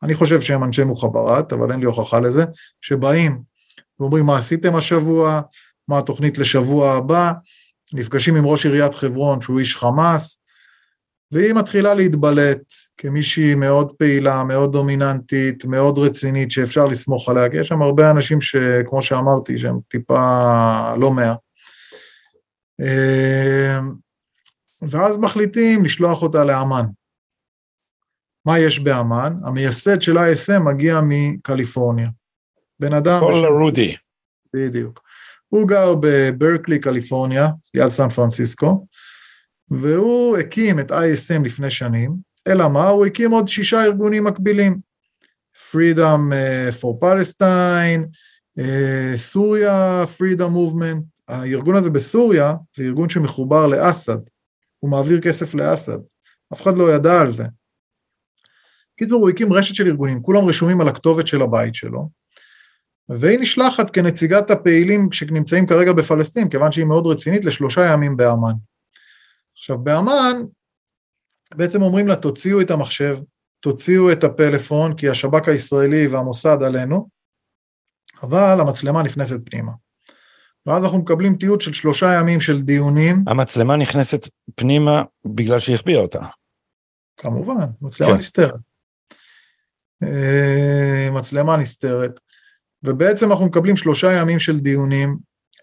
אני 0.03 0.15
חושב 0.15 0.41
שהם 0.41 0.65
אנשי 0.65 0.85
מוחברת, 0.85 1.53
אבל 1.53 1.73
אין 1.73 1.81
לי 1.81 1.87
הוכחה 1.87 2.21
לזה, 2.21 2.45
שבאים 2.81 3.43
ואומרים 4.01 4.27
מה 4.27 4.39
עשיתם 4.39 4.77
השבוע, 4.77 5.41
מה 5.89 5.99
התוכנית 5.99 6.39
לשבוע 6.39 6.93
הבא, 6.93 7.33
נפגשים 7.93 8.37
עם 8.37 8.47
ראש 8.47 8.67
עיריית 8.67 8.95
חברון 8.95 9.41
שהוא 9.41 9.59
איש 9.59 9.77
חמאס, 9.77 10.39
והיא 11.33 11.53
מתחילה 11.53 11.95
להתבלט 11.95 12.61
כמישהי 13.03 13.55
מאוד 13.55 13.93
פעילה, 13.93 14.45
מאוד 14.45 14.73
דומיננטית, 14.73 15.65
מאוד 15.65 15.99
רצינית, 15.99 16.51
שאפשר 16.51 16.87
לסמוך 16.87 17.29
עליה, 17.29 17.51
כי 17.51 17.57
יש 17.57 17.69
שם 17.69 17.83
הרבה 17.83 18.11
אנשים 18.11 18.41
שכמו 18.41 19.03
שאמרתי, 19.03 19.59
שהם 19.59 19.79
טיפה 19.89 20.95
לא 20.97 21.11
מאה. 21.11 21.35
אמ, 22.81 23.95
ואז 24.83 25.19
מחליטים 25.19 25.85
לשלוח 25.85 26.23
אותה 26.23 26.45
לאמן. 26.45 26.85
מה 28.47 28.59
יש 28.59 28.81
באמן? 28.81 29.33
המייסד 29.45 30.03
של 30.03 30.19
ה-ISM 30.19 30.59
מגיע 30.59 31.01
מקליפורניה. 31.05 32.09
בן 32.81 32.95
אדם... 32.95 33.21
פול 33.21 33.47
רודי. 33.47 33.97
בדיוק. 34.57 35.03
הוא 35.49 35.69
גר 35.69 35.95
בברקלי, 36.01 36.79
קליפורניה, 36.79 37.49
ליד 37.75 37.89
סן 37.89 38.09
פרנסיסקו, 38.09 38.87
והוא 39.71 40.37
הקים 40.37 40.81
את 40.81 40.93
ISM 40.93 41.45
לפני 41.45 41.71
שנים, 41.71 42.30
אלא 42.49 42.69
מה? 42.69 42.89
הוא 42.89 43.07
הקים 43.07 43.31
עוד 43.31 43.49
שישה 43.49 43.85
ארגונים 43.85 44.25
מקבילים. 44.25 44.79
Freedom 45.71 46.33
אה, 46.33 46.69
for 46.81 47.05
Palestine, 47.05 48.07
אה, 48.59 49.13
סוריה, 49.17 50.05
Freedom 50.05 50.51
Movement. 50.57 51.21
הארגון 51.31 51.77
הזה 51.77 51.91
בסוריה 51.91 52.55
זה 52.77 52.85
ארגון 52.85 53.09
שמחובר 53.09 53.67
לאסד, 53.67 54.19
הוא 54.79 54.91
מעביר 54.91 55.21
כסף 55.21 55.55
לאסד, 55.55 55.99
אף 56.53 56.63
אחד 56.63 56.77
לא 56.77 56.95
ידע 56.95 57.21
על 57.21 57.33
זה. 57.33 57.45
קיצור, 58.97 59.21
הוא 59.21 59.31
הקים 59.31 59.53
רשת 59.53 59.75
של 59.75 59.87
ארגונים, 59.87 60.23
כולם 60.23 60.45
רשומים 60.45 60.81
על 60.81 60.89
הכתובת 60.89 61.27
של 61.27 61.43
הבית 61.43 61.75
שלו, 61.75 62.09
והיא 63.09 63.39
נשלחת 63.39 63.91
כנציגת 63.91 64.51
הפעילים 64.51 65.13
שנמצאים 65.13 65.67
כרגע 65.67 65.93
בפלסטין, 65.93 66.49
כיוון 66.49 66.73
שהיא 66.73 66.85
מאוד 66.85 67.07
רצינית, 67.07 67.45
לשלושה 67.45 67.93
ימים 67.93 68.17
באמ"ן. 68.17 68.53
עכשיו, 69.53 69.79
באמ"ן 69.79 70.43
בעצם 71.55 71.83
אומרים 71.83 72.09
לה, 72.09 72.17
תוציאו 72.17 72.61
את 72.61 72.71
המחשב, 72.71 73.17
תוציאו 73.61 74.13
את 74.13 74.25
הפלאפון, 74.25 74.97
כי 74.97 75.09
השב"כ 75.09 75.49
הישראלי 75.49 76.07
והמוסד 76.07 76.63
עלינו, 76.63 77.09
אבל 78.23 78.61
המצלמה 78.61 79.03
נכנסת 79.03 79.41
פנימה. 79.45 79.73
ואז 80.67 80.85
אנחנו 80.85 80.99
מקבלים 80.99 81.37
תיעוד 81.37 81.61
של 81.61 81.73
שלושה 81.73 82.15
ימים 82.15 82.41
של 82.41 82.63
דיונים. 82.63 83.25
המצלמה 83.27 83.77
נכנסת 83.77 84.29
פנימה 84.55 85.03
בגלל 85.25 85.59
שהיא 85.59 85.75
החביאה 85.75 86.01
אותה. 86.01 86.21
כמובן, 87.17 87.67
מצלמה 87.81 88.11
כן. 88.11 88.17
נסתרת. 88.17 88.61
אה, 90.03 91.09
מצלמה 91.13 91.57
נסתרת. 91.57 92.21
ובעצם 92.83 93.31
אנחנו 93.31 93.47
מקבלים 93.47 93.77
שלושה 93.77 94.13
ימים 94.13 94.39
של 94.39 94.61
דיונים, 94.61 95.19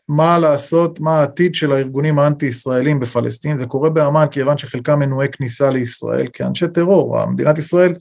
מה 0.09 0.39
לעשות, 0.39 0.99
מה 0.99 1.19
העתיד 1.19 1.55
של 1.55 1.71
הארגונים 1.71 2.19
האנטי-ישראלים 2.19 2.99
בפלסטין, 2.99 3.57
זה 3.57 3.65
קורה 3.65 3.89
באמ"ן 3.89 4.25
כיוון 4.31 4.57
שחלקם 4.57 4.99
מנועי 4.99 5.27
כניסה 5.31 5.69
לישראל 5.69 6.27
כאנשי 6.33 6.67
טרור, 6.67 7.25
מדינת 7.25 7.57
ישראל 7.57 7.93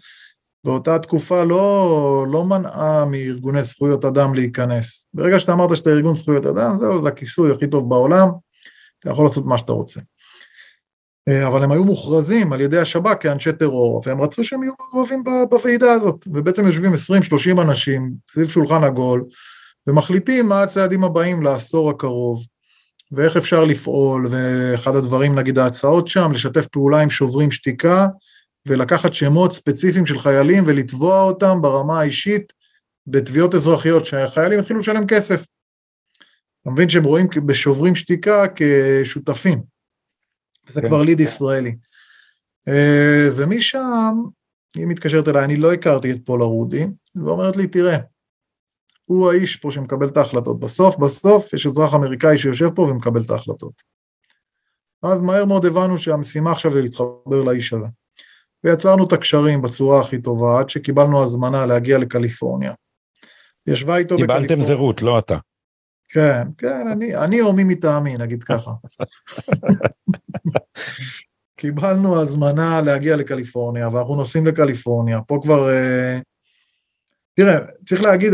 באותה 0.64 0.98
תקופה 0.98 1.44
לא, 1.44 2.26
לא 2.32 2.44
מנעה 2.44 3.04
מארגוני 3.04 3.62
זכויות 3.62 4.04
אדם 4.04 4.34
להיכנס. 4.34 5.08
ברגע 5.14 5.38
שאתה 5.38 5.52
אמרת 5.52 5.76
שאתה 5.76 5.90
ארגון 5.90 6.16
זכויות 6.16 6.46
אדם, 6.46 6.78
זהו, 6.80 7.02
זה 7.02 7.08
הכיסוי 7.08 7.52
הכי 7.52 7.66
טוב 7.66 7.88
בעולם, 7.88 8.28
אתה 8.98 9.10
יכול 9.10 9.24
לעשות 9.24 9.46
מה 9.46 9.58
שאתה 9.58 9.72
רוצה. 9.72 10.00
אה, 11.28 11.46
אבל 11.46 11.64
הם 11.64 11.72
היו 11.72 11.84
מוכרזים 11.84 12.52
על 12.52 12.60
ידי 12.60 12.78
השב"כ 12.78 13.14
כאנשי 13.20 13.52
טרור, 13.52 14.02
והם 14.06 14.20
רצו 14.20 14.44
שהם 14.44 14.62
יהיו 14.62 14.72
מעורבים 14.92 15.24
בוועידה 15.50 15.92
הזאת, 15.92 16.24
ובעצם 16.26 16.66
יושבים 16.66 16.92
20-30 17.58 17.62
אנשים 17.62 18.12
סביב 18.30 18.48
שולחן 18.48 18.84
עגול, 18.84 19.24
ומחליטים 19.86 20.48
מה 20.48 20.62
הצעדים 20.62 21.04
הבאים 21.04 21.42
לעשור 21.42 21.90
הקרוב, 21.90 22.46
ואיך 23.12 23.36
אפשר 23.36 23.64
לפעול, 23.64 24.26
ואחד 24.30 24.96
הדברים, 24.96 25.38
נגיד 25.38 25.58
ההצעות 25.58 26.08
שם, 26.08 26.32
לשתף 26.32 26.66
פעולה 26.66 27.00
עם 27.00 27.10
שוברים 27.10 27.50
שתיקה, 27.50 28.06
ולקחת 28.66 29.12
שמות 29.12 29.52
ספציפיים 29.52 30.06
של 30.06 30.18
חיילים 30.18 30.64
ולתבוע 30.66 31.22
אותם 31.22 31.62
ברמה 31.62 32.00
האישית 32.00 32.52
בתביעות 33.06 33.54
אזרחיות, 33.54 34.06
שהחיילים 34.06 34.58
התחילו 34.58 34.80
לשלם 34.80 35.06
כסף. 35.06 35.46
אתה 36.62 36.70
מבין 36.70 36.88
שהם 36.88 37.04
רואים 37.04 37.26
בשוברים 37.46 37.94
שתיקה 37.94 38.44
כשותפים. 38.56 39.62
זה 40.68 40.80
כן, 40.80 40.88
כבר 40.88 41.02
ליד 41.02 41.18
כן. 41.18 41.24
ישראלי. 41.24 41.76
אה, 42.68 43.28
ומשם, 43.36 44.14
היא 44.74 44.86
מתקשרת 44.86 45.28
אליי, 45.28 45.44
אני 45.44 45.56
לא 45.56 45.72
הכרתי 45.72 46.10
את 46.10 46.16
פולה 46.24 46.44
רודי, 46.44 46.86
ואומרת 47.16 47.56
לי, 47.56 47.66
תראה, 47.66 47.96
הוא 49.06 49.30
האיש 49.30 49.56
פה 49.56 49.70
שמקבל 49.70 50.06
את 50.06 50.16
ההחלטות. 50.16 50.60
בסוף, 50.60 50.96
בסוף, 50.96 51.52
יש 51.52 51.66
אזרח 51.66 51.94
אמריקאי 51.94 52.38
שיושב 52.38 52.70
פה 52.74 52.82
ומקבל 52.82 53.20
את 53.20 53.30
ההחלטות. 53.30 53.82
אז 55.02 55.20
מהר 55.20 55.44
מאוד 55.44 55.66
הבנו 55.66 55.98
שהמשימה 55.98 56.52
עכשיו 56.52 56.74
זה 56.74 56.82
להתחבר 56.82 57.42
לאיש 57.46 57.72
הזה. 57.72 57.86
ויצרנו 58.64 59.06
את 59.06 59.12
הקשרים 59.12 59.62
בצורה 59.62 60.00
הכי 60.00 60.22
טובה, 60.22 60.58
עד 60.58 60.70
שקיבלנו 60.70 61.22
הזמנה 61.22 61.66
להגיע 61.66 61.98
לקליפורניה. 61.98 62.72
ישבה 63.66 63.96
איתו 63.96 64.14
בקליפורניה. 64.14 64.48
קיבלתם 64.48 64.62
זהות, 64.62 65.02
לא 65.02 65.18
אתה. 65.18 65.38
כן, 66.08 66.42
כן, 66.58 66.88
אני, 66.92 67.16
אני 67.16 67.40
או 67.40 67.52
מי 67.52 67.64
מטעמי, 67.64 68.16
נגיד 68.16 68.42
ככה. 68.42 68.70
קיבלנו 71.60 72.20
הזמנה 72.20 72.80
להגיע 72.80 73.16
לקליפורניה, 73.16 73.88
ואנחנו 73.88 74.16
נוסעים 74.16 74.46
לקליפורניה. 74.46 75.20
פה 75.26 75.38
כבר... 75.42 75.68
Uh, 75.68 76.22
תראה, 77.38 77.58
צריך 77.88 78.02
להגיד, 78.02 78.32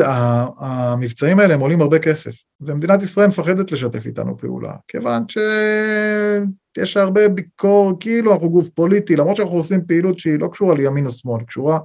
המבצעים 0.58 1.38
האלה 1.38 1.54
הם 1.54 1.60
עולים 1.60 1.80
הרבה 1.80 1.98
כסף, 1.98 2.44
ומדינת 2.60 3.02
ישראל 3.02 3.26
מפחדת 3.26 3.72
לשתף 3.72 4.06
איתנו 4.06 4.38
פעולה, 4.38 4.72
כיוון 4.88 5.24
שיש 5.28 6.96
הרבה 6.96 7.28
ביקור, 7.28 7.92
כאילו 8.00 8.32
אנחנו 8.32 8.50
גוף 8.50 8.68
פוליטי, 8.68 9.16
למרות 9.16 9.36
שאנחנו 9.36 9.56
עושים 9.56 9.86
פעילות 9.86 10.18
שהיא 10.18 10.38
לא 10.40 10.48
קשורה 10.52 10.74
לימין 10.74 11.06
או 11.06 11.10
שמאל, 11.12 11.44
קשורה 11.44 11.78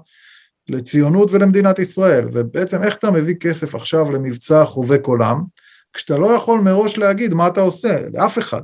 לציונות 0.70 1.32
ולמדינת 1.32 1.80
ישראל, 1.80 2.28
ובעצם 2.34 2.84
איך 2.84 2.96
אתה 2.96 3.12
מביא 3.12 3.36
כסף 3.36 3.76
עכשיו 3.76 4.12
למבצע 4.12 4.66
חובק 4.66 5.06
עולם, 5.06 5.44
כשאתה 5.94 6.18
לא 6.18 6.26
יכול 6.26 6.60
מראש 6.60 6.98
להגיד 6.98 7.34
מה 7.34 7.48
אתה 7.48 7.62
עושה, 7.62 7.98
לאף 8.14 8.38
אחד, 8.38 8.62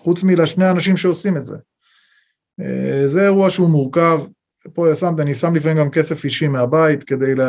חוץ 0.00 0.22
מלשני 0.22 0.64
האנשים 0.64 0.96
שעושים 0.96 1.36
את 1.36 1.44
זה. 1.44 1.56
אה, 2.60 3.08
זה 3.08 3.22
אירוע 3.24 3.50
שהוא 3.50 3.70
מורכב, 3.70 4.20
פה 4.74 4.94
שמת, 4.94 5.20
אני 5.20 5.34
שם 5.34 5.54
לפעמים 5.54 5.78
גם 5.78 5.90
כסף 5.90 6.24
אישי 6.24 6.48
מהבית 6.48 7.04
כדי 7.04 7.34
ל, 7.34 7.42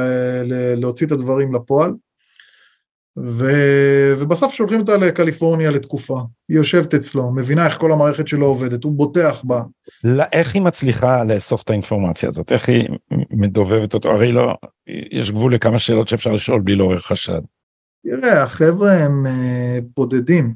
ל, 0.43 0.75
להוציא 0.75 1.07
את 1.07 1.11
הדברים 1.11 1.55
לפועל. 1.55 1.91
ו, 3.17 3.45
ובסוף 4.19 4.53
שולחים 4.53 4.79
אותה 4.79 4.97
לקליפורניה 4.97 5.71
לתקופה. 5.71 6.21
היא 6.49 6.57
יושבת 6.57 6.93
אצלו, 6.93 7.31
מבינה 7.31 7.65
איך 7.65 7.77
כל 7.77 7.91
המערכת 7.91 8.27
שלו 8.27 8.45
עובדת, 8.45 8.83
הוא 8.83 8.93
בוטח 8.93 9.41
בה. 9.43 9.63
לא, 10.03 10.23
איך 10.31 10.53
היא 10.53 10.61
מצליחה 10.61 11.23
לאסוף 11.23 11.61
את 11.61 11.69
האינפורמציה 11.69 12.29
הזאת? 12.29 12.51
איך 12.51 12.69
היא 12.69 12.89
מדובבת 13.31 13.93
אותו? 13.93 14.09
הרי 14.09 14.31
לא, 14.31 14.53
יש 15.11 15.31
גבול 15.31 15.53
לכמה 15.55 15.79
שאלות 15.79 16.07
שאפשר 16.07 16.31
לשאול 16.31 16.61
בלי 16.61 16.75
לעורר 16.75 16.97
חשד. 16.97 17.41
תראה, 18.03 18.43
החבר'ה 18.43 18.93
הם 18.93 19.25
uh, 19.25 19.83
בודדים. 19.95 20.53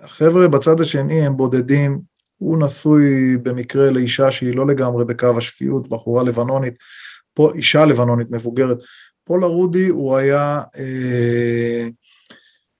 החבר'ה 0.00 0.48
בצד 0.48 0.80
השני 0.80 1.26
הם 1.26 1.36
בודדים, 1.36 2.00
הוא 2.42 2.64
נשוי 2.64 3.36
במקרה 3.42 3.90
לאישה 3.90 4.30
שהיא 4.30 4.56
לא 4.56 4.66
לגמרי 4.66 5.04
בקו 5.04 5.38
השפיות, 5.38 5.88
בחורה 5.88 6.22
לבנונית, 6.22 6.74
פה, 7.34 7.52
אישה 7.54 7.84
לבנונית 7.84 8.26
מבוגרת. 8.30 8.78
פולה 9.24 9.46
רודי 9.46 9.88
הוא 9.88 10.16
היה 10.16 10.62
אה, 10.78 11.88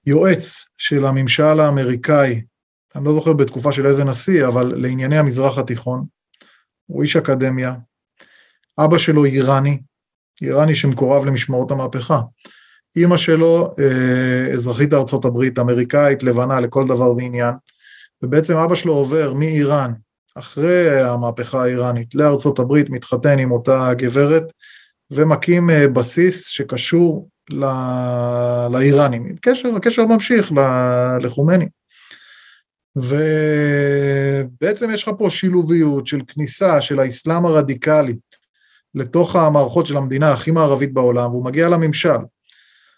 יועץ 0.05 0.65
של 0.77 1.05
הממשל 1.05 1.59
האמריקאי, 1.59 2.41
אני 2.95 3.05
לא 3.05 3.13
זוכר 3.13 3.33
בתקופה 3.33 3.71
של 3.71 3.85
איזה 3.85 4.03
נשיא, 4.03 4.47
אבל 4.47 4.73
לענייני 4.75 5.17
המזרח 5.17 5.57
התיכון. 5.57 6.05
הוא 6.85 7.03
איש 7.03 7.15
אקדמיה. 7.15 7.73
אבא 8.79 8.97
שלו 8.97 9.25
איראני, 9.25 9.79
איראני 10.41 10.75
שמקורב 10.75 11.25
למשמרות 11.25 11.71
המהפכה. 11.71 12.21
אימא 12.95 13.17
שלו 13.17 13.71
אה, 13.79 14.53
אזרחית 14.53 14.93
ארצות 14.93 15.25
הברית, 15.25 15.59
אמריקאית, 15.59 16.23
לבנה 16.23 16.59
לכל 16.59 16.87
דבר 16.87 17.11
ועניין. 17.11 17.53
ובעצם 18.23 18.57
אבא 18.57 18.75
שלו 18.75 18.93
עובר 18.93 19.33
מאיראן, 19.33 19.93
אחרי 20.35 21.01
המהפכה 21.01 21.63
האיראנית, 21.63 22.15
לארצות 22.15 22.59
הברית, 22.59 22.89
מתחתן 22.89 23.39
עם 23.39 23.51
אותה 23.51 23.93
גברת, 23.93 24.43
ומקים 25.11 25.69
אה, 25.69 25.87
בסיס 25.87 26.47
שקשור 26.47 27.29
ל... 27.49 27.65
לאיראנים. 28.71 29.35
קשר, 29.41 29.69
הקשר 29.75 30.05
ממשיך 30.05 30.51
לחומני. 31.21 31.67
ובעצם 32.95 34.89
יש 34.89 35.03
לך 35.03 35.11
פה 35.17 35.29
שילוביות 35.29 36.07
של 36.07 36.21
כניסה 36.27 36.81
של 36.81 36.99
האסלאם 36.99 37.45
הרדיקלי 37.45 38.15
לתוך 38.95 39.35
המערכות 39.35 39.85
של 39.85 39.97
המדינה 39.97 40.31
הכי 40.31 40.51
מערבית 40.51 40.93
בעולם, 40.93 41.31
והוא 41.31 41.45
מגיע 41.45 41.69
לממשל. 41.69 42.19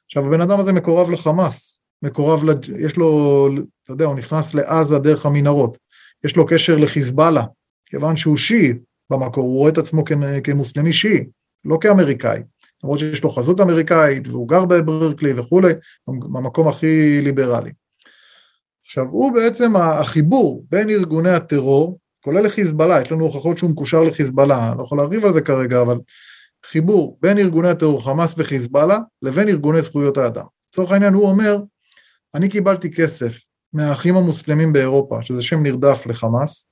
עכשיו, 0.06 0.26
הבן 0.26 0.42
אדם 0.42 0.60
הזה 0.60 0.74
מקורב 0.74 1.12
לחמאס, 1.12 1.80
מקורב, 2.06 2.44
לג... 2.44 2.70
יש 2.80 2.98
לו, 2.98 3.50
אתה 3.84 3.92
יודע, 3.92 4.06
הוא 4.06 4.16
נכנס 4.16 4.54
לעזה 4.54 5.00
דרך 5.00 5.26
המנהרות, 5.26 5.78
יש 6.26 6.36
לו 6.36 6.46
קשר 6.46 6.76
לחיזבאללה, 6.76 7.44
כיוון 7.86 8.16
שהוא 8.16 8.38
שיעי 8.38 8.74
במקור, 9.10 9.44
הוא 9.44 9.58
רואה 9.58 9.72
את 9.72 9.78
עצמו 9.78 10.04
כמוסלמי 10.44 10.94
שיעי, 10.94 11.26
לא 11.66 11.78
כאמריקאי, 11.82 12.40
למרות 12.84 13.00
שיש 13.00 13.24
לו 13.24 13.32
חזות 13.32 13.62
אמריקאית 13.62 14.28
והוא 14.28 14.48
גר 14.48 14.66
בברקלי 14.66 15.34
וכולי, 15.40 15.74
במקום 16.08 16.68
הכי 16.68 17.22
ליברלי. 17.22 17.72
עכשיו, 18.86 19.06
הוא 19.10 19.34
בעצם 19.34 19.76
החיבור 19.76 20.66
בין 20.70 20.90
ארגוני 20.90 21.30
הטרור, 21.30 22.00
כולל 22.24 22.42
לחיזבאללה, 22.42 23.02
יש 23.02 23.12
לנו 23.12 23.24
הוכחות 23.24 23.58
שהוא 23.58 23.70
מקושר 23.70 24.04
לחיזבאללה, 24.04 24.70
אני 24.70 24.78
לא 24.78 24.84
יכול 24.84 24.98
להרחיב 24.98 25.26
על 25.26 25.34
זה 25.34 25.42
כרגע, 25.42 25.82
אבל 25.82 25.98
חיבור 26.66 27.18
בין 27.22 27.38
ארגוני 27.38 27.68
הטרור 27.68 28.04
חמאס 28.04 28.36
וחיזבאללה 28.38 29.00
לבין 29.22 29.50
ארגוני 29.50 29.82
זכויות 29.82 30.18
האדם. 30.18 30.46
לצורך 30.70 30.92
העניין 30.92 31.14
הוא 31.14 31.28
אומר, 31.28 31.58
אני 32.36 32.50
קיבלתי 32.50 32.92
כסף 32.92 33.38
מהאחים 33.74 34.16
המוסלמים 34.16 34.74
באירופה, 34.74 35.22
שזה 35.22 35.42
שם 35.42 35.64
נרדף 35.64 36.06
לחמאס, 36.08 36.68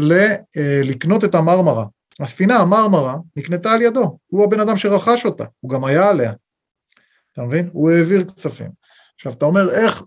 אה, 0.00 0.80
לקנות 0.84 1.24
את 1.24 1.34
המרמרה. 1.34 1.84
הספינה 2.20 2.56
המרמרה 2.56 3.16
נקנתה 3.36 3.72
על 3.72 3.82
ידו, 3.82 4.18
הוא 4.26 4.44
הבן 4.44 4.60
אדם 4.60 4.76
שרכש 4.76 5.24
אותה, 5.24 5.44
הוא 5.60 5.70
גם 5.70 5.84
היה 5.84 6.08
עליה. 6.08 6.32
אתה 7.32 7.42
מבין? 7.42 7.70
הוא 7.72 7.90
העביר 7.90 8.24
כספים. 8.24 8.70
עכשיו, 9.14 9.32
אתה 9.32 9.44
אומר, 9.44 9.70
איך... 9.70 10.02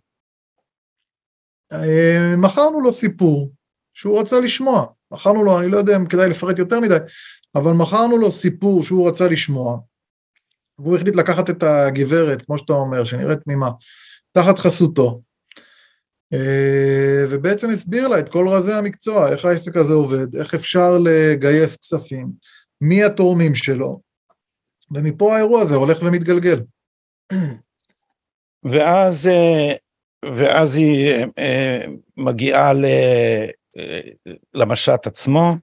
אה, 1.73 2.35
מכרנו 2.37 2.81
לו 2.81 2.93
סיפור 2.93 3.51
שהוא 3.93 4.19
רצה 4.19 4.39
לשמוע. 4.39 4.85
מכרנו 5.11 5.43
לו, 5.43 5.59
אני 5.59 5.67
לא 5.71 5.77
יודע 5.77 5.95
אם 5.95 6.05
כדאי 6.07 6.29
לפרט 6.29 6.59
יותר 6.59 6.79
מדי, 6.79 6.97
אבל 7.55 7.71
מכרנו 7.71 8.17
לו 8.17 8.31
סיפור 8.31 8.83
שהוא 8.83 9.09
רצה 9.09 9.27
לשמוע, 9.27 9.79
והוא 10.79 10.95
החליט 10.95 11.15
לקחת 11.15 11.49
את 11.49 11.63
הגברת, 11.63 12.41
כמו 12.41 12.57
שאתה 12.57 12.73
אומר, 12.73 13.03
שנראית 13.03 13.39
תמימה, 13.39 13.69
תחת 14.31 14.59
חסותו, 14.59 15.21
אה, 16.33 17.25
ובעצם 17.29 17.69
הסביר 17.69 18.07
לה 18.07 18.19
את 18.19 18.29
כל 18.29 18.47
רזי 18.49 18.73
המקצוע, 18.73 19.31
איך 19.31 19.45
העסק 19.45 19.75
הזה 19.75 19.93
עובד, 19.93 20.35
איך 20.35 20.53
אפשר 20.53 20.97
לגייס 21.03 21.77
כספים, 21.77 22.31
מי 22.81 23.03
התורמים 23.03 23.55
שלו, 23.55 24.01
ומפה 24.91 25.35
האירוע 25.35 25.61
הזה 25.61 25.75
הולך 25.75 25.97
ומתגלגל. 26.01 26.59
ואז, 28.63 29.27
אה, 29.27 29.73
ואז 30.37 30.75
היא 30.75 31.13
אה, 31.37 31.79
מגיעה 32.17 32.71
למשט 34.53 35.07
עצמו, 35.07 35.53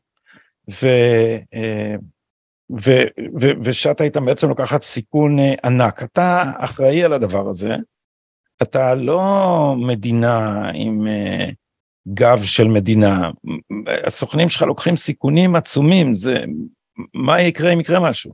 ושאת 3.62 4.00
היית 4.00 4.16
בעצם 4.16 4.48
לוקחת 4.48 4.82
סיכון 4.82 5.36
ענק. 5.64 6.02
אתה 6.02 6.52
אחראי 6.56 7.04
על 7.04 7.12
הדבר 7.12 7.48
הזה, 7.48 7.74
אתה 8.62 8.94
לא 8.94 9.74
מדינה 9.78 10.70
עם 10.74 11.00
uh, 11.06 11.52
גב 12.14 12.42
של 12.42 12.64
מדינה, 12.64 13.30
הסוכנים 14.06 14.48
שלך 14.48 14.62
לוקחים 14.62 14.96
סיכונים 14.96 15.56
עצומים, 15.56 16.14
זה, 16.14 16.44
מה 17.14 17.40
יקרה 17.40 17.72
אם 17.72 17.80
יקרה 17.80 18.10
משהו? 18.10 18.32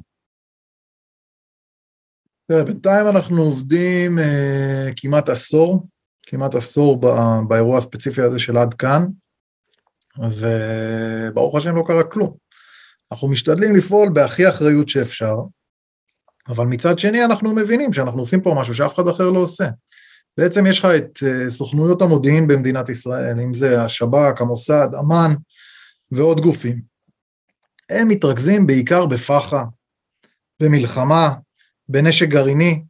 בינתיים 2.49 3.07
אנחנו 3.07 3.43
עובדים 3.43 4.18
uh, 4.18 4.93
כמעט 4.97 5.29
עשור, 5.29 5.87
כמעט 6.27 6.55
עשור 6.55 7.01
באירוע 7.49 7.79
הספציפי 7.79 8.23
הזה 8.23 8.39
של 8.39 8.57
עד 8.57 8.75
כאן, 8.75 9.07
וברוך 10.18 11.57
השם 11.57 11.77
לא 11.77 11.83
קרה 11.87 12.05
כלום. 12.05 12.37
אנחנו 13.12 13.29
משתדלים 13.29 13.77
לפעול 13.77 14.09
בהכי 14.12 14.49
אחריות 14.49 14.89
שאפשר, 14.89 15.37
אבל 16.49 16.66
מצד 16.66 16.99
שני 16.99 17.25
אנחנו 17.25 17.55
מבינים 17.55 17.93
שאנחנו 17.93 18.20
עושים 18.20 18.41
פה 18.41 18.55
משהו 18.59 18.75
שאף 18.75 18.95
אחד 18.95 19.09
אחר 19.09 19.29
לא 19.29 19.39
עושה. 19.39 19.64
בעצם 20.37 20.66
יש 20.66 20.78
לך 20.78 20.85
את 20.85 21.18
אה, 21.26 21.51
סוכנויות 21.51 22.03
המודיעין 22.03 22.47
במדינת 22.47 22.89
ישראל, 22.89 23.41
אם 23.41 23.55
זה 23.55 23.83
השב"כ, 23.83 24.41
המוסד, 24.41 24.89
אמ"ן 25.01 25.35
ועוד 26.12 26.41
גופים. 26.41 26.83
הם 27.91 28.09
מתרכזים 28.09 28.66
בעיקר 28.66 29.07
בפח"ע, 29.07 29.64
במלחמה, 30.62 31.35
בנשק 31.89 32.28
גרעיני, 32.28 32.83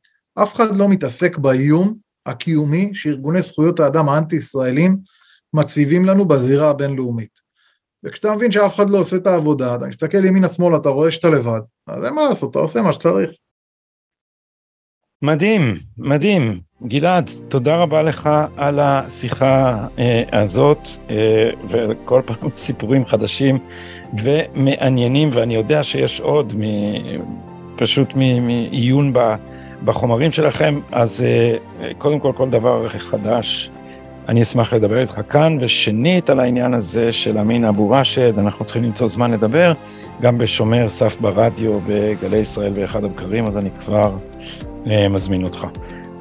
אף 0.42 0.54
אחד 0.54 0.76
לא 0.76 0.88
מתעסק 0.88 1.38
באיום 1.38 1.98
הקיומי 2.26 2.90
שארגוני 2.94 3.42
זכויות 3.42 3.80
האדם 3.80 4.08
האנטי-ישראלים 4.08 4.96
מציבים 5.54 6.04
לנו 6.04 6.28
בזירה 6.28 6.70
הבינלאומית. 6.70 7.40
וכשאתה 8.04 8.34
מבין 8.34 8.50
שאף 8.50 8.74
אחד 8.74 8.90
לא 8.90 8.98
עושה 8.98 9.16
את 9.16 9.26
העבודה, 9.26 9.76
אתה 9.76 9.86
מסתכל 9.86 10.24
ימינה-שמאלה, 10.24 10.76
אתה 10.76 10.88
רואה 10.88 11.10
שאתה 11.10 11.30
לבד, 11.30 11.60
אז 11.86 12.04
אין 12.04 12.14
מה 12.14 12.22
לעשות, 12.28 12.50
אתה 12.50 12.58
עושה 12.58 12.82
מה 12.82 12.92
שצריך. 12.92 13.30
מדהים, 15.22 15.60
מדהים. 15.98 16.60
גלעד, 16.86 17.30
תודה 17.48 17.76
רבה 17.76 18.02
לך 18.02 18.30
על 18.56 18.80
השיחה 18.80 19.86
אה, 19.98 20.22
הזאת, 20.32 20.88
אה, 21.10 21.50
וכל 21.68 22.20
פעם 22.26 22.50
סיפורים 22.56 23.06
חדשים 23.06 23.58
ומעניינים, 24.24 25.30
ואני 25.32 25.54
יודע 25.54 25.82
שיש 25.82 26.20
עוד, 26.20 26.52
מ, 26.56 26.62
פשוט 27.76 28.14
מעיון 28.14 29.12
בחומרים 29.84 30.32
שלכם, 30.32 30.80
אז 30.92 31.24
אה, 31.24 31.56
קודם 31.98 32.20
כל, 32.20 32.32
כל 32.36 32.50
דבר 32.50 32.88
חדש 32.88 33.70
אני 34.28 34.42
אשמח 34.42 34.72
לדבר 34.72 34.98
איתך 34.98 35.20
כאן, 35.28 35.58
ושנית 35.60 36.30
על 36.30 36.40
העניין 36.40 36.74
הזה 36.74 37.12
של 37.12 37.38
אמין 37.38 37.64
אבו 37.64 37.90
ראשד, 37.90 38.38
אנחנו 38.38 38.64
צריכים 38.64 38.84
למצוא 38.84 39.08
זמן 39.08 39.30
לדבר, 39.30 39.72
גם 40.20 40.38
בשומר 40.38 40.88
סף 40.88 41.20
ברדיו 41.20 41.78
בגלי 41.86 42.36
ישראל 42.38 42.72
באחד 42.72 43.04
הבקרים, 43.04 43.46
אז 43.46 43.56
אני 43.56 43.70
כבר 43.84 44.12
אה, 44.90 45.08
מזמין 45.08 45.44
אותך. 45.44 45.66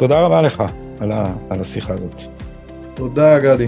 תודה 0.01 0.21
רבה 0.21 0.41
לך 0.41 0.63
על, 0.99 1.11
ה, 1.11 1.33
על 1.49 1.61
השיחה 1.61 1.93
הזאת. 1.93 2.21
תודה, 2.93 3.39
גדי. 3.39 3.67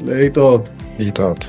להתראות. 0.00 0.68
להתראות. 0.98 1.48